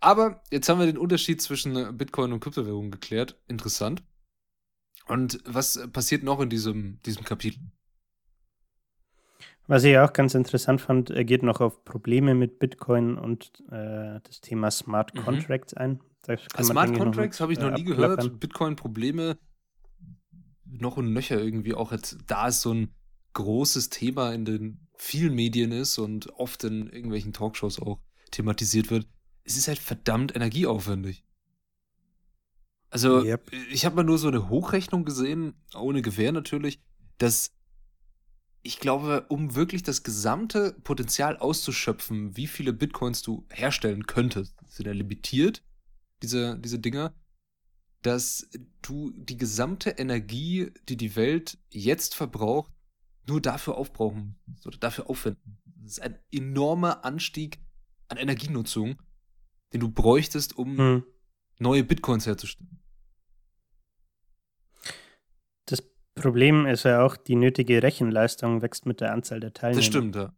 Aber 0.00 0.42
jetzt 0.50 0.68
haben 0.68 0.80
wir 0.80 0.86
den 0.86 0.98
Unterschied 0.98 1.40
zwischen 1.40 1.96
Bitcoin 1.96 2.32
und 2.32 2.40
Kryptowährungen 2.40 2.90
geklärt. 2.90 3.40
Interessant. 3.46 4.02
Und 5.06 5.40
was 5.44 5.88
passiert 5.92 6.22
noch 6.22 6.40
in 6.40 6.50
diesem, 6.50 7.00
diesem 7.02 7.24
Kapitel? 7.24 7.60
Was 9.66 9.84
ich 9.84 9.96
auch 9.98 10.12
ganz 10.12 10.34
interessant 10.34 10.80
fand, 10.80 11.10
er 11.10 11.24
geht 11.24 11.42
noch 11.42 11.60
auf 11.60 11.84
Probleme 11.84 12.34
mit 12.34 12.58
Bitcoin 12.58 13.16
und 13.16 13.62
äh, 13.70 14.20
das 14.22 14.40
Thema 14.40 14.70
Smart 14.70 15.14
mhm. 15.14 15.20
Contracts 15.20 15.74
mhm. 15.74 15.80
ein. 15.80 16.00
Smart 16.62 16.96
Contracts 16.96 17.40
habe 17.40 17.52
ich 17.52 17.58
noch 17.58 17.70
äh, 17.70 17.74
nie 17.74 17.84
gehört. 17.84 18.40
Bitcoin-Probleme 18.40 19.38
noch 20.64 20.96
und 20.96 21.12
nöcher 21.12 21.40
irgendwie 21.40 21.74
auch 21.74 21.92
jetzt, 21.92 22.18
da 22.26 22.48
es 22.48 22.62
so 22.62 22.72
ein 22.72 22.94
großes 23.34 23.90
Thema 23.90 24.32
in 24.32 24.44
den 24.44 24.86
vielen 24.96 25.34
Medien 25.34 25.72
ist 25.72 25.98
und 25.98 26.32
oft 26.34 26.64
in 26.64 26.88
irgendwelchen 26.88 27.32
Talkshows 27.32 27.80
auch 27.80 28.00
thematisiert 28.30 28.90
wird, 28.90 29.06
es 29.44 29.56
ist 29.56 29.68
halt 29.68 29.78
verdammt 29.78 30.34
energieaufwendig. 30.34 31.24
Also, 32.90 33.24
yep. 33.24 33.50
ich 33.70 33.84
habe 33.84 33.96
mal 33.96 34.04
nur 34.04 34.18
so 34.18 34.28
eine 34.28 34.48
Hochrechnung 34.48 35.04
gesehen, 35.04 35.54
ohne 35.74 36.00
Gewehr 36.00 36.32
natürlich, 36.32 36.80
dass 37.18 37.52
ich 38.62 38.78
glaube, 38.78 39.26
um 39.28 39.56
wirklich 39.56 39.82
das 39.82 40.04
gesamte 40.04 40.74
Potenzial 40.84 41.36
auszuschöpfen, 41.36 42.36
wie 42.36 42.46
viele 42.46 42.72
Bitcoins 42.72 43.20
du 43.22 43.46
herstellen 43.50 44.06
könntest, 44.06 44.54
sind 44.68 44.86
ja 44.86 44.92
limitiert 44.92 45.62
diese, 46.22 46.58
diese 46.58 46.78
Dinger, 46.78 47.14
dass 48.02 48.48
du 48.82 49.10
die 49.16 49.36
gesamte 49.36 49.90
Energie, 49.90 50.70
die 50.88 50.96
die 50.96 51.16
Welt 51.16 51.58
jetzt 51.70 52.14
verbraucht, 52.14 52.70
nur 53.26 53.40
dafür 53.40 53.76
aufbrauchen 53.76 54.36
oder 54.66 54.76
dafür 54.78 55.08
aufwenden. 55.08 55.58
Das 55.82 55.92
ist 55.92 56.02
ein 56.02 56.18
enormer 56.30 57.04
Anstieg 57.04 57.58
an 58.08 58.18
Energienutzung, 58.18 59.00
den 59.72 59.80
du 59.80 59.90
bräuchtest, 59.90 60.56
um 60.56 60.78
hm. 60.78 61.04
neue 61.58 61.84
Bitcoins 61.84 62.26
herzustellen. 62.26 62.82
Das 65.66 65.82
Problem 66.14 66.66
ist 66.66 66.84
ja 66.84 67.04
auch, 67.04 67.16
die 67.16 67.36
nötige 67.36 67.82
Rechenleistung 67.82 68.60
wächst 68.60 68.84
mit 68.84 69.00
der 69.00 69.12
Anzahl 69.12 69.40
der 69.40 69.54
Teilnehmer. 69.54 69.80
Das 69.80 69.86
stimmt, 69.86 70.16
ja. 70.16 70.34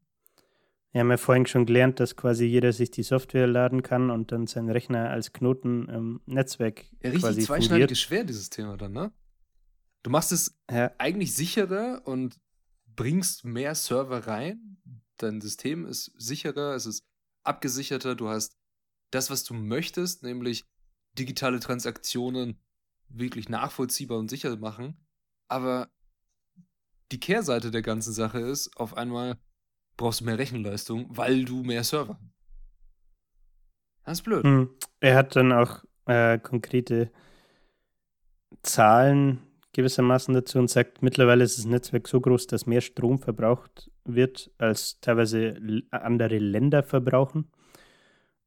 Wir 0.97 1.01
haben 1.01 1.11
ja 1.11 1.18
vorhin 1.18 1.44
schon 1.44 1.66
gelernt, 1.66 2.01
dass 2.01 2.16
quasi 2.16 2.47
jeder 2.47 2.72
sich 2.72 2.90
die 2.90 3.03
Software 3.03 3.47
laden 3.47 3.82
kann 3.82 4.09
und 4.09 4.32
dann 4.32 4.47
seinen 4.47 4.70
Rechner 4.70 5.11
als 5.11 5.34
Knoten 5.34 5.90
im 5.90 6.22
Netzwerk 6.24 6.84
ja, 7.03 7.11
richtig 7.11 7.20
quasi 7.20 7.42
zweischneidiges 7.42 8.01
Schwert, 8.01 8.30
dieses 8.30 8.49
Thema 8.49 8.78
dann, 8.78 8.92
ne? 8.92 9.12
Du 10.03 10.11
machst 10.11 10.32
es 10.32 10.59
ja. 10.70 10.90
eigentlich 10.97 11.34
sicherer 11.34 12.01
und 12.07 12.40
bringst 12.86 13.44
mehr 13.44 13.74
Server 13.74 14.26
rein. 14.26 14.78
Dein 15.18 15.42
System 15.42 15.84
ist 15.84 16.12
sicherer, 16.16 16.74
es 16.74 16.86
ist 16.86 17.05
abgesicherter. 17.42 18.14
Du 18.14 18.30
hast 18.30 18.57
das, 19.11 19.28
was 19.28 19.44
du 19.44 19.53
möchtest, 19.53 20.22
nämlich 20.22 20.64
digitale 21.12 21.61
Transaktionen 21.61 22.59
wirklich 23.11 23.51
nachvollziehbar 23.51 24.16
und 24.16 24.30
sicher 24.30 24.57
machen. 24.57 24.97
Aber 25.47 25.90
die 27.12 27.20
Kehrseite 27.20 27.70
der 27.70 27.82
ganzen 27.82 28.14
Sache 28.14 28.40
ist, 28.40 28.74
auf 28.78 28.97
einmal 28.97 29.38
brauchst 29.97 30.20
du 30.20 30.24
mehr 30.24 30.38
Rechenleistung, 30.38 31.07
weil 31.11 31.44
du 31.44 31.62
mehr 31.62 31.84
Server. 31.84 32.18
Das 34.05 34.18
ist 34.18 34.22
blöd. 34.22 34.44
Hm. 34.44 34.70
Er 35.01 35.16
hat 35.16 35.34
dann 35.36 35.53
auch 35.53 35.84
äh, 36.07 36.38
konkrete 36.38 37.11
Zahlen 38.62 39.42
gewissermaßen 39.72 40.32
dazu 40.32 40.59
und 40.59 40.70
sagt, 40.70 41.03
mittlerweile 41.03 41.44
ist 41.44 41.59
das 41.59 41.66
Netzwerk 41.66 42.09
so 42.09 42.20
groß, 42.20 42.47
dass 42.47 42.66
mehr 42.66 42.80
Strom 42.80 43.18
verbraucht 43.18 43.90
wird, 44.05 44.51
als 44.59 45.01
teilweise 45.01 45.61
andere 45.90 46.38
Länder 46.38 46.82
verbrauchen. 46.82 47.51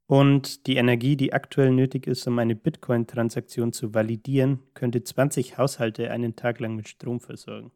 Und 0.08 0.66
die 0.66 0.78
Energie, 0.78 1.16
die 1.16 1.34
aktuell 1.34 1.70
nötig 1.70 2.08
ist, 2.08 2.26
um 2.26 2.40
eine 2.40 2.56
Bitcoin-Transaktion 2.56 3.74
zu 3.74 3.94
validieren, 3.94 4.60
könnte 4.74 5.04
20 5.04 5.60
Haushalte 5.60 6.10
einen 6.10 6.36
Tag 6.36 6.60
lang 6.60 6.76
mit 6.76 6.88
Strom 6.88 7.20
versorgen. 7.20 7.72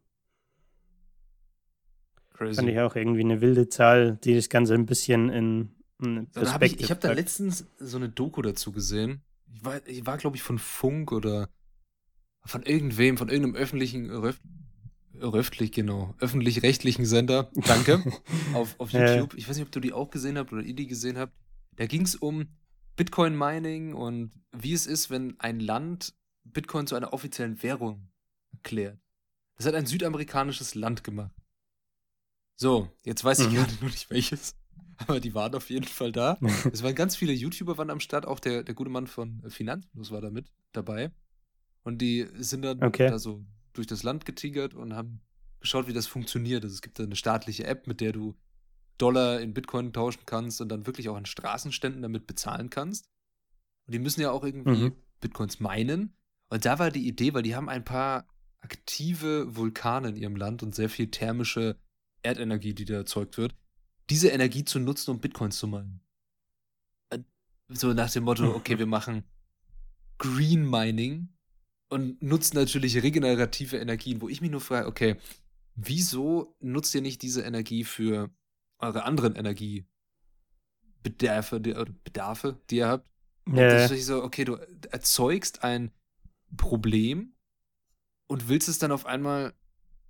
Crazy. 2.34 2.56
Fand 2.56 2.68
ich 2.68 2.80
auch 2.80 2.96
irgendwie 2.96 3.20
eine 3.20 3.40
wilde 3.40 3.68
Zahl, 3.68 4.18
die 4.22 4.34
das 4.34 4.48
Ganze 4.48 4.74
ein 4.74 4.86
bisschen 4.86 5.28
in, 5.30 5.70
in 6.02 6.28
Hab 6.34 6.62
ich 6.62 6.80
ich 6.80 6.90
habe 6.90 7.00
da 7.00 7.12
letztens 7.12 7.66
so 7.78 7.96
eine 7.96 8.08
Doku 8.08 8.42
dazu 8.42 8.72
gesehen. 8.72 9.22
Ich 9.52 9.64
war, 9.64 9.86
ich 9.86 10.04
war 10.04 10.18
glaube 10.18 10.36
ich, 10.36 10.42
von 10.42 10.58
Funk 10.58 11.12
oder 11.12 11.48
von 12.44 12.64
irgendwem, 12.64 13.16
von 13.16 13.28
irgendeinem 13.28 13.54
öffentlichen, 13.54 14.10
öffentlich, 15.20 15.72
genau, 15.72 16.14
öffentlich-rechtlichen 16.18 17.06
Sender, 17.06 17.50
danke, 17.66 18.02
auf, 18.54 18.74
auf 18.78 18.90
YouTube. 18.90 19.34
Ich 19.34 19.48
weiß 19.48 19.56
nicht, 19.56 19.64
ob 19.64 19.72
du 19.72 19.80
die 19.80 19.92
auch 19.92 20.10
gesehen 20.10 20.36
habt 20.36 20.52
oder 20.52 20.62
ihr 20.62 20.74
die 20.74 20.88
gesehen 20.88 21.16
habt. 21.16 21.32
Da 21.76 21.86
ging 21.86 22.02
es 22.02 22.16
um 22.16 22.48
Bitcoin-Mining 22.96 23.94
und 23.94 24.32
wie 24.52 24.72
es 24.72 24.86
ist, 24.86 25.08
wenn 25.08 25.38
ein 25.38 25.60
Land 25.60 26.14
Bitcoin 26.42 26.86
zu 26.86 26.96
einer 26.96 27.12
offiziellen 27.12 27.62
Währung 27.62 28.08
erklärt. 28.52 28.98
Das 29.56 29.66
hat 29.66 29.74
ein 29.74 29.86
südamerikanisches 29.86 30.74
Land 30.74 31.04
gemacht. 31.04 31.32
So, 32.56 32.88
jetzt 33.04 33.24
weiß 33.24 33.40
ich 33.40 33.50
mhm. 33.50 33.54
gerade 33.54 33.74
nur 33.80 33.90
nicht 33.90 34.10
welches. 34.10 34.54
Aber 34.96 35.18
die 35.20 35.34
waren 35.34 35.54
auf 35.54 35.70
jeden 35.70 35.86
Fall 35.86 36.12
da. 36.12 36.38
es 36.72 36.82
waren 36.82 36.94
ganz 36.94 37.16
viele 37.16 37.32
YouTuber 37.32 37.76
waren 37.78 37.90
am 37.90 38.00
Start, 38.00 38.26
auch 38.26 38.38
der, 38.38 38.62
der 38.62 38.74
gute 38.74 38.90
Mann 38.90 39.06
von 39.06 39.42
Finanzfluss 39.50 40.10
war 40.10 40.20
da 40.20 40.30
mit 40.30 40.52
dabei. 40.72 41.10
Und 41.82 41.98
die 41.98 42.26
sind 42.36 42.62
dann 42.62 42.82
okay. 42.82 43.08
da 43.08 43.18
so 43.18 43.44
durch 43.72 43.86
das 43.86 44.02
Land 44.02 44.24
getigert 44.24 44.74
und 44.74 44.94
haben 44.94 45.20
geschaut, 45.60 45.88
wie 45.88 45.92
das 45.92 46.06
funktioniert. 46.06 46.62
Also 46.62 46.74
es 46.74 46.82
gibt 46.82 46.98
da 46.98 47.04
eine 47.04 47.16
staatliche 47.16 47.66
App, 47.66 47.86
mit 47.86 48.00
der 48.00 48.12
du 48.12 48.36
Dollar 48.98 49.40
in 49.40 49.52
Bitcoin 49.52 49.92
tauschen 49.92 50.22
kannst 50.24 50.60
und 50.60 50.68
dann 50.68 50.86
wirklich 50.86 51.08
auch 51.08 51.16
an 51.16 51.26
Straßenständen 51.26 52.02
damit 52.02 52.26
bezahlen 52.26 52.70
kannst. 52.70 53.10
Und 53.86 53.94
die 53.94 53.98
müssen 53.98 54.20
ja 54.20 54.30
auch 54.30 54.44
irgendwie 54.44 54.84
mhm. 54.84 54.96
Bitcoins 55.20 55.60
meinen. 55.60 56.16
Und 56.48 56.64
da 56.64 56.78
war 56.78 56.90
die 56.90 57.06
Idee, 57.06 57.34
weil 57.34 57.42
die 57.42 57.56
haben 57.56 57.68
ein 57.68 57.84
paar 57.84 58.28
aktive 58.60 59.56
Vulkane 59.56 60.10
in 60.10 60.16
ihrem 60.16 60.36
Land 60.36 60.62
und 60.62 60.74
sehr 60.74 60.88
viel 60.88 61.10
thermische 61.10 61.76
Erdenergie, 62.24 62.74
die 62.74 62.84
da 62.84 62.94
erzeugt 62.94 63.38
wird, 63.38 63.54
diese 64.10 64.28
Energie 64.28 64.64
zu 64.64 64.78
nutzen, 64.78 65.12
um 65.12 65.20
Bitcoins 65.20 65.58
zu 65.58 65.68
meinen. 65.68 66.00
Äh, 67.10 67.20
so 67.68 67.92
nach 67.92 68.10
dem 68.10 68.24
Motto, 68.24 68.44
okay, 68.56 68.78
wir 68.78 68.86
machen 68.86 69.24
Green 70.18 70.68
Mining 70.68 71.28
und 71.88 72.20
nutzt 72.22 72.54
natürlich 72.54 73.02
regenerative 73.02 73.76
Energien, 73.76 74.20
wo 74.20 74.28
ich 74.28 74.40
mich 74.40 74.50
nur 74.50 74.60
frage, 74.60 74.86
okay, 74.86 75.16
wieso 75.74 76.56
nutzt 76.60 76.94
ihr 76.94 77.02
nicht 77.02 77.22
diese 77.22 77.42
Energie 77.42 77.84
für 77.84 78.30
eure 78.78 79.04
anderen 79.04 79.36
Energiebedarfe, 79.36 81.60
die, 81.60 81.74
Bedarfe, 82.04 82.60
die 82.70 82.76
ihr 82.76 82.88
habt? 82.88 83.08
Ja. 83.46 83.68
Das 83.68 83.90
ist 83.90 84.06
so, 84.06 84.22
okay, 84.22 84.44
du 84.44 84.56
erzeugst 84.90 85.64
ein 85.64 85.92
Problem 86.56 87.34
und 88.26 88.48
willst 88.48 88.68
es 88.68 88.78
dann 88.78 88.92
auf 88.92 89.06
einmal 89.06 89.54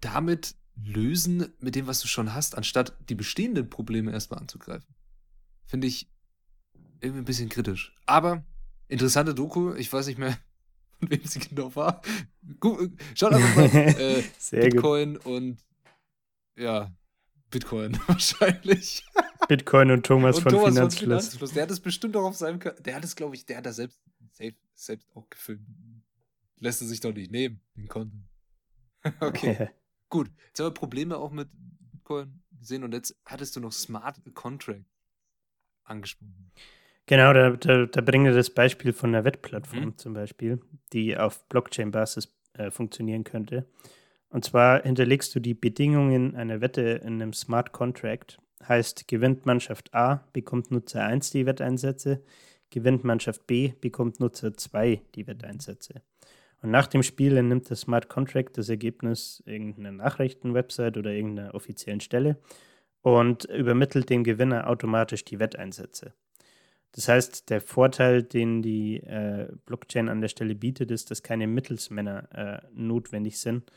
damit 0.00 0.56
lösen 0.82 1.52
mit 1.60 1.74
dem, 1.74 1.86
was 1.86 2.00
du 2.00 2.08
schon 2.08 2.34
hast, 2.34 2.56
anstatt 2.56 2.96
die 3.08 3.14
bestehenden 3.14 3.68
Probleme 3.70 4.12
erstmal 4.12 4.40
anzugreifen. 4.40 4.94
Finde 5.66 5.86
ich 5.86 6.10
irgendwie 7.00 7.22
ein 7.22 7.26
bisschen 7.26 7.48
kritisch. 7.48 7.94
Aber 8.06 8.44
interessante 8.88 9.34
Doku, 9.34 9.74
ich 9.74 9.92
weiß 9.92 10.06
nicht 10.06 10.18
mehr, 10.18 10.36
von 10.98 11.10
wem 11.10 11.24
sie 11.24 11.38
genau 11.38 11.74
war. 11.76 12.02
Schaut 13.14 13.32
einfach 13.32 13.56
mal. 13.56 13.64
Äh, 13.74 14.22
Bitcoin 14.50 15.14
gut. 15.14 15.26
und 15.26 15.58
ja, 16.56 16.92
Bitcoin 17.50 17.98
wahrscheinlich. 18.06 19.04
Bitcoin 19.48 19.90
und 19.90 20.06
Thomas, 20.06 20.36
und 20.36 20.42
von, 20.42 20.52
Thomas 20.52 20.74
Finanzfluss. 20.74 20.98
von 20.98 21.08
Finanzfluss. 21.08 21.52
Der 21.52 21.62
hat 21.62 21.70
es 21.70 21.80
bestimmt 21.80 22.16
auch 22.16 22.24
auf 22.24 22.36
seinem 22.36 22.58
Kanal. 22.58 22.80
Der 22.82 22.94
hat 22.96 23.04
es, 23.04 23.14
glaube 23.14 23.36
ich, 23.36 23.46
der 23.46 23.58
hat 23.58 23.66
das 23.66 23.76
selbst, 23.76 24.00
selbst, 24.32 24.60
selbst 24.74 25.08
auch 25.14 25.28
gefilmt. 25.30 25.66
Lässt 26.58 26.80
er 26.80 26.88
sich 26.88 27.00
doch 27.00 27.12
nicht 27.12 27.30
nehmen, 27.30 27.60
den 27.76 27.88
Content. 27.88 28.24
okay. 29.20 29.68
Gut. 30.14 30.30
Jetzt 30.46 30.60
haben 30.60 30.66
wir 30.66 30.74
Probleme 30.74 31.16
auch 31.16 31.32
mit 31.32 31.48
Bitcoin 31.90 32.40
gesehen 32.56 32.84
und 32.84 32.94
jetzt 32.94 33.16
hattest 33.26 33.56
du 33.56 33.60
noch 33.60 33.72
Smart 33.72 34.16
Contract 34.32 34.84
angesprochen. 35.82 36.52
Genau, 37.06 37.32
da, 37.32 37.50
da, 37.50 37.86
da 37.86 38.00
bringe 38.00 38.30
ich 38.30 38.36
das 38.36 38.50
Beispiel 38.50 38.92
von 38.92 39.12
einer 39.12 39.24
Wettplattform 39.24 39.86
mhm. 39.86 39.98
zum 39.98 40.14
Beispiel, 40.14 40.60
die 40.92 41.16
auf 41.16 41.44
Blockchain-Basis 41.48 42.32
äh, 42.52 42.70
funktionieren 42.70 43.24
könnte. 43.24 43.66
Und 44.28 44.44
zwar 44.44 44.84
hinterlegst 44.84 45.34
du 45.34 45.40
die 45.40 45.54
Bedingungen 45.54 46.36
einer 46.36 46.60
Wette 46.60 46.82
in 46.82 47.20
einem 47.20 47.32
Smart 47.32 47.72
Contract. 47.72 48.38
Heißt, 48.68 49.08
gewinnt 49.08 49.46
Mannschaft 49.46 49.92
A, 49.94 50.24
bekommt 50.32 50.70
Nutzer 50.70 51.02
1 51.02 51.32
die 51.32 51.44
Wetteinsätze, 51.44 52.22
gewinnt 52.70 53.02
Mannschaft 53.02 53.48
B, 53.48 53.72
bekommt 53.80 54.20
Nutzer 54.20 54.56
2 54.56 55.02
die 55.16 55.26
Wetteinsätze. 55.26 56.02
Und 56.64 56.70
nach 56.70 56.86
dem 56.86 57.02
Spiel 57.02 57.42
nimmt 57.42 57.68
der 57.68 57.76
Smart 57.76 58.08
Contract 58.08 58.56
das 58.56 58.70
Ergebnis 58.70 59.42
irgendeiner 59.44 59.92
Nachrichtenwebsite 59.92 60.98
oder 60.98 61.10
irgendeiner 61.10 61.54
offiziellen 61.54 62.00
Stelle 62.00 62.38
und 63.02 63.44
übermittelt 63.44 64.08
dem 64.08 64.24
Gewinner 64.24 64.66
automatisch 64.70 65.26
die 65.26 65.38
Wetteinsätze. 65.38 66.14
Das 66.92 67.06
heißt, 67.08 67.50
der 67.50 67.60
Vorteil, 67.60 68.22
den 68.22 68.62
die 68.62 68.96
äh, 69.02 69.48
Blockchain 69.66 70.08
an 70.08 70.22
der 70.22 70.28
Stelle 70.28 70.54
bietet, 70.54 70.90
ist, 70.90 71.10
dass 71.10 71.22
keine 71.22 71.46
Mittelsmänner 71.46 72.28
äh, 72.32 72.66
notwendig 72.72 73.38
sind, 73.40 73.70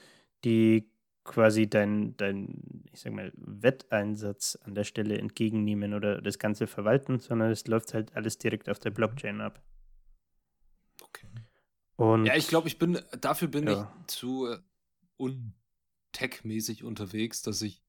die 0.45 0.89
quasi 1.25 1.69
dein, 1.69 2.15
dein, 2.15 2.85
ich 2.93 3.01
sag 3.01 3.11
mal, 3.11 3.33
Wetteinsatz 3.35 4.57
an 4.63 4.75
der 4.75 4.85
Stelle 4.85 5.17
entgegennehmen 5.17 5.93
oder 5.93 6.21
das 6.21 6.39
Ganze 6.39 6.67
verwalten, 6.67 7.19
sondern 7.19 7.51
es 7.51 7.67
läuft 7.67 7.93
halt 7.93 8.15
alles 8.15 8.37
direkt 8.37 8.69
auf 8.69 8.79
der 8.79 8.91
Blockchain 8.91 9.41
ab. 9.41 9.61
Und, 11.97 12.25
ja, 12.25 12.35
ich 12.35 12.47
glaube, 12.47 12.67
ich 12.67 12.77
bin, 12.77 12.99
dafür 13.19 13.47
bin 13.47 13.67
ja. 13.67 13.91
ich 14.01 14.07
zu 14.07 14.47
äh, 14.47 14.59
untech-mäßig 15.17 16.83
unterwegs, 16.83 17.41
dass 17.41 17.61
ich 17.61 17.83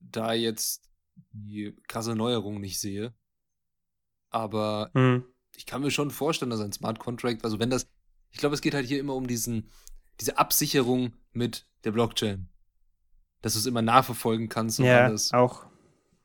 da 0.00 0.34
jetzt 0.34 0.90
die 1.32 1.74
krasse 1.88 2.14
Neuerung 2.14 2.60
nicht 2.60 2.78
sehe. 2.78 3.14
Aber 4.28 4.90
mhm. 4.92 5.24
ich 5.56 5.64
kann 5.64 5.80
mir 5.80 5.90
schon 5.90 6.10
vorstellen, 6.10 6.50
dass 6.50 6.60
ein 6.60 6.72
Smart 6.72 6.98
Contract, 6.98 7.44
also 7.44 7.58
wenn 7.58 7.70
das, 7.70 7.88
ich 8.30 8.38
glaube, 8.38 8.54
es 8.54 8.60
geht 8.60 8.74
halt 8.74 8.86
hier 8.86 9.00
immer 9.00 9.14
um 9.14 9.26
diesen, 9.26 9.70
diese 10.20 10.36
Absicherung 10.36 11.14
mit 11.32 11.66
der 11.84 11.92
Blockchain. 11.92 12.48
Dass 13.40 13.54
du 13.54 13.58
es 13.58 13.66
immer 13.66 13.82
nachverfolgen 13.82 14.48
kannst. 14.48 14.78
Und 14.78 14.86
ja, 14.86 15.06
alles. 15.06 15.32
auch. 15.32 15.66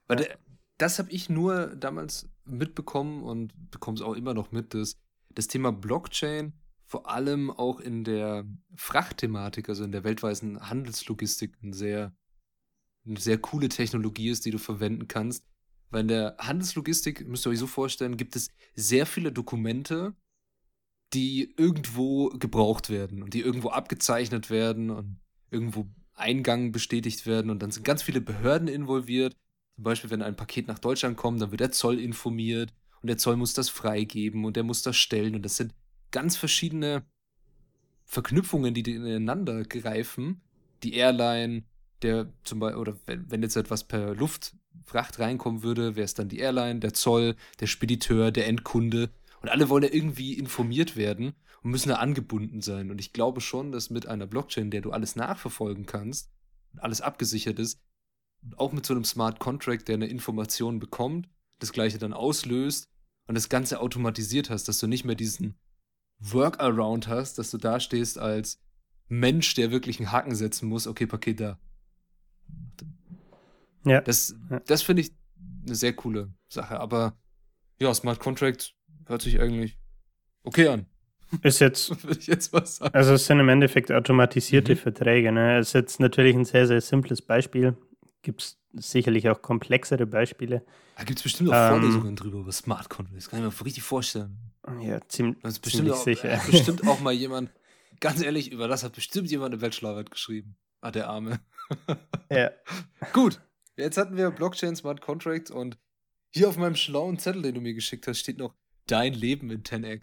Weil 0.08 0.22
ja. 0.22 0.36
das 0.78 0.99
habe 0.99 1.10
ich 1.10 1.30
nur 1.30 1.68
damals 1.76 2.30
mitbekommen 2.43 3.24
und 3.24 3.72
bekomme 3.72 3.95
es 3.95 4.01
auch 4.01 4.14
immer 4.14 4.34
noch 4.34 4.51
mit, 4.51 4.74
dass 4.74 4.99
das 5.30 5.47
Thema 5.47 5.72
Blockchain 5.72 6.53
vor 6.88 7.09
allem 7.09 7.51
auch 7.51 7.81
in 7.81 8.05
der 8.05 8.45
Frachtthematik, 8.75 9.67
also 9.67 9.83
in 9.83 9.91
der 9.91 10.05
weltweiten 10.05 10.69
Handelslogistik, 10.69 11.61
ein 11.61 11.73
sehr, 11.73 12.15
eine 13.05 13.19
sehr 13.19 13.38
coole 13.38 13.67
Technologie 13.67 14.29
ist, 14.29 14.45
die 14.45 14.51
du 14.51 14.57
verwenden 14.57 15.07
kannst. 15.09 15.45
Weil 15.89 16.01
in 16.01 16.07
der 16.07 16.38
Handelslogistik, 16.39 17.27
müsst 17.27 17.45
ihr 17.45 17.49
euch 17.49 17.59
so 17.59 17.67
vorstellen, 17.67 18.15
gibt 18.15 18.38
es 18.38 18.49
sehr 18.73 19.05
viele 19.05 19.33
Dokumente, 19.33 20.15
die 21.13 21.53
irgendwo 21.57 22.29
gebraucht 22.29 22.89
werden 22.89 23.21
und 23.21 23.33
die 23.33 23.41
irgendwo 23.41 23.69
abgezeichnet 23.69 24.49
werden 24.49 24.89
und 24.89 25.19
irgendwo 25.51 25.89
Eingang 26.13 26.71
bestätigt 26.71 27.25
werden 27.25 27.51
und 27.51 27.61
dann 27.61 27.71
sind 27.71 27.83
ganz 27.83 28.01
viele 28.01 28.21
Behörden 28.21 28.67
involviert. 28.69 29.35
Zum 29.75 29.83
Beispiel, 29.83 30.09
wenn 30.09 30.21
ein 30.21 30.35
Paket 30.35 30.67
nach 30.67 30.79
Deutschland 30.79 31.17
kommt, 31.17 31.41
dann 31.41 31.51
wird 31.51 31.61
der 31.61 31.71
Zoll 31.71 31.99
informiert 31.99 32.73
und 33.01 33.07
der 33.07 33.17
Zoll 33.17 33.35
muss 33.35 33.53
das 33.53 33.69
freigeben 33.69 34.45
und 34.45 34.55
der 34.55 34.63
muss 34.63 34.81
das 34.81 34.97
stellen 34.97 35.35
und 35.35 35.43
das 35.43 35.57
sind 35.57 35.73
ganz 36.12 36.38
verschiedene 36.38 37.03
Verknüpfungen, 38.05 38.74
die 38.74 38.89
ineinander 38.89 39.64
greifen. 39.64 40.41
Die 40.84 40.93
Airline, 40.93 41.64
der 42.01 42.32
zum 42.43 42.60
Beispiel, 42.60 42.80
oder 42.80 42.97
wenn, 43.05 43.41
jetzt 43.41 43.55
etwas 43.55 43.84
per 43.84 44.16
Luftfracht 44.16 45.20
reinkommen 45.20 45.64
würde, 45.64 45.95
wäre 45.95 46.05
es 46.05 46.14
dann 46.14 46.30
die 46.30 46.39
Airline, 46.39 46.80
der 46.80 46.93
Zoll, 46.93 47.36
der 47.60 47.68
Spediteur, 47.68 48.32
der 48.32 48.47
Endkunde. 48.47 49.10
Und 49.41 49.49
alle 49.49 49.70
wollen 49.70 49.84
ja 49.84 49.91
irgendwie 49.91 50.34
informiert 50.34 50.95
werden 50.95 51.34
und 51.62 51.72
müssen 51.72 51.89
da 51.89 51.95
angebunden 51.95 52.62
sein. 52.62 52.91
Und 52.91 52.99
ich 52.99 53.14
glaube 53.14 53.41
schon, 53.41 53.72
dass 53.72 53.89
mit 53.89 54.08
einer 54.08 54.28
Blockchain, 54.28 54.72
der 54.72 54.82
du 54.82 54.91
alles 54.91 55.16
nachverfolgen 55.16 55.86
kannst 55.86 56.32
und 56.74 56.80
alles 56.80 57.01
abgesichert 57.01 57.60
ist, 57.60 57.82
auch 58.55 58.72
mit 58.72 58.86
so 58.86 58.93
einem 58.93 59.03
Smart 59.03 59.39
Contract, 59.39 59.88
der 59.88 59.95
eine 59.95 60.08
Information 60.08 60.80
bekommt, 60.80 61.28
das 61.60 61.74
gleiche 61.74 61.97
dann 61.97 62.14
auslöst 62.14 62.89
und 63.28 63.36
das 63.36 63.49
Ganze 63.49 63.80
automatisiert 63.82 64.49
hast, 64.49 64.68
dass 64.68 64.80
du 64.80 64.88
nicht 64.88 65.03
mehr 65.03 65.16
diesen 65.16 65.55
Workaround 66.20 67.07
hast, 67.07 67.38
dass 67.38 67.51
du 67.51 67.57
da 67.57 67.80
stehst 67.80 68.18
als 68.18 68.59
Mensch, 69.07 69.53
der 69.55 69.72
wirklich 69.72 69.99
einen 69.99 70.11
Haken 70.11 70.36
setzen 70.36 70.68
muss, 70.68 70.88
okay, 70.88 71.05
Paket 71.05 71.39
da. 71.39 71.59
Ja. 73.86 74.01
Das, 74.01 74.36
das 74.65 74.82
finde 74.82 75.03
ich 75.03 75.11
eine 75.65 75.76
sehr 75.76 75.93
coole 75.93 76.34
Sache. 76.49 76.80
Aber 76.80 77.18
ja, 77.80 77.93
Smart 77.93 78.20
Contract 78.20 78.74
hört 79.05 79.22
sich 79.22 79.39
eigentlich 79.39 79.78
okay 80.43 80.68
an. 80.68 80.86
Ist 81.41 81.59
jetzt, 81.59 81.93
jetzt 82.22 82.53
also 82.53 83.13
es 83.13 83.26
sind 83.26 83.39
im 83.39 83.49
Endeffekt 83.49 83.91
automatisierte 83.91 84.76
mhm. 84.76 84.80
Verträge. 84.80 85.32
Ne? 85.32 85.59
Es 85.59 85.70
ist 85.70 85.74
jetzt 85.74 85.99
natürlich 85.99 86.36
ein 86.36 86.45
sehr, 86.45 86.68
sehr 86.68 86.82
simples 86.82 87.22
Beispiel. 87.22 87.78
Gibt 88.22 88.41
es 88.41 88.59
sicherlich 88.74 89.30
auch 89.30 89.41
komplexere 89.41 90.05
Beispiele. 90.05 90.65
Da 90.97 91.03
gibt 91.03 91.20
es 91.20 91.24
bestimmt 91.24 91.49
auch 91.49 91.53
ähm, 91.53 91.80
Vorlesungen 91.82 92.15
drüber 92.15 92.39
über 92.39 92.51
Smart 92.51 92.89
Contracts. 92.89 93.30
Kann 93.30 93.39
ich 93.39 93.59
mir 93.59 93.65
richtig 93.65 93.84
vorstellen. 93.84 94.38
Ja, 94.82 94.99
ziemlich, 95.07 95.38
das 95.41 95.53
ist 95.53 95.59
bestimmt 95.59 95.84
ziemlich 95.84 95.95
auch, 95.95 96.03
sicher. 96.03 96.30
Äh, 96.32 96.51
bestimmt 96.51 96.88
auch 96.88 96.99
mal 96.99 97.13
jemand, 97.13 97.51
ganz 97.99 98.22
ehrlich, 98.22 98.51
über 98.51 98.68
das 98.68 98.84
hat 98.84 98.93
bestimmt 98.93 99.30
jemand 99.32 99.53
eine 99.53 99.61
Bachelorarbeit 99.61 100.11
geschrieben. 100.11 100.57
Ah, 100.82 100.91
der 100.91 101.07
Arme. 101.07 101.39
ja. 102.30 102.51
Gut, 103.13 103.41
jetzt 103.76 103.97
hatten 103.97 104.18
wir 104.18 104.30
Blockchain, 104.32 104.76
Smart 104.76 105.01
Contracts 105.01 105.51
und 105.51 105.78
hier 106.30 106.49
auf 106.49 106.57
meinem 106.57 106.76
schlauen 106.76 107.18
Zettel, 107.18 107.41
den 107.41 107.55
du 107.55 107.61
mir 107.61 107.74
geschickt 107.74 108.07
hast, 108.07 108.20
steht 108.20 108.38
noch 108.38 108.53
Dein 108.88 109.13
Leben 109.13 109.51
in 109.51 109.63
10x. 109.63 110.01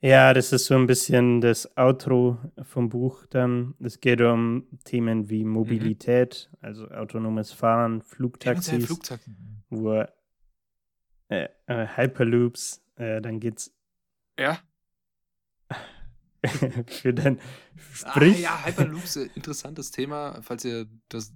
Ja, 0.00 0.34
das 0.34 0.52
ist 0.52 0.66
so 0.66 0.74
ein 0.74 0.86
bisschen 0.86 1.40
das 1.40 1.76
Outro 1.76 2.38
vom 2.62 2.88
Buch 2.88 3.24
dann. 3.26 3.74
Es 3.80 4.00
geht 4.00 4.20
um 4.20 4.66
Themen 4.84 5.30
wie 5.30 5.44
mhm. 5.44 5.50
Mobilität, 5.50 6.50
mhm. 6.50 6.58
also 6.60 6.88
autonomes 6.88 7.52
Fahren, 7.52 8.02
Flugtaxis, 8.02 8.86
Flugtaxi. 8.86 9.30
wo 9.70 10.04
äh, 11.32 11.48
äh, 11.66 11.86
Hyperloops, 11.96 12.82
äh, 12.96 13.20
dann 13.20 13.40
geht's. 13.40 13.74
Ja. 14.38 14.58
für 16.86 17.14
dein 17.14 17.40
Sprich. 17.94 18.36
Ah, 18.36 18.40
ja, 18.40 18.66
Hyperloops, 18.66 19.16
äh, 19.16 19.28
interessantes 19.34 19.90
Thema, 19.90 20.40
falls 20.42 20.64
ihr 20.64 20.86
das 21.08 21.32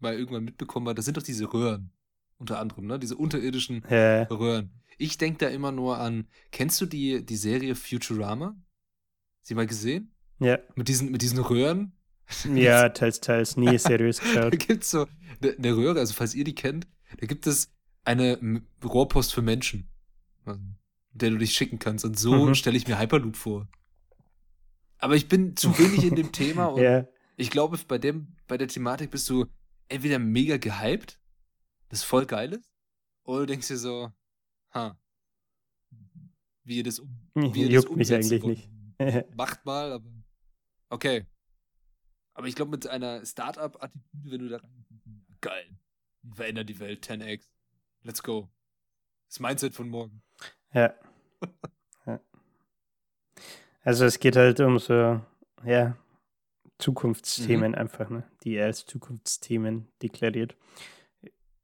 mal 0.00 0.14
irgendwann 0.14 0.44
mitbekommen 0.44 0.88
habt. 0.88 0.98
Das 0.98 1.04
sind 1.04 1.16
doch 1.16 1.22
diese 1.22 1.52
Röhren, 1.52 1.90
unter 2.38 2.58
anderem, 2.58 2.86
ne? 2.86 2.98
Diese 2.98 3.16
unterirdischen 3.16 3.84
ja. 3.88 4.24
Röhren. 4.24 4.70
Ich 4.98 5.16
denke 5.16 5.38
da 5.38 5.48
immer 5.48 5.72
nur 5.72 5.98
an, 5.98 6.26
kennst 6.50 6.80
du 6.80 6.86
die, 6.86 7.24
die 7.24 7.36
Serie 7.36 7.74
Futurama? 7.74 8.56
Sie 9.42 9.54
mal 9.54 9.66
gesehen? 9.66 10.12
Ja. 10.40 10.58
Mit 10.74 10.88
diesen, 10.88 11.10
mit 11.10 11.22
diesen 11.22 11.38
Röhren? 11.38 11.92
Ja, 12.54 12.88
teils, 12.90 13.20
teils, 13.20 13.56
nie 13.56 13.78
seriös 13.78 14.20
geschaut. 14.20 14.52
da 14.52 14.56
gibt 14.56 14.82
es 14.82 14.90
so 14.90 15.06
eine, 15.40 15.52
eine 15.56 15.76
Röhre, 15.76 16.00
also 16.00 16.14
falls 16.14 16.34
ihr 16.34 16.44
die 16.44 16.54
kennt, 16.54 16.86
da 17.18 17.26
gibt 17.26 17.46
es 17.46 17.72
eine 18.04 18.62
Rohrpost 18.82 19.34
für 19.34 19.42
Menschen, 19.42 19.88
der 21.12 21.30
du 21.30 21.38
dich 21.38 21.52
schicken 21.52 21.78
kannst. 21.78 22.04
Und 22.04 22.18
so 22.18 22.46
mhm. 22.46 22.54
stelle 22.54 22.76
ich 22.76 22.86
mir 22.86 22.98
Hyperloop 22.98 23.36
vor. 23.36 23.68
Aber 24.98 25.14
ich 25.14 25.28
bin 25.28 25.56
zu 25.56 25.76
wenig 25.78 26.04
in 26.04 26.16
dem 26.16 26.32
Thema 26.32 26.66
und 26.66 26.80
yeah. 26.80 27.08
ich 27.36 27.50
glaube, 27.50 27.78
bei 27.86 27.98
dem, 27.98 28.36
bei 28.46 28.58
der 28.58 28.68
Thematik 28.68 29.10
bist 29.10 29.28
du 29.30 29.46
entweder 29.88 30.18
mega 30.18 30.56
gehypt, 30.56 31.20
das 31.88 32.02
voll 32.02 32.26
geil 32.26 32.52
ist, 32.52 32.70
oder 33.24 33.40
du 33.40 33.46
denkst 33.46 33.68
dir 33.68 33.78
so, 33.78 34.12
ha, 34.74 34.98
wie 36.64 36.78
ihr 36.78 36.84
das, 36.84 37.00
wie 37.34 37.62
ihr 37.62 37.68
Juckt 37.68 37.90
das 37.90 37.96
mich 37.96 38.12
eigentlich 38.12 38.42
nicht. 38.42 38.70
Macht 39.36 39.64
mal, 39.64 39.92
aber 39.92 40.10
okay. 40.90 41.26
Aber 42.34 42.46
ich 42.46 42.54
glaube, 42.54 42.70
mit 42.70 42.86
einer 42.86 43.24
Startup-Attitüde, 43.24 44.30
wenn 44.30 44.40
du 44.40 44.48
da 44.48 44.60
geil, 45.40 45.78
wir 46.22 46.34
verändern 46.36 46.66
die 46.66 46.78
Welt 46.78 47.04
10x. 47.04 47.48
Let's 48.08 48.22
go. 48.22 48.48
Das 49.28 49.38
Mindset 49.38 49.74
von 49.74 49.90
morgen. 49.90 50.22
Ja. 50.72 50.94
ja. 52.06 52.18
Also 53.82 54.06
es 54.06 54.18
geht 54.18 54.34
halt 54.34 54.60
um 54.60 54.78
so, 54.78 55.20
ja, 55.62 55.94
Zukunftsthemen 56.78 57.72
mhm. 57.72 57.76
einfach, 57.76 58.08
ne? 58.08 58.24
die 58.44 58.54
er 58.54 58.64
als 58.64 58.86
Zukunftsthemen 58.86 59.88
deklariert. 60.00 60.56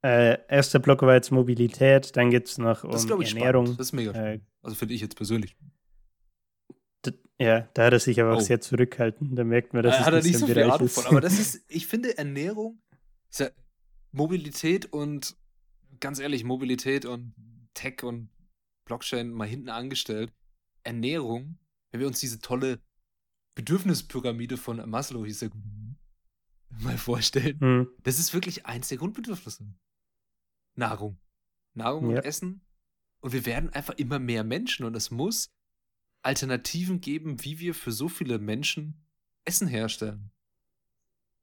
Äh, 0.03 0.37
erster 0.47 0.77
Block 0.77 1.01
war 1.01 1.15
jetzt 1.15 1.31
Mobilität, 1.31 2.15
dann 2.15 2.29
geht 2.29 2.45
es 2.45 2.59
noch 2.59 2.83
um 2.83 2.91
das 2.91 3.05
ist, 3.05 3.09
Ernährung. 3.09 3.65
Spannend. 3.65 3.79
Das 3.79 3.87
ist 3.87 3.93
mega 3.93 4.11
spannend. 4.11 4.43
Äh, 4.43 4.45
also 4.61 4.75
finde 4.75 4.93
ich 4.93 5.01
jetzt 5.01 5.15
persönlich. 5.15 5.57
Ja, 7.39 7.61
da 7.73 7.85
hat 7.85 7.93
er 7.93 7.99
sich 7.99 8.21
aber 8.21 8.33
auch 8.33 8.37
oh. 8.37 8.41
sehr 8.41 8.61
zurückhalten. 8.61 9.35
Da 9.35 9.43
merkt 9.43 9.73
man, 9.73 9.81
dass 9.81 9.95
äh, 9.95 9.99
es 9.99 10.05
hat 10.05 10.13
er 10.13 10.21
nicht 10.21 10.37
so 10.37 10.45
viel 10.45 10.61
Ahnung 10.61 10.89
von. 10.89 11.07
Aber 11.07 11.21
das 11.21 11.33
ist, 11.39 11.65
ich 11.69 11.87
finde, 11.87 12.15
Ernährung, 12.19 12.83
ja 13.33 13.49
Mobilität 14.11 14.93
und 14.93 15.35
ganz 15.99 16.19
ehrlich, 16.19 16.43
Mobilität 16.43 17.05
und 17.05 17.33
Tech 17.73 18.03
und 18.03 18.29
Blockchain 18.85 19.31
mal 19.31 19.47
hinten 19.47 19.69
angestellt. 19.69 20.33
Ernährung, 20.83 21.57
wenn 21.91 21.99
wir 21.99 22.07
uns 22.07 22.19
diese 22.19 22.39
tolle 22.39 22.81
Bedürfnispyramide 23.55 24.57
von 24.57 24.87
Maslow, 24.89 25.25
hieß 25.25 25.39
der 25.39 25.51
mal 26.81 26.97
vorstellen, 26.97 27.59
hm. 27.59 27.87
das 28.03 28.19
ist 28.19 28.33
wirklich 28.33 28.65
eins 28.65 28.89
der 28.89 28.97
Grundbedürfnisse. 28.97 29.65
Nahrung. 30.75 31.17
Nahrung 31.73 32.09
ja. 32.11 32.17
und 32.17 32.25
Essen. 32.25 32.61
Und 33.19 33.33
wir 33.33 33.45
werden 33.45 33.69
einfach 33.71 33.95
immer 33.95 34.19
mehr 34.19 34.43
Menschen 34.43 34.85
und 34.85 34.95
es 34.95 35.09
muss 35.09 35.49
Alternativen 36.21 37.01
geben, 37.01 37.43
wie 37.43 37.59
wir 37.59 37.73
für 37.73 37.91
so 37.91 38.09
viele 38.09 38.39
Menschen 38.39 39.05
Essen 39.45 39.67
herstellen 39.67 40.31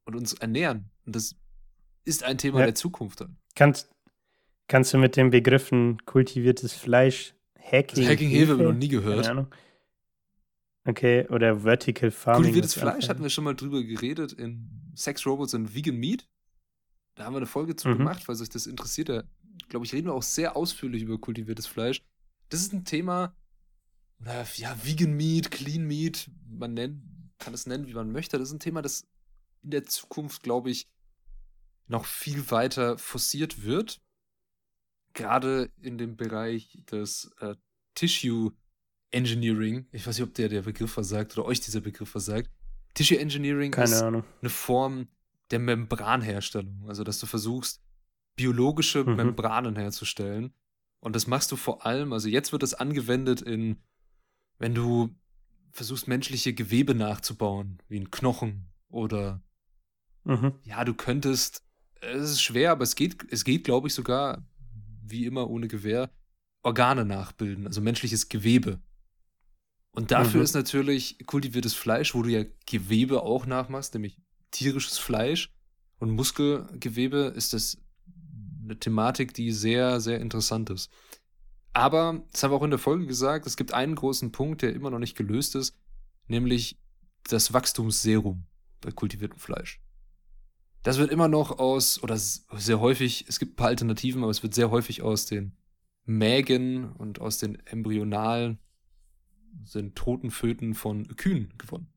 und 0.05 0.15
uns 0.15 0.33
ernähren. 0.33 0.91
Und 1.05 1.15
das 1.15 1.35
ist 2.05 2.23
ein 2.23 2.37
Thema 2.37 2.59
ja. 2.59 2.65
der 2.67 2.75
Zukunft. 2.75 3.25
Kannst, 3.55 3.92
kannst 4.67 4.93
du 4.93 4.97
mit 4.97 5.15
den 5.15 5.29
Begriffen 5.29 6.03
kultiviertes 6.05 6.73
Fleisch, 6.73 7.33
Hacking, 7.59 7.99
also 7.99 8.11
Hacking 8.11 8.29
Hefe 8.29 8.53
ich 8.53 8.59
noch 8.59 8.73
nie 8.73 8.87
gehört. 8.87 9.25
Keine 9.25 9.31
Ahnung. 9.31 9.47
Okay, 10.85 11.25
oder 11.29 11.61
Vertical 11.61 12.11
Farming. 12.11 12.41
Kultiviertes 12.43 12.73
Fleisch 12.73 13.07
hatten 13.07 13.23
wir 13.23 13.29
schon 13.29 13.45
mal 13.45 13.55
drüber 13.55 13.83
geredet 13.83 14.33
in 14.33 14.69
Sex 14.95 15.25
Robots 15.25 15.53
und 15.53 15.73
Vegan 15.73 15.95
Meat. 15.95 16.27
Da 17.15 17.25
haben 17.25 17.33
wir 17.33 17.37
eine 17.37 17.45
Folge 17.45 17.75
zu 17.75 17.89
mhm. 17.89 17.99
gemacht, 17.99 18.27
weil 18.27 18.35
sich 18.35 18.49
das 18.49 18.65
interessiert. 18.65 19.09
Da, 19.09 19.23
glaube 19.69 19.85
ich, 19.85 19.93
reden 19.93 20.07
wir 20.07 20.13
auch 20.13 20.23
sehr 20.23 20.57
ausführlich 20.57 21.03
über 21.03 21.17
kultiviertes 21.17 21.67
Fleisch. 21.67 22.01
Das 22.49 22.59
ist 22.59 22.73
ein 22.73 22.83
Thema, 22.85 23.35
ja, 24.25 24.75
Vegan 24.83 25.13
Meat, 25.13 25.51
Clean 25.51 25.85
Meat, 25.85 26.29
man 26.49 26.73
nennt, 26.73 27.01
kann 27.39 27.53
es 27.53 27.65
nennen, 27.65 27.87
wie 27.87 27.93
man 27.93 28.11
möchte. 28.11 28.37
Das 28.37 28.49
ist 28.49 28.53
ein 28.53 28.59
Thema, 28.59 28.81
das 28.81 29.05
in 29.63 29.71
der 29.71 29.85
Zukunft, 29.85 30.43
glaube 30.43 30.69
ich, 30.69 30.87
noch 31.87 32.05
viel 32.05 32.49
weiter 32.51 32.97
forciert 32.97 33.63
wird. 33.63 34.01
Gerade 35.13 35.71
in 35.81 35.97
dem 35.97 36.15
Bereich 36.15 36.77
des 36.91 37.31
äh, 37.39 37.55
Tissue 37.95 38.51
Engineering. 39.11 39.87
Ich 39.91 40.05
weiß 40.07 40.17
nicht, 40.17 40.27
ob 40.27 40.33
der 40.33 40.49
der 40.49 40.63
Begriff 40.63 40.91
versagt 40.91 41.37
oder 41.37 41.47
euch 41.47 41.61
dieser 41.61 41.81
Begriff 41.81 42.09
versagt. 42.09 42.49
Tissue 42.93 43.19
Engineering 43.19 43.71
Keine 43.71 43.91
ist 43.91 44.01
Ahnung. 44.01 44.23
eine 44.41 44.49
Form 44.49 45.07
der 45.51 45.59
Membranherstellung. 45.59 46.85
Also, 46.87 47.03
dass 47.03 47.19
du 47.19 47.25
versuchst, 47.25 47.81
biologische 48.35 49.03
mhm. 49.03 49.15
Membranen 49.15 49.75
herzustellen. 49.75 50.53
Und 50.99 51.15
das 51.15 51.27
machst 51.27 51.51
du 51.51 51.55
vor 51.55 51.85
allem, 51.85 52.13
also 52.13 52.29
jetzt 52.29 52.51
wird 52.51 52.63
das 52.63 52.73
angewendet 52.73 53.41
in, 53.41 53.77
wenn 54.57 54.73
du 54.73 55.13
versuchst, 55.71 56.07
menschliche 56.07 56.53
Gewebe 56.53 56.95
nachzubauen, 56.95 57.79
wie 57.87 57.99
ein 57.99 58.11
Knochen 58.11 58.71
oder 58.87 59.43
mhm. 60.23 60.53
ja, 60.63 60.85
du 60.85 60.93
könntest, 60.93 61.63
es 61.99 62.31
ist 62.31 62.41
schwer, 62.41 62.71
aber 62.71 62.83
es 62.83 62.95
geht, 62.95 63.25
es 63.31 63.43
geht, 63.43 63.63
glaube 63.63 63.87
ich, 63.87 63.93
sogar, 63.93 64.45
wie 65.05 65.25
immer 65.25 65.49
ohne 65.49 65.67
Gewehr, 65.67 66.09
Organe 66.61 67.05
nachbilden, 67.05 67.67
also 67.67 67.81
menschliches 67.81 68.29
Gewebe. 68.29 68.79
Und 69.91 70.11
dafür 70.11 70.39
mhm. 70.39 70.45
ist 70.45 70.53
natürlich 70.53 71.17
kultiviertes 71.25 71.73
Fleisch, 71.73 72.15
wo 72.15 72.23
du 72.23 72.29
ja 72.29 72.45
Gewebe 72.65 73.21
auch 73.21 73.45
nachmachst, 73.45 73.93
nämlich 73.93 74.17
tierisches 74.51 74.97
Fleisch 74.97 75.51
und 75.99 76.11
Muskelgewebe, 76.11 77.33
ist 77.35 77.53
das 77.53 77.77
eine 78.63 78.79
Thematik, 78.79 79.33
die 79.33 79.51
sehr, 79.51 79.99
sehr 79.99 80.19
interessant 80.19 80.69
ist. 80.69 80.91
Aber, 81.73 82.23
das 82.31 82.43
haben 82.43 82.51
wir 82.51 82.57
auch 82.57 82.63
in 82.63 82.69
der 82.69 82.79
Folge 82.79 83.07
gesagt, 83.07 83.45
es 83.47 83.57
gibt 83.57 83.73
einen 83.73 83.95
großen 83.95 84.31
Punkt, 84.31 84.61
der 84.61 84.73
immer 84.73 84.89
noch 84.89 84.99
nicht 84.99 85.17
gelöst 85.17 85.55
ist, 85.55 85.75
nämlich 86.27 86.79
das 87.23 87.53
Wachstumsserum 87.53 88.45
bei 88.81 88.91
kultiviertem 88.91 89.39
Fleisch. 89.39 89.81
Das 90.83 90.97
wird 90.97 91.11
immer 91.11 91.29
noch 91.29 91.59
aus, 91.59 92.03
oder 92.03 92.17
sehr 92.17 92.79
häufig, 92.79 93.25
es 93.27 93.39
gibt 93.39 93.53
ein 93.53 93.55
paar 93.55 93.67
Alternativen, 93.69 94.21
aber 94.21 94.31
es 94.31 94.43
wird 94.43 94.53
sehr 94.53 94.69
häufig 94.69 95.01
aus 95.01 95.25
den 95.25 95.53
Mägen 96.05 96.91
und 96.91 97.21
aus 97.21 97.37
den 97.37 97.65
embryonalen 97.65 98.59
sind 99.63 99.95
toten 99.95 100.29
Föten 100.29 100.73
von 100.73 101.07
Kühen 101.15 101.53
gewonnen. 101.57 101.87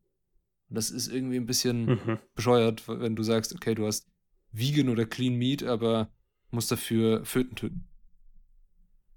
Und 0.68 0.76
das 0.76 0.91
ist 0.91 1.09
irgendwie 1.09 1.37
ein 1.37 1.47
bisschen 1.47 1.87
mhm. 1.87 2.18
bescheuert, 2.34 2.87
wenn 2.87 3.16
du 3.16 3.22
sagst, 3.22 3.55
okay, 3.55 3.74
du 3.74 3.87
hast 3.87 4.09
Vegan 4.53 4.89
oder 4.89 5.05
Clean 5.05 5.34
Meat, 5.34 5.64
aber 5.64 6.11
musst 6.51 6.70
dafür 6.70 7.24
Föten 7.24 7.57
töten. 7.57 7.89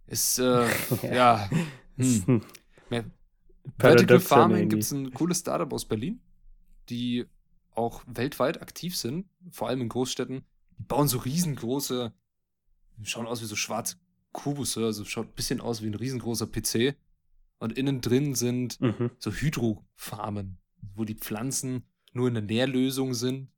Ist, 0.08 0.40
äh, 0.40 0.68
ja. 1.14 1.50
Hm. 1.98 2.42
Vertical 3.78 4.20
Farming 4.20 4.70
gibt 4.70 4.84
es 4.84 4.92
ein 4.92 5.14
cooles 5.14 5.40
Startup 5.40 5.72
aus 5.72 5.86
Berlin, 5.86 6.22
die 6.90 7.26
auch 7.76 8.04
weltweit 8.08 8.62
aktiv 8.62 8.98
sind, 8.98 9.28
vor 9.52 9.68
allem 9.68 9.82
in 9.82 9.90
Großstädten. 9.90 10.44
Die 10.78 10.84
bauen 10.84 11.08
so 11.08 11.20
riesengroße, 11.20 12.14
schauen 13.04 13.28
aus 13.28 13.42
wie 13.42 13.46
so 13.46 13.56
schwarze 13.56 13.98
Kubusse, 14.32 14.86
also 14.86 15.06
schaut 15.06 15.28
ein 15.28 15.36
bisschen 15.36 15.62
aus 15.62 15.82
wie 15.82 15.88
ein 15.88 15.96
riesengroßer 15.96 16.48
PC 16.48 16.96
und 17.60 17.78
innen 17.78 18.02
drin 18.02 18.36
sind 18.36 18.80
mhm. 18.80 19.12
so 19.18 19.32
Hydrofarmen, 19.32 20.58
wo 20.96 21.04
die 21.04 21.16
Pflanzen 21.16 21.84
nur 22.14 22.28
in 22.28 22.34
der 22.34 22.44
Nährlösung 22.44 23.14
sind. 23.14 23.50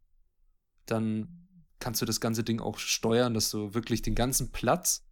Dann 0.86 1.48
kannst 1.80 2.02
du 2.02 2.06
das 2.06 2.22
ganze 2.22 2.44
Ding 2.44 2.60
auch 2.60 2.78
steuern, 2.78 3.34
dass 3.34 3.52
du 3.52 3.74
wirklich 3.74 4.02
den 4.02 4.16
ganzen 4.16 4.52
Platz 4.52 5.06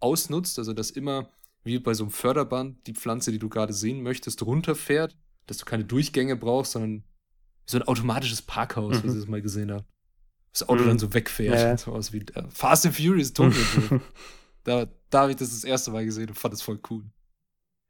ausnutzt, 0.00 0.58
also 0.58 0.72
dass 0.72 0.90
immer 0.90 1.30
wie 1.64 1.78
bei 1.78 1.94
so 1.94 2.04
einem 2.04 2.12
Förderband 2.12 2.86
die 2.86 2.94
Pflanze, 2.94 3.32
die 3.32 3.38
du 3.38 3.48
gerade 3.48 3.72
sehen 3.72 4.02
möchtest, 4.02 4.42
runterfährt, 4.42 5.16
dass 5.46 5.58
du 5.58 5.64
keine 5.64 5.84
Durchgänge 5.84 6.36
brauchst, 6.36 6.72
sondern 6.72 7.04
so 7.66 7.78
ein 7.78 7.82
automatisches 7.82 8.42
Parkhaus, 8.42 8.96
mhm. 8.96 9.02
wie 9.02 9.08
ich 9.08 9.14
das 9.14 9.26
mal 9.26 9.42
gesehen 9.42 9.72
habe. 9.72 9.84
Das 10.52 10.68
Auto 10.68 10.84
mhm. 10.84 10.88
dann 10.88 10.98
so 10.98 11.12
wegfährt, 11.12 11.54
ja. 11.54 11.76
so 11.76 11.92
aus 11.92 12.12
wie 12.12 12.20
äh, 12.20 12.48
Fast 12.48 12.86
and 12.86 12.96
Furious 12.96 13.32
Tokyo. 13.32 14.00
da, 14.64 14.86
da 15.10 15.20
habe 15.20 15.32
ich 15.32 15.36
das 15.36 15.50
das 15.50 15.64
erste 15.64 15.90
Mal 15.90 16.04
gesehen 16.04 16.28
und 16.28 16.34
fand 16.34 16.54
das 16.54 16.62
voll 16.62 16.80
cool. 16.90 17.04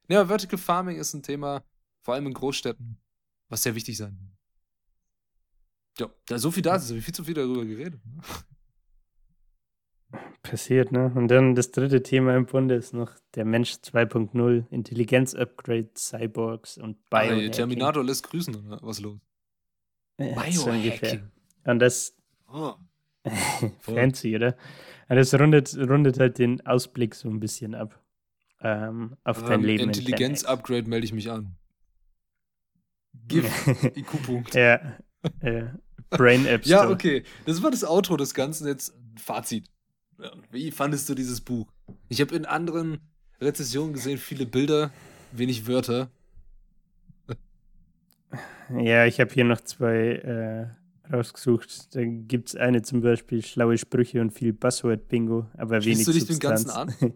Ja, 0.09 0.27
Vertical 0.27 0.59
Farming 0.59 0.97
ist 0.97 1.14
ein 1.14 1.22
Thema, 1.22 1.62
vor 2.03 2.14
allem 2.14 2.27
in 2.27 2.35
Großstädten, 2.35 2.99
was 3.49 3.62
sehr 3.62 3.74
wichtig 3.74 3.97
sein 3.97 4.18
wird. 4.18 4.33
Ja, 5.99 6.14
da 6.27 6.39
so 6.39 6.51
viel 6.51 6.62
da 6.62 6.77
ist, 6.77 6.89
habe 6.89 6.99
ich 6.99 7.05
viel 7.05 7.14
zu 7.14 7.24
viel 7.24 7.35
darüber 7.35 7.64
geredet. 7.64 8.01
Ne? 8.05 8.22
Passiert, 10.43 10.93
ne? 10.93 11.12
Und 11.14 11.29
dann 11.29 11.55
das 11.55 11.72
dritte 11.72 12.03
Thema 12.03 12.37
im 12.37 12.47
Bunde 12.47 12.77
ist 12.77 12.95
noch 12.95 13.11
der 13.35 13.45
Mensch 13.45 13.72
2.0, 13.72 14.68
Intelligenz-Upgrade, 14.70 15.91
Cyborgs 15.97 16.79
und 16.79 17.05
Biohacking. 17.11 17.51
Terminator 17.51 18.05
lässt 18.05 18.29
grüßen, 18.29 18.55
oder 18.55 18.79
was 18.83 19.01
los? 19.01 19.18
Biohacking. 20.17 21.31
Und 21.64 21.79
das 21.79 22.17
oh. 22.53 22.75
fancy, 23.81 24.37
oder? 24.37 24.57
Und 25.09 25.17
das 25.17 25.35
rundet, 25.35 25.77
rundet 25.77 26.19
halt 26.19 26.39
den 26.39 26.64
Ausblick 26.67 27.14
so 27.14 27.29
ein 27.29 27.41
bisschen 27.41 27.75
ab 27.75 28.01
ähm, 28.61 29.17
auf 29.25 29.43
ähm, 29.43 29.49
dein 29.49 29.62
Leben. 29.62 29.85
Intelligenz-Upgrade 29.85 30.89
melde 30.89 31.07
ich 31.07 31.12
mich 31.12 31.31
an. 31.31 31.57
Gib 33.29 33.45
IQ-Punkt. 33.97 34.55
ja, 34.55 34.99
ja. 35.43 35.75
Brain 36.11 36.47
Apps. 36.47 36.69
ja, 36.69 36.89
okay. 36.89 37.25
Das 37.47 37.62
war 37.62 37.71
das 37.71 37.85
Outro 37.85 38.17
des 38.17 38.35
Ganzen. 38.35 38.67
Jetzt 38.67 38.95
Fazit. 39.17 39.69
Wie 40.51 40.71
fandest 40.71 41.09
du 41.09 41.14
dieses 41.14 41.41
Buch? 41.41 41.73
Ich 42.09 42.21
habe 42.21 42.35
in 42.35 42.47
anderen 42.47 43.01
Rezessionen 43.41 43.93
gesehen, 43.93 44.19
viele 44.19 44.47
Bilder, 44.47 44.91
wenig 45.33 45.67
Wörter. 45.67 46.11
Ja, 48.71 49.07
ich 49.07 49.21
habe 49.21 49.33
hier 49.33 49.45
noch 49.45 49.61
zwei 49.61 50.77
äh, 51.09 51.14
rausgesucht. 51.14 51.95
Da 51.95 52.01
gibt 52.05 52.49
es 52.49 52.57
eine 52.57 52.83
zum 52.83 53.01
Beispiel 53.01 53.45
schlaue 53.45 53.79
Sprüche 53.79 54.21
und 54.21 54.33
viel 54.33 54.53
Buzzword-Bingo, 54.53 55.47
aber 55.57 55.81
Schließt 55.81 56.01
wenig 56.01 56.07
du 56.07 56.12
dich 56.12 56.27
Substanz. 56.27 56.64
dem 56.64 56.73
Ganzen 56.73 57.05
an? 57.05 57.14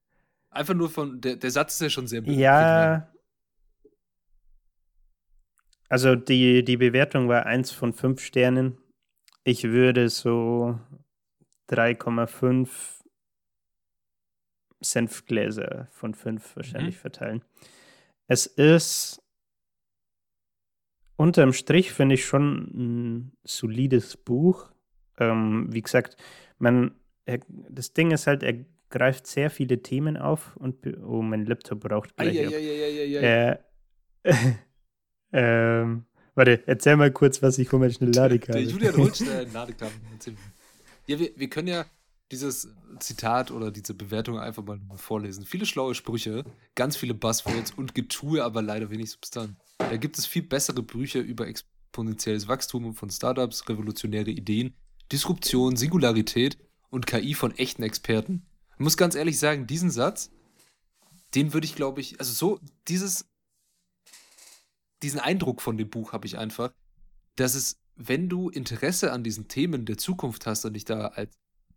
Einfach 0.50 0.74
nur 0.74 0.88
von, 0.88 1.20
der, 1.20 1.36
der 1.36 1.50
Satz 1.50 1.74
ist 1.74 1.80
ja 1.82 1.90
schon 1.90 2.06
sehr 2.06 2.22
Ja. 2.24 3.12
Also 5.88 6.16
die, 6.16 6.64
die 6.64 6.76
Bewertung 6.76 7.28
war 7.28 7.46
1 7.46 7.70
von 7.70 7.92
5 7.92 8.20
Sternen. 8.20 8.78
Ich 9.44 9.64
würde 9.64 10.08
so 10.08 10.80
3,5, 11.70 12.68
Senfgläser 14.80 15.88
von 15.90 16.14
fünf 16.14 16.56
wahrscheinlich 16.56 16.96
mhm. 16.96 17.00
verteilen. 17.00 17.44
Es 18.28 18.46
ist 18.46 19.22
unterm 21.16 21.52
Strich, 21.52 21.92
finde 21.92 22.14
ich, 22.14 22.24
schon 22.24 22.70
ein 22.74 23.32
solides 23.44 24.16
Buch. 24.16 24.70
Ähm, 25.18 25.66
wie 25.70 25.82
gesagt, 25.82 26.16
man, 26.58 26.94
er, 27.24 27.40
das 27.48 27.92
Ding 27.92 28.10
ist 28.10 28.26
halt, 28.26 28.42
er 28.42 28.64
greift 28.90 29.26
sehr 29.26 29.50
viele 29.50 29.82
Themen 29.82 30.16
auf 30.16 30.56
und 30.56 30.86
oh, 31.04 31.22
mein 31.22 31.44
Laptop 31.44 31.80
braucht 31.80 32.16
gleich. 32.16 32.36
Äh, 32.36 33.56
ähm, 35.32 36.04
warte, 36.34 36.62
erzähl 36.66 36.96
mal 36.96 37.10
kurz, 37.10 37.42
was 37.42 37.58
ich 37.58 37.72
hol 37.72 37.80
mal 37.80 37.90
schnell 37.90 38.12
Ladekabel. 38.12 38.62
Der 38.62 38.72
Julian 38.72 38.96
holt 38.96 39.16
schnell 39.16 39.46
ein 39.46 39.52
Ladekabel. 39.52 39.94
Ja, 41.06 41.18
wir, 41.18 41.30
wir 41.36 41.48
können 41.48 41.68
ja 41.68 41.84
dieses 42.32 42.68
Zitat 42.98 43.50
oder 43.50 43.70
diese 43.70 43.94
Bewertung 43.94 44.38
einfach 44.38 44.64
mal 44.64 44.80
vorlesen. 44.96 45.44
Viele 45.44 45.66
schlaue 45.66 45.94
Sprüche, 45.94 46.44
ganz 46.74 46.96
viele 46.96 47.14
Buzzwords 47.14 47.72
und 47.72 47.94
Getue, 47.94 48.42
aber 48.42 48.62
leider 48.62 48.90
wenig 48.90 49.12
Substanz. 49.12 49.56
Da 49.78 49.96
gibt 49.96 50.18
es 50.18 50.26
viel 50.26 50.42
bessere 50.42 50.82
Bücher 50.82 51.20
über 51.20 51.46
exponentielles 51.46 52.48
Wachstum 52.48 52.94
von 52.94 53.10
Startups, 53.10 53.68
revolutionäre 53.68 54.30
Ideen, 54.30 54.74
Disruption, 55.12 55.76
Singularität 55.76 56.58
und 56.90 57.06
KI 57.06 57.34
von 57.34 57.52
echten 57.56 57.82
Experten. 57.82 58.44
Ich 58.74 58.80
muss 58.80 58.96
ganz 58.96 59.14
ehrlich 59.14 59.38
sagen, 59.38 59.66
diesen 59.66 59.90
Satz, 59.90 60.30
den 61.34 61.52
würde 61.52 61.66
ich, 61.66 61.76
glaube 61.76 62.00
ich, 62.00 62.18
also 62.18 62.32
so, 62.32 62.60
dieses, 62.88 63.26
diesen 65.02 65.20
Eindruck 65.20 65.62
von 65.62 65.76
dem 65.76 65.88
Buch 65.88 66.12
habe 66.12 66.26
ich 66.26 66.38
einfach, 66.38 66.72
dass 67.36 67.54
es, 67.54 67.78
wenn 67.94 68.28
du 68.28 68.48
Interesse 68.48 69.12
an 69.12 69.22
diesen 69.22 69.46
Themen 69.46 69.86
der 69.86 69.96
Zukunft 69.96 70.46
hast 70.46 70.64
und 70.64 70.74
dich 70.74 70.84
da 70.84 71.08
als 71.08 71.32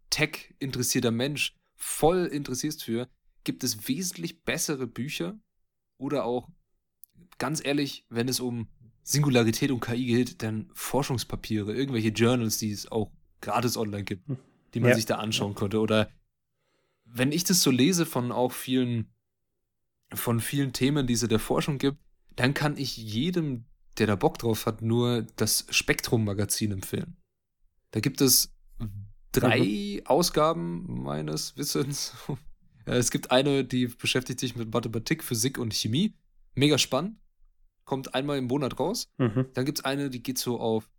Tech-interessierter 0.10 1.12
Mensch 1.12 1.56
voll 1.76 2.26
interessierst 2.26 2.84
für, 2.84 3.08
gibt 3.44 3.64
es 3.64 3.88
wesentlich 3.88 4.44
bessere 4.44 4.88
Bücher 4.88 5.40
oder 5.98 6.26
auch, 6.26 6.50
ganz 7.38 7.64
ehrlich, 7.64 8.06
wenn 8.10 8.28
es 8.28 8.40
um 8.40 8.68
Singularität 9.04 9.72
und 9.72 9.80
KI 9.80 10.06
geht, 10.06 10.44
dann 10.44 10.70
Forschungspapiere, 10.74 11.74
irgendwelche 11.74 12.10
Journals, 12.10 12.58
die 12.58 12.72
es 12.72 12.92
auch 12.92 13.12
gratis 13.42 13.78
online 13.78 14.04
gibt, 14.04 14.28
hm. 14.28 14.38
die 14.74 14.80
man 14.80 14.90
ja. 14.90 14.96
sich 14.96 15.06
da 15.06 15.16
anschauen 15.16 15.56
konnte. 15.56 15.80
Oder 15.80 16.12
wenn 17.06 17.32
ich 17.32 17.44
das 17.44 17.62
so 17.62 17.72
lese 17.72 18.06
von 18.06 18.32
auch 18.32 18.52
vielen, 18.52 19.10
von 20.14 20.40
vielen 20.40 20.74
Themen, 20.74 21.08
die 21.08 21.14
es 21.14 21.24
in 21.24 21.30
der 21.30 21.40
Forschung 21.40 21.78
gibt, 21.78 21.98
dann 22.36 22.54
kann 22.54 22.78
ich 22.78 22.98
jedem, 22.98 23.66
der 23.98 24.08
da 24.08 24.16
Bock 24.16 24.38
drauf 24.38 24.66
hat, 24.66 24.82
nur 24.82 25.26
das 25.36 25.66
Spektrum-Magazin 25.70 26.72
empfehlen. 26.72 27.18
Da 27.92 28.00
gibt 28.00 28.22
es 28.22 28.54
drei 29.32 30.00
mhm. 30.00 30.06
Ausgaben 30.06 31.04
meines 31.04 31.58
Wissens. 31.58 32.14
es 32.86 33.12
gibt 33.12 33.32
eine, 33.32 33.64
die 33.64 33.88
beschäftigt 33.88 34.40
sich 34.40 34.56
mit 34.56 34.74
Mathematik, 34.74 35.24
Physik 35.24 35.58
und 35.58 35.74
Chemie. 35.74 36.16
Mega 36.56 36.78
spannend. 36.78 37.18
Kommt 37.86 38.14
einmal 38.14 38.38
im 38.38 38.46
Monat 38.46 38.80
raus. 38.80 39.12
Mhm. 39.18 39.48
Dann 39.54 39.66
gibt 39.66 39.80
es 39.80 39.86
eine, 39.86 40.10
die 40.10 40.22
geht 40.22 40.38
so 40.38 40.60
auf, 40.60 40.90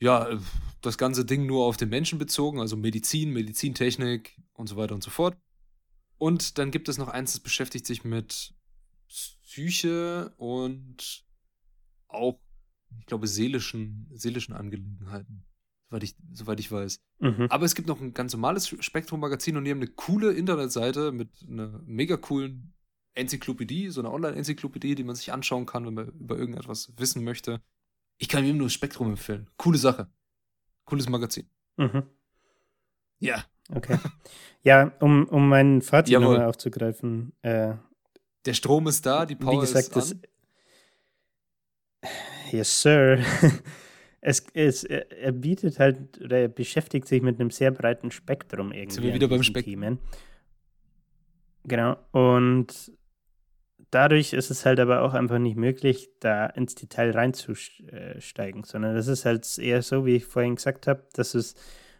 ja, 0.00 0.40
das 0.80 0.98
ganze 0.98 1.24
Ding 1.24 1.46
nur 1.46 1.66
auf 1.66 1.76
den 1.76 1.88
Menschen 1.88 2.18
bezogen, 2.18 2.60
also 2.60 2.76
Medizin, 2.76 3.32
Medizintechnik 3.32 4.40
und 4.54 4.68
so 4.68 4.76
weiter 4.76 4.94
und 4.94 5.04
so 5.04 5.10
fort. 5.10 5.36
Und 6.16 6.58
dann 6.58 6.70
gibt 6.70 6.88
es 6.88 6.98
noch 6.98 7.08
eins, 7.08 7.32
das 7.32 7.40
beschäftigt 7.40 7.86
sich 7.86 8.04
mit 8.04 8.54
Psyche 9.08 10.32
und 10.36 11.24
auch, 12.08 12.40
ich 12.98 13.06
glaube, 13.06 13.26
seelischen, 13.26 14.08
seelischen 14.12 14.54
Angelegenheiten 14.54 15.44
soweit 15.90 16.04
ich, 16.04 16.16
soweit 16.32 16.60
ich 16.60 16.70
weiß. 16.70 17.00
Mhm. 17.18 17.46
Aber 17.50 17.64
es 17.64 17.74
gibt 17.74 17.88
noch 17.88 18.00
ein 18.00 18.14
ganz 18.14 18.32
normales 18.32 18.68
Spektrum-Magazin 18.68 19.56
und 19.56 19.64
die 19.64 19.70
haben 19.70 19.78
eine 19.78 19.88
coole 19.88 20.32
Internetseite 20.32 21.10
mit 21.12 21.28
einer 21.48 21.80
mega 21.84 22.16
coolen 22.16 22.72
Enzyklopädie, 23.14 23.88
so 23.88 24.00
einer 24.00 24.12
Online-Enzyklopädie, 24.12 24.94
die 24.94 25.04
man 25.04 25.16
sich 25.16 25.32
anschauen 25.32 25.66
kann, 25.66 25.84
wenn 25.86 25.94
man 25.94 26.08
über 26.08 26.38
irgendetwas 26.38 26.92
wissen 26.96 27.24
möchte. 27.24 27.60
Ich 28.18 28.28
kann 28.28 28.44
ihm 28.44 28.56
nur 28.56 28.66
das 28.66 28.74
Spektrum 28.74 29.08
empfehlen. 29.08 29.48
Coole 29.56 29.78
Sache. 29.78 30.08
Cooles 30.84 31.08
Magazin. 31.08 31.48
Mhm. 31.76 32.04
Ja. 33.18 33.44
Okay. 33.74 33.98
Ja, 34.62 34.92
um, 35.00 35.26
um 35.26 35.48
mein 35.48 35.82
Fazit 35.82 36.18
nochmal 36.18 36.44
aufzugreifen. 36.44 37.32
Äh, 37.42 37.74
Der 38.44 38.54
Strom 38.54 38.86
ist 38.88 39.06
da, 39.06 39.26
die 39.26 39.36
Power 39.36 39.54
wie 39.54 39.60
gesagt, 39.60 39.96
ist 39.96 40.12
an. 40.12 40.22
Das, 42.02 42.10
yes, 42.52 42.82
sir. 42.82 43.24
es, 44.20 44.44
es, 44.52 44.84
er 44.84 45.32
bietet 45.32 45.78
halt 45.78 46.20
oder 46.22 46.38
er 46.38 46.48
beschäftigt 46.48 47.08
sich 47.08 47.22
mit 47.22 47.40
einem 47.40 47.50
sehr 47.50 47.70
breiten 47.70 48.10
Spektrum 48.10 48.72
irgendwie. 48.72 48.94
Sind 48.94 49.04
wir 49.04 49.14
wieder 49.14 49.28
beim 49.28 49.42
Spektrum? 49.42 49.98
Genau. 51.64 51.96
Und 52.12 52.92
dadurch 53.90 54.32
ist 54.32 54.50
es 54.50 54.66
halt 54.66 54.80
aber 54.80 55.02
auch 55.02 55.14
einfach 55.14 55.38
nicht 55.38 55.56
möglich, 55.56 56.10
da 56.20 56.46
ins 56.46 56.74
Detail 56.74 57.10
reinzusteigen, 57.12 58.64
sondern 58.64 58.94
das 58.94 59.08
ist 59.08 59.24
halt 59.24 59.46
eher 59.58 59.82
so, 59.82 60.06
wie 60.06 60.16
ich 60.16 60.26
vorhin 60.26 60.56
gesagt 60.56 60.86
habe, 60.86 61.06
dass 61.14 61.34
es 61.34 61.54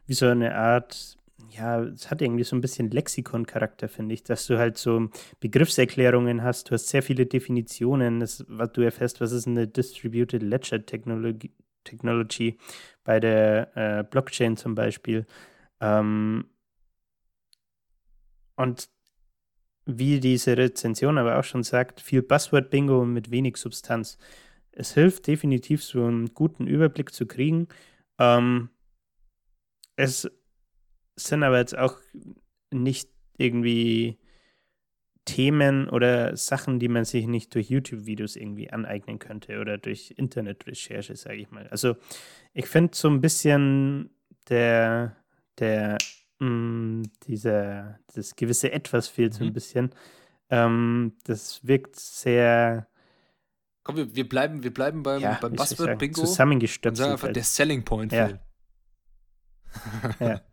wie 0.06 0.14
so 0.14 0.26
eine 0.26 0.54
Art, 0.56 1.16
ja, 1.50 1.82
es 1.82 2.10
hat 2.10 2.20
irgendwie 2.20 2.44
so 2.44 2.54
ein 2.56 2.60
bisschen 2.60 2.90
Lexikon-Charakter, 2.90 3.88
finde 3.88 4.14
ich, 4.14 4.24
dass 4.24 4.46
du 4.46 4.58
halt 4.58 4.76
so 4.76 5.08
Begriffserklärungen 5.40 6.42
hast, 6.42 6.70
du 6.70 6.74
hast 6.74 6.88
sehr 6.88 7.02
viele 7.02 7.26
Definitionen, 7.26 8.20
das, 8.20 8.44
was 8.48 8.72
du 8.72 8.82
erfährst, 8.82 9.20
was 9.20 9.32
ist 9.32 9.46
eine 9.46 9.66
Distributed 9.66 10.42
Ledger 10.42 10.84
Technologie, 10.84 11.52
Technology, 11.84 12.58
bei 13.04 13.20
der 13.20 13.76
äh, 13.76 14.04
Blockchain 14.04 14.56
zum 14.56 14.74
Beispiel. 14.74 15.26
Ähm, 15.80 16.44
und 18.56 18.88
wie 19.86 20.20
diese 20.20 20.56
Rezension 20.56 21.18
aber 21.18 21.38
auch 21.38 21.44
schon 21.44 21.62
sagt, 21.62 22.00
viel 22.00 22.22
Buzzword-Bingo 22.22 23.04
mit 23.04 23.30
wenig 23.30 23.56
Substanz. 23.56 24.18
Es 24.72 24.94
hilft 24.94 25.26
definitiv, 25.26 25.82
so 25.82 26.04
einen 26.04 26.34
guten 26.34 26.66
Überblick 26.66 27.12
zu 27.12 27.26
kriegen. 27.26 27.68
Ähm, 28.18 28.70
es 29.96 30.30
sind 31.16 31.42
aber 31.42 31.58
jetzt 31.58 31.76
auch 31.76 31.98
nicht 32.70 33.10
irgendwie 33.36 34.18
Themen 35.30 35.88
oder 35.88 36.36
Sachen, 36.36 36.78
die 36.78 36.88
man 36.88 37.04
sich 37.04 37.26
nicht 37.26 37.54
durch 37.54 37.70
YouTube-Videos 37.70 38.36
irgendwie 38.36 38.70
aneignen 38.70 39.18
könnte 39.18 39.60
oder 39.60 39.78
durch 39.78 40.14
Internetrecherche, 40.16 41.14
sage 41.14 41.36
ich 41.36 41.50
mal. 41.50 41.68
Also 41.68 41.96
ich 42.52 42.66
finde 42.66 42.96
so 42.96 43.08
ein 43.08 43.20
bisschen 43.20 44.10
der, 44.48 45.16
der, 45.58 45.98
mh, 46.40 46.48
mm, 46.48 47.02
dieser, 47.26 47.98
das 48.14 48.34
gewisse 48.34 48.72
Etwas 48.72 49.08
fehlt 49.08 49.34
so 49.34 49.44
ein 49.44 49.50
mhm. 49.50 49.52
bisschen. 49.52 49.90
Ähm, 50.50 51.12
das 51.24 51.64
wirkt 51.64 51.96
sehr. 51.96 52.88
Komm, 53.84 53.96
wir, 53.96 54.16
wir 54.16 54.28
bleiben, 54.28 54.64
wir 54.64 54.74
bleiben 54.74 55.02
beim, 55.02 55.20
ja, 55.20 55.38
beim 55.40 55.52
Buzzword-Bingo. 55.52 56.22
Zusammengestöpselt. 56.22 57.06
Und 57.06 57.12
einfach, 57.12 57.26
halt. 57.26 57.36
der 57.36 57.44
Selling 57.44 57.84
Point 57.84 58.12
ja. 58.12 58.26
fehlt. 58.26 58.40
ja. 60.20 60.40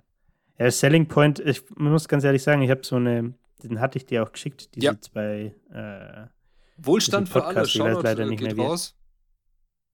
Ja, 0.60 0.72
Selling 0.72 1.08
Point, 1.08 1.40
ich 1.40 1.62
muss 1.76 2.08
ganz 2.08 2.24
ehrlich 2.24 2.42
sagen, 2.42 2.64
ich 2.64 2.72
habe 2.72 2.84
so 2.84 2.96
eine 2.96 3.36
den 3.64 3.80
hatte 3.80 3.98
ich 3.98 4.06
dir 4.06 4.24
auch 4.24 4.32
geschickt, 4.32 4.76
diese 4.76 4.86
ja. 4.86 5.02
zwei. 5.02 5.56
Äh, 5.72 6.28
Wohlstand 6.78 7.30
für 7.30 7.46
alle, 7.46 7.66
Shoutout 7.66 8.02
leider 8.02 8.26
nicht 8.26 8.40
geht 8.40 8.56
mehr 8.56 8.66
raus. 8.66 8.96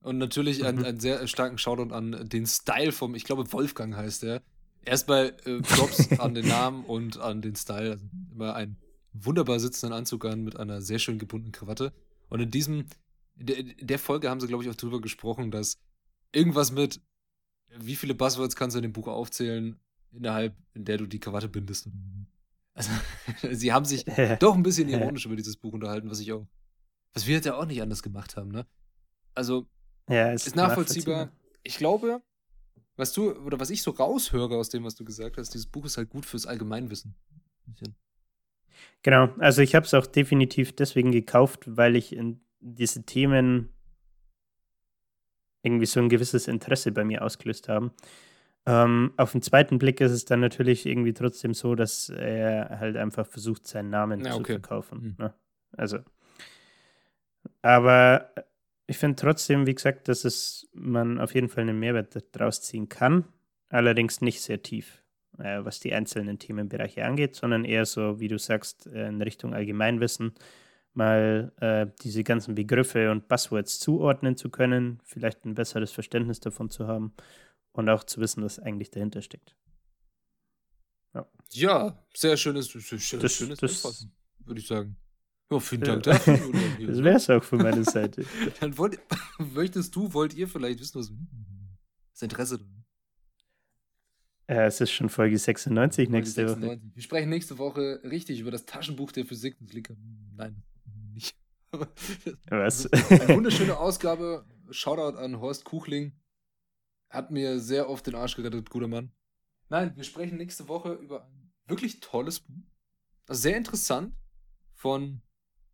Und 0.01 0.17
natürlich 0.17 0.59
mhm. 0.59 0.65
einen, 0.65 0.85
einen, 0.85 0.99
sehr 0.99 1.25
starken 1.27 1.57
Shoutout 1.57 1.93
an 1.93 2.27
den 2.27 2.45
Style 2.45 2.91
vom, 2.91 3.15
ich 3.15 3.23
glaube, 3.23 3.51
Wolfgang 3.53 3.95
heißt 3.95 4.23
der. 4.23 4.41
Erstmal 4.85 5.33
äh, 5.45 5.61
Props 5.61 6.11
an 6.19 6.33
den 6.33 6.47
Namen 6.47 6.83
und 6.83 7.17
an 7.17 7.41
den 7.41 7.55
Style. 7.55 7.91
Also 7.91 8.05
immer 8.31 8.53
einen 8.55 8.77
wunderbar 9.13 9.59
sitzenden 9.59 9.97
Anzug 9.97 10.25
an 10.25 10.43
mit 10.43 10.57
einer 10.57 10.81
sehr 10.81 10.99
schön 10.99 11.19
gebundenen 11.19 11.53
Krawatte. 11.53 11.93
Und 12.29 12.41
in 12.41 12.51
diesem, 12.51 12.85
in 13.37 13.45
der, 13.45 13.57
in 13.59 13.87
der 13.87 13.99
Folge 13.99 14.29
haben 14.29 14.41
sie, 14.41 14.47
glaube 14.47 14.63
ich, 14.63 14.69
auch 14.69 14.75
drüber 14.75 14.99
gesprochen, 14.99 15.51
dass 15.51 15.77
irgendwas 16.33 16.73
mit, 16.73 16.99
wie 17.77 17.95
viele 17.95 18.13
Buzzwords 18.13 18.57
kannst 18.57 18.75
du 18.75 18.79
in 18.79 18.83
dem 18.83 18.93
Buch 18.93 19.07
aufzählen, 19.07 19.79
innerhalb, 20.11 20.55
in 20.73 20.83
der 20.83 20.97
du 20.97 21.05
die 21.05 21.19
Krawatte 21.19 21.47
bindest. 21.47 21.89
Also, 22.73 22.91
sie 23.51 23.71
haben 23.71 23.85
sich 23.85 24.05
doch 24.39 24.55
ein 24.55 24.63
bisschen 24.63 24.89
ironisch 24.89 25.25
über 25.25 25.35
dieses 25.35 25.57
Buch 25.57 25.73
unterhalten, 25.73 26.09
was 26.09 26.19
ich 26.19 26.31
auch, 26.31 26.47
was 27.13 27.27
wir 27.27 27.39
ja 27.39 27.55
auch 27.55 27.65
nicht 27.65 27.81
anders 27.81 28.03
gemacht 28.03 28.35
haben, 28.35 28.49
ne? 28.49 28.65
Also, 29.35 29.67
ja, 30.09 30.31
ist, 30.31 30.47
ist 30.47 30.55
nachvollziehbar. 30.55 31.25
nachvollziehbar. 31.25 31.43
Ich 31.63 31.77
glaube, 31.77 32.21
was 32.95 33.13
du, 33.13 33.31
oder 33.31 33.59
was 33.59 33.69
ich 33.69 33.81
so 33.81 33.91
raushöre 33.91 34.55
aus 34.55 34.69
dem, 34.69 34.83
was 34.83 34.95
du 34.95 35.05
gesagt 35.05 35.37
hast, 35.37 35.53
dieses 35.53 35.67
Buch 35.67 35.85
ist 35.85 35.97
halt 35.97 36.09
gut 36.09 36.25
fürs 36.25 36.45
Allgemeinwissen. 36.45 37.15
Genau, 39.01 39.29
also 39.39 39.61
ich 39.61 39.75
habe 39.75 39.85
es 39.85 39.93
auch 39.93 40.05
definitiv 40.05 40.75
deswegen 40.75 41.11
gekauft, 41.11 41.63
weil 41.65 41.95
ich 41.95 42.15
in 42.15 42.41
diese 42.59 43.03
Themen 43.03 43.69
irgendwie 45.63 45.85
so 45.85 45.99
ein 45.99 46.09
gewisses 46.09 46.47
Interesse 46.47 46.91
bei 46.91 47.03
mir 47.03 47.23
ausgelöst 47.23 47.69
haben. 47.69 47.91
Ähm, 48.65 49.13
auf 49.17 49.33
den 49.33 49.41
zweiten 49.41 49.77
Blick 49.77 49.99
ist 49.99 50.11
es 50.11 50.25
dann 50.25 50.39
natürlich 50.39 50.85
irgendwie 50.85 51.13
trotzdem 51.13 51.53
so, 51.53 51.75
dass 51.75 52.09
er 52.09 52.79
halt 52.79 52.95
einfach 52.95 53.27
versucht, 53.27 53.67
seinen 53.67 53.89
Namen 53.89 54.23
ja, 54.23 54.35
okay. 54.35 54.43
zu 54.43 54.51
verkaufen. 54.53 55.01
Mhm. 55.01 55.15
Ne? 55.17 55.33
Also, 55.75 55.99
aber 57.61 58.29
ich 58.87 58.97
finde 58.97 59.17
trotzdem, 59.17 59.67
wie 59.67 59.75
gesagt, 59.75 60.07
dass 60.07 60.23
es 60.23 60.69
man 60.73 61.19
auf 61.19 61.35
jeden 61.35 61.49
Fall 61.49 61.63
einen 61.63 61.79
Mehrwert 61.79 62.23
daraus 62.31 62.61
ziehen 62.61 62.87
kann, 62.87 63.25
allerdings 63.69 64.21
nicht 64.21 64.41
sehr 64.41 64.61
tief. 64.61 65.03
äh, 65.39 65.65
was 65.65 65.79
die 65.79 65.93
einzelnen 65.93 66.39
Themenbereiche 66.39 67.03
angeht, 67.05 67.35
sondern 67.35 67.65
eher 67.65 67.85
so, 67.85 68.19
wie 68.19 68.27
du 68.27 68.37
sagst, 68.37 68.87
äh, 68.87 69.07
in 69.07 69.21
Richtung 69.21 69.53
Allgemeinwissen, 69.53 70.33
mal 70.93 71.51
äh, 71.59 71.87
diese 72.03 72.23
ganzen 72.23 72.53
Begriffe 72.55 73.09
und 73.11 73.27
Buzzwords 73.27 73.79
zuordnen 73.79 74.37
zu 74.37 74.49
können, 74.49 74.99
vielleicht 75.03 75.43
ein 75.43 75.55
besseres 75.55 75.91
Verständnis 75.91 76.39
davon 76.39 76.69
zu 76.69 76.87
haben 76.87 77.13
und 77.73 77.89
auch 77.89 78.03
zu 78.03 78.21
wissen, 78.21 78.43
was 78.43 78.59
eigentlich 78.59 78.91
dahinter 78.91 79.21
steckt. 79.21 79.55
Ja, 81.13 81.27
ja 81.51 82.05
sehr 82.15 82.37
schönes, 82.37 82.69
schönes, 82.69 83.09
das, 83.19 83.33
schönes 83.33 83.59
das, 83.59 84.07
würde 84.45 84.59
ich 84.59 84.67
sagen. 84.67 84.95
Ja, 85.51 85.59
vielen 85.59 85.81
Dank 85.81 86.03
dafür. 86.03 86.37
das 86.87 87.03
wäre 87.03 87.17
es 87.17 87.29
auch 87.29 87.43
von 87.43 87.59
meiner 87.59 87.83
Seite. 87.83 88.25
Dann 88.59 88.77
wollt, 88.77 88.99
möchtest 89.37 89.95
du, 89.95 90.13
wollt 90.13 90.33
ihr 90.33 90.47
vielleicht 90.47 90.79
wissen, 90.79 90.99
was 90.99 91.11
das 92.13 92.21
Interesse 92.21 92.59
ja, 94.49 94.65
es 94.65 94.81
ist 94.81 94.91
schon 94.91 95.07
Folge 95.07 95.37
96 95.37 96.05
Folge 96.05 96.17
nächste 96.17 96.47
96. 96.47 96.69
Woche. 96.69 96.95
Wir 96.95 97.01
sprechen 97.01 97.29
nächste 97.29 97.57
Woche 97.57 98.01
richtig 98.03 98.41
über 98.41 98.51
das 98.51 98.65
Taschenbuch 98.65 99.13
der 99.13 99.25
Physik. 99.25 99.55
Das 99.61 99.71
liegt 99.71 99.93
Nein, 100.35 100.61
nicht. 101.13 101.35
Was? 102.49 102.91
Eine 102.91 103.35
wunderschöne 103.35 103.77
Ausgabe. 103.77 104.45
Shoutout 104.69 105.17
an 105.17 105.39
Horst 105.39 105.63
Kuchling. 105.63 106.11
Hat 107.13 107.29
mir 107.29 107.59
sehr 107.59 107.89
oft 107.89 108.07
den 108.07 108.15
Arsch 108.15 108.35
gerettet, 108.35 108.71
guter 108.71 108.87
Mann. 108.87 109.11
Nein, 109.69 109.95
wir 109.95 110.03
sprechen 110.03 110.37
nächste 110.37 110.67
Woche 110.67 110.93
über 110.93 111.27
ein 111.27 111.51
wirklich 111.67 111.99
tolles 111.99 112.39
Buch. 112.39 112.65
Sehr 113.29 113.55
interessant. 113.55 114.15
Von 114.73 115.21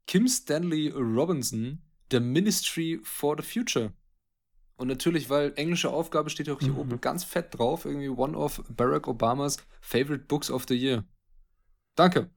Kim 0.05 0.27
Stanley 0.27 0.89
Robinson, 0.89 1.81
The 2.11 2.19
Ministry 2.19 2.99
for 3.03 3.37
the 3.37 3.43
Future. 3.43 3.93
Und 4.75 4.89
natürlich, 4.89 5.29
weil 5.29 5.53
englische 5.55 5.89
Aufgabe 5.89 6.29
steht 6.29 6.49
auch 6.49 6.59
hier 6.59 6.73
mhm. 6.73 6.79
oben 6.79 7.01
ganz 7.01 7.23
fett 7.23 7.57
drauf, 7.57 7.85
irgendwie 7.85 8.09
one 8.09 8.37
of 8.37 8.61
Barack 8.67 9.07
Obamas 9.07 9.57
favorite 9.79 10.25
books 10.25 10.51
of 10.51 10.65
the 10.67 10.75
year. 10.75 11.05
Danke. 11.95 12.29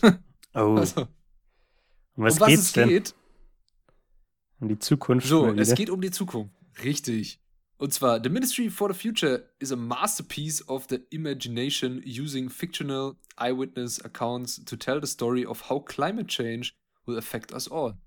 Oh. 0.54 0.76
Also, 0.76 1.02
um 1.02 2.24
was, 2.24 2.36
um 2.36 2.40
was 2.40 2.48
geht's 2.48 2.62
es 2.62 2.72
denn? 2.72 2.88
geht? 2.88 3.14
Um 4.58 4.68
die 4.68 4.78
Zukunft. 4.78 5.26
So, 5.26 5.48
es 5.52 5.74
geht 5.74 5.90
um 5.90 6.00
die 6.00 6.10
Zukunft. 6.10 6.54
Richtig. 6.82 7.42
Und 7.78 7.92
zwar, 7.92 8.22
The 8.22 8.30
Ministry 8.30 8.70
for 8.70 8.92
the 8.92 8.98
Future 8.98 9.50
is 9.58 9.70
a 9.70 9.76
masterpiece 9.76 10.66
of 10.66 10.86
the 10.88 11.00
imagination 11.10 12.02
using 12.04 12.48
fictional 12.48 13.16
eyewitness 13.36 14.02
accounts 14.02 14.64
to 14.64 14.76
tell 14.76 15.00
the 15.00 15.06
story 15.06 15.44
of 15.44 15.68
how 15.68 15.84
climate 15.84 16.28
change 16.28 16.72
will 17.04 17.18
affect 17.18 17.52
us 17.52 17.70
all. 17.70 17.98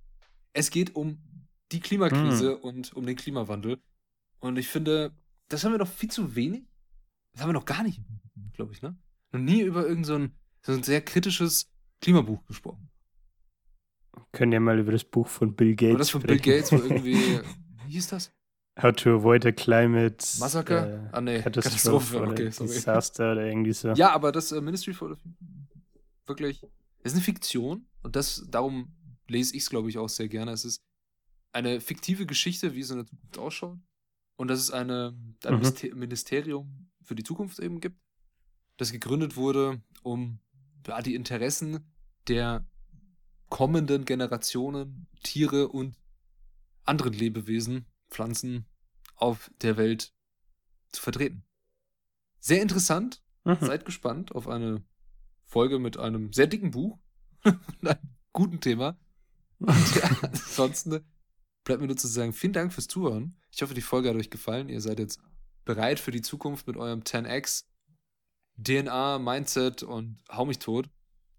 Es 0.53 0.72
geht 0.72 0.95
um 0.95 1.20
die 1.72 1.80
Klimakrise 1.80 2.55
hm. 2.55 2.61
und 2.61 2.93
um 2.95 3.05
den 3.05 3.15
Klimawandel. 3.15 3.80
Und 4.39 4.57
ich 4.57 4.67
finde, 4.67 5.15
das 5.49 5.63
haben 5.63 5.74
wir 5.74 5.78
doch 5.78 5.88
viel 5.88 6.09
zu 6.09 6.36
wenig. 6.36 6.63
Das 7.34 7.43
haben 7.43 7.49
wir 7.49 7.53
noch 7.53 7.65
gar 7.65 7.84
nicht, 7.84 8.01
glaube 8.53 8.74
ich, 8.74 8.82
ne? 8.82 8.97
Noch 9.32 9.39
nie 9.39 9.61
über 9.61 9.84
irgendein 9.84 10.03
so 10.03 10.15
ein, 10.15 10.36
so 10.63 10.72
ein 10.72 10.82
sehr 10.82 11.01
kritisches 11.01 11.72
Klimabuch 12.01 12.43
gesprochen. 12.47 12.89
können 14.32 14.51
ja 14.51 14.59
mal 14.59 14.80
über 14.80 14.91
das 14.91 15.03
Buch 15.03 15.28
von 15.28 15.55
Bill 15.55 15.76
Gates. 15.76 15.91
Aber 15.91 15.99
das 15.99 16.09
von 16.09 16.22
Bill 16.24 16.39
Gates, 16.39 16.72
wo 16.72 16.78
irgendwie. 16.78 17.13
Wie 17.86 17.91
hieß 17.91 18.07
das? 18.07 18.32
How 18.82 18.91
to 18.91 19.15
avoid 19.15 19.45
a 19.45 19.51
climate 19.51 20.23
Massaker? 20.39 20.88
Äh, 20.88 21.09
ah, 21.11 21.21
nee, 21.21 21.41
Katastrophe, 21.41 22.19
Katastrophe. 22.19 22.32
Okay, 22.32 22.51
sorry. 22.51 22.69
Disaster 22.69 23.32
oder 23.34 23.45
irgendwie 23.45 23.73
so. 23.73 23.89
Ja, 23.93 24.11
aber 24.11 24.32
das 24.32 24.51
äh, 24.51 24.61
Ministry 24.61 24.93
for 24.93 25.15
the 25.15 25.21
wirklich, 26.30 26.63
es 27.03 27.11
ist 27.11 27.13
eine 27.13 27.23
Fiktion 27.23 27.86
und 28.03 28.15
das, 28.15 28.45
darum 28.49 28.95
lese 29.27 29.55
ich 29.55 29.63
es, 29.63 29.69
glaube 29.69 29.89
ich, 29.89 29.97
auch 29.97 30.07
sehr 30.07 30.30
gerne. 30.30 30.51
Es 30.51 30.63
ist 30.63 30.82
eine 31.51 31.82
fiktive 31.82 32.25
Geschichte, 32.25 32.75
wie 32.75 32.80
es 32.80 32.89
in 32.89 32.97
der 32.97 33.05
Zukunft 33.05 33.38
ausschaut. 33.38 33.77
Und 34.38 34.47
dass 34.47 34.59
es 34.59 34.71
eine, 34.71 35.13
ein 35.43 35.55
mhm. 35.55 35.99
Ministerium 35.99 36.89
für 37.03 37.15
die 37.15 37.23
Zukunft 37.23 37.59
eben 37.59 37.82
gibt, 37.82 37.99
das 38.77 38.93
gegründet 38.93 39.36
wurde, 39.36 39.82
um 40.01 40.39
ja, 40.88 41.01
die 41.01 41.15
Interessen 41.15 41.91
der 42.30 42.65
kommenden 43.49 44.05
Generationen, 44.05 45.07
Tiere 45.23 45.67
und 45.67 45.97
anderen 46.86 47.13
Lebewesen, 47.13 47.86
Pflanzen 48.09 48.65
auf 49.20 49.51
der 49.61 49.78
Welt 49.78 50.13
zu 50.91 51.01
vertreten. 51.01 51.43
Sehr 52.39 52.61
interessant. 52.61 53.22
Mhm. 53.43 53.57
Seid 53.61 53.86
gespannt 53.86 54.34
auf 54.34 54.47
eine 54.47 54.84
Folge 55.45 55.80
mit 55.80 55.97
einem 55.97 56.32
sehr 56.34 56.47
dicken 56.47 56.72
Buch 56.72 56.99
und 57.43 57.88
einem 57.88 57.99
guten 58.34 58.59
Thema. 58.61 58.97
Und 59.59 59.95
ja, 59.95 60.09
ansonsten 60.22 61.01
bleibt 61.63 61.82
mir 61.82 61.88
nur 61.88 61.97
zu 61.97 62.07
sagen, 62.07 62.34
vielen 62.34 62.53
Dank 62.53 62.74
fürs 62.74 62.88
Zuhören. 62.88 63.38
Ich 63.51 63.61
hoffe, 63.61 63.74
die 63.74 63.82
Folge 63.82 64.09
hat 64.09 64.15
euch 64.15 64.30
gefallen. 64.30 64.70
Ihr 64.70 64.82
seid 64.82 64.99
jetzt 64.99 65.20
bereit 65.65 65.99
für 65.99 66.11
die 66.11 66.22
Zukunft 66.22 66.67
mit 66.67 66.78
eurem 66.78 67.01
10x 67.01 67.65
DNA, 68.57 69.20
Mindset 69.20 69.84
und 69.84 70.17
hau 70.30 70.45
mich 70.45 70.59
tot. 70.59 70.89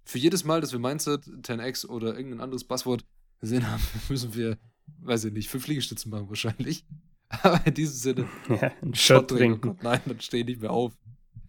Für 0.04 0.18
jedes 0.18 0.44
Mal, 0.44 0.60
dass 0.60 0.72
wir 0.72 0.78
Mindset, 0.78 1.26
10x 1.26 1.86
oder 1.86 2.16
irgendein 2.16 2.40
anderes 2.40 2.64
Passwort 2.64 3.04
gesehen 3.38 3.70
haben, 3.70 3.82
müssen 4.08 4.34
wir, 4.34 4.58
weiß 4.98 5.24
ich 5.24 5.32
nicht, 5.32 5.48
fünf 5.48 5.66
Liegestützen 5.66 6.10
machen 6.10 6.28
wahrscheinlich. 6.28 6.84
Aber 7.42 7.64
in 7.64 7.74
diesem 7.74 7.94
Sinne, 7.94 8.28
ja, 8.48 8.72
einen 8.82 8.94
Shot 8.94 9.28
trinken. 9.28 9.70
Oh 9.70 9.76
nein, 9.82 10.00
dann 10.04 10.20
stehe 10.20 10.42
ich 10.42 10.48
nicht 10.48 10.60
mehr 10.60 10.72
auf. 10.72 10.92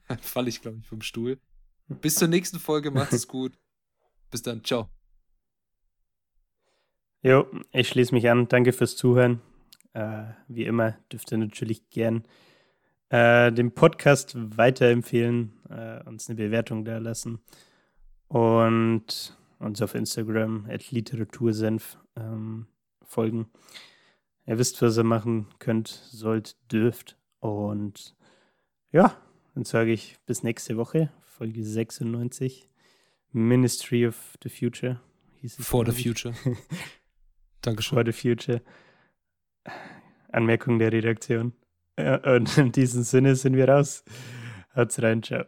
Dann 0.08 0.20
falle 0.20 0.50
ich, 0.50 0.62
glaube 0.62 0.78
ich, 0.80 0.88
vom 0.88 1.02
Stuhl. 1.02 1.40
Bis 1.88 2.16
zur 2.16 2.28
nächsten 2.28 2.60
Folge, 2.60 2.92
macht 2.92 3.14
es 3.14 3.28
gut. 3.28 3.58
Bis 4.30 4.44
dann, 4.44 4.64
ciao. 4.64 4.90
Jo, 7.24 7.46
ich 7.72 7.90
schließe 7.90 8.14
mich 8.14 8.30
an. 8.30 8.48
Danke 8.48 8.74
fürs 8.74 8.96
Zuhören. 8.96 9.42
Äh, 9.94 10.26
wie 10.48 10.66
immer 10.66 10.98
dürft 11.12 11.32
ihr 11.32 11.38
natürlich 11.38 11.90
gern 11.90 12.26
äh, 13.10 13.52
den 13.52 13.74
Podcast 13.74 14.36
weiterempfehlen, 14.36 15.52
äh, 15.70 16.02
uns 16.08 16.30
eine 16.30 16.38
Bewertung 16.38 16.86
da 16.86 16.98
lassen 16.98 17.40
und 18.28 19.38
uns 19.60 19.82
auf 19.82 19.96
Instagram 19.96 20.66
at 20.70 20.92
Literatursenf 20.92 21.98
ähm, 22.16 22.68
folgen. 23.04 23.48
Ihr 24.46 24.58
wisst, 24.58 24.82
was 24.82 24.98
ihr 24.98 25.04
machen 25.04 25.48
könnt, 25.60 25.88
sollt, 25.88 26.58
dürft. 26.72 27.18
Und 27.40 28.16
ja, 28.92 29.16
dann 29.54 29.66
sage 29.66 29.92
ich 29.92 30.18
bis 30.26 30.44
nächste 30.44 30.78
Woche, 30.78 31.12
Folge 31.24 31.64
96. 31.64 32.68
Ministry 33.32 34.08
of 34.08 34.38
the 34.44 34.50
Future 34.50 35.00
hieß 35.42 35.60
es. 35.60 35.66
For 35.66 35.86
the 35.86 36.04
Future. 36.04 36.34
Dankeschön. 37.62 37.96
For 37.96 38.06
the 38.06 38.12
Future. 38.12 38.62
Anmerkung 40.32 40.80
der 40.80 40.92
Redaktion. 40.92 41.54
und 41.98 42.58
in 42.58 42.72
diesem 42.72 43.04
Sinne 43.04 43.36
sind 43.36 43.56
wir 43.56 43.68
raus. 43.68 44.04
Haut's 44.76 45.02
rein, 45.02 45.22
ciao. 45.22 45.46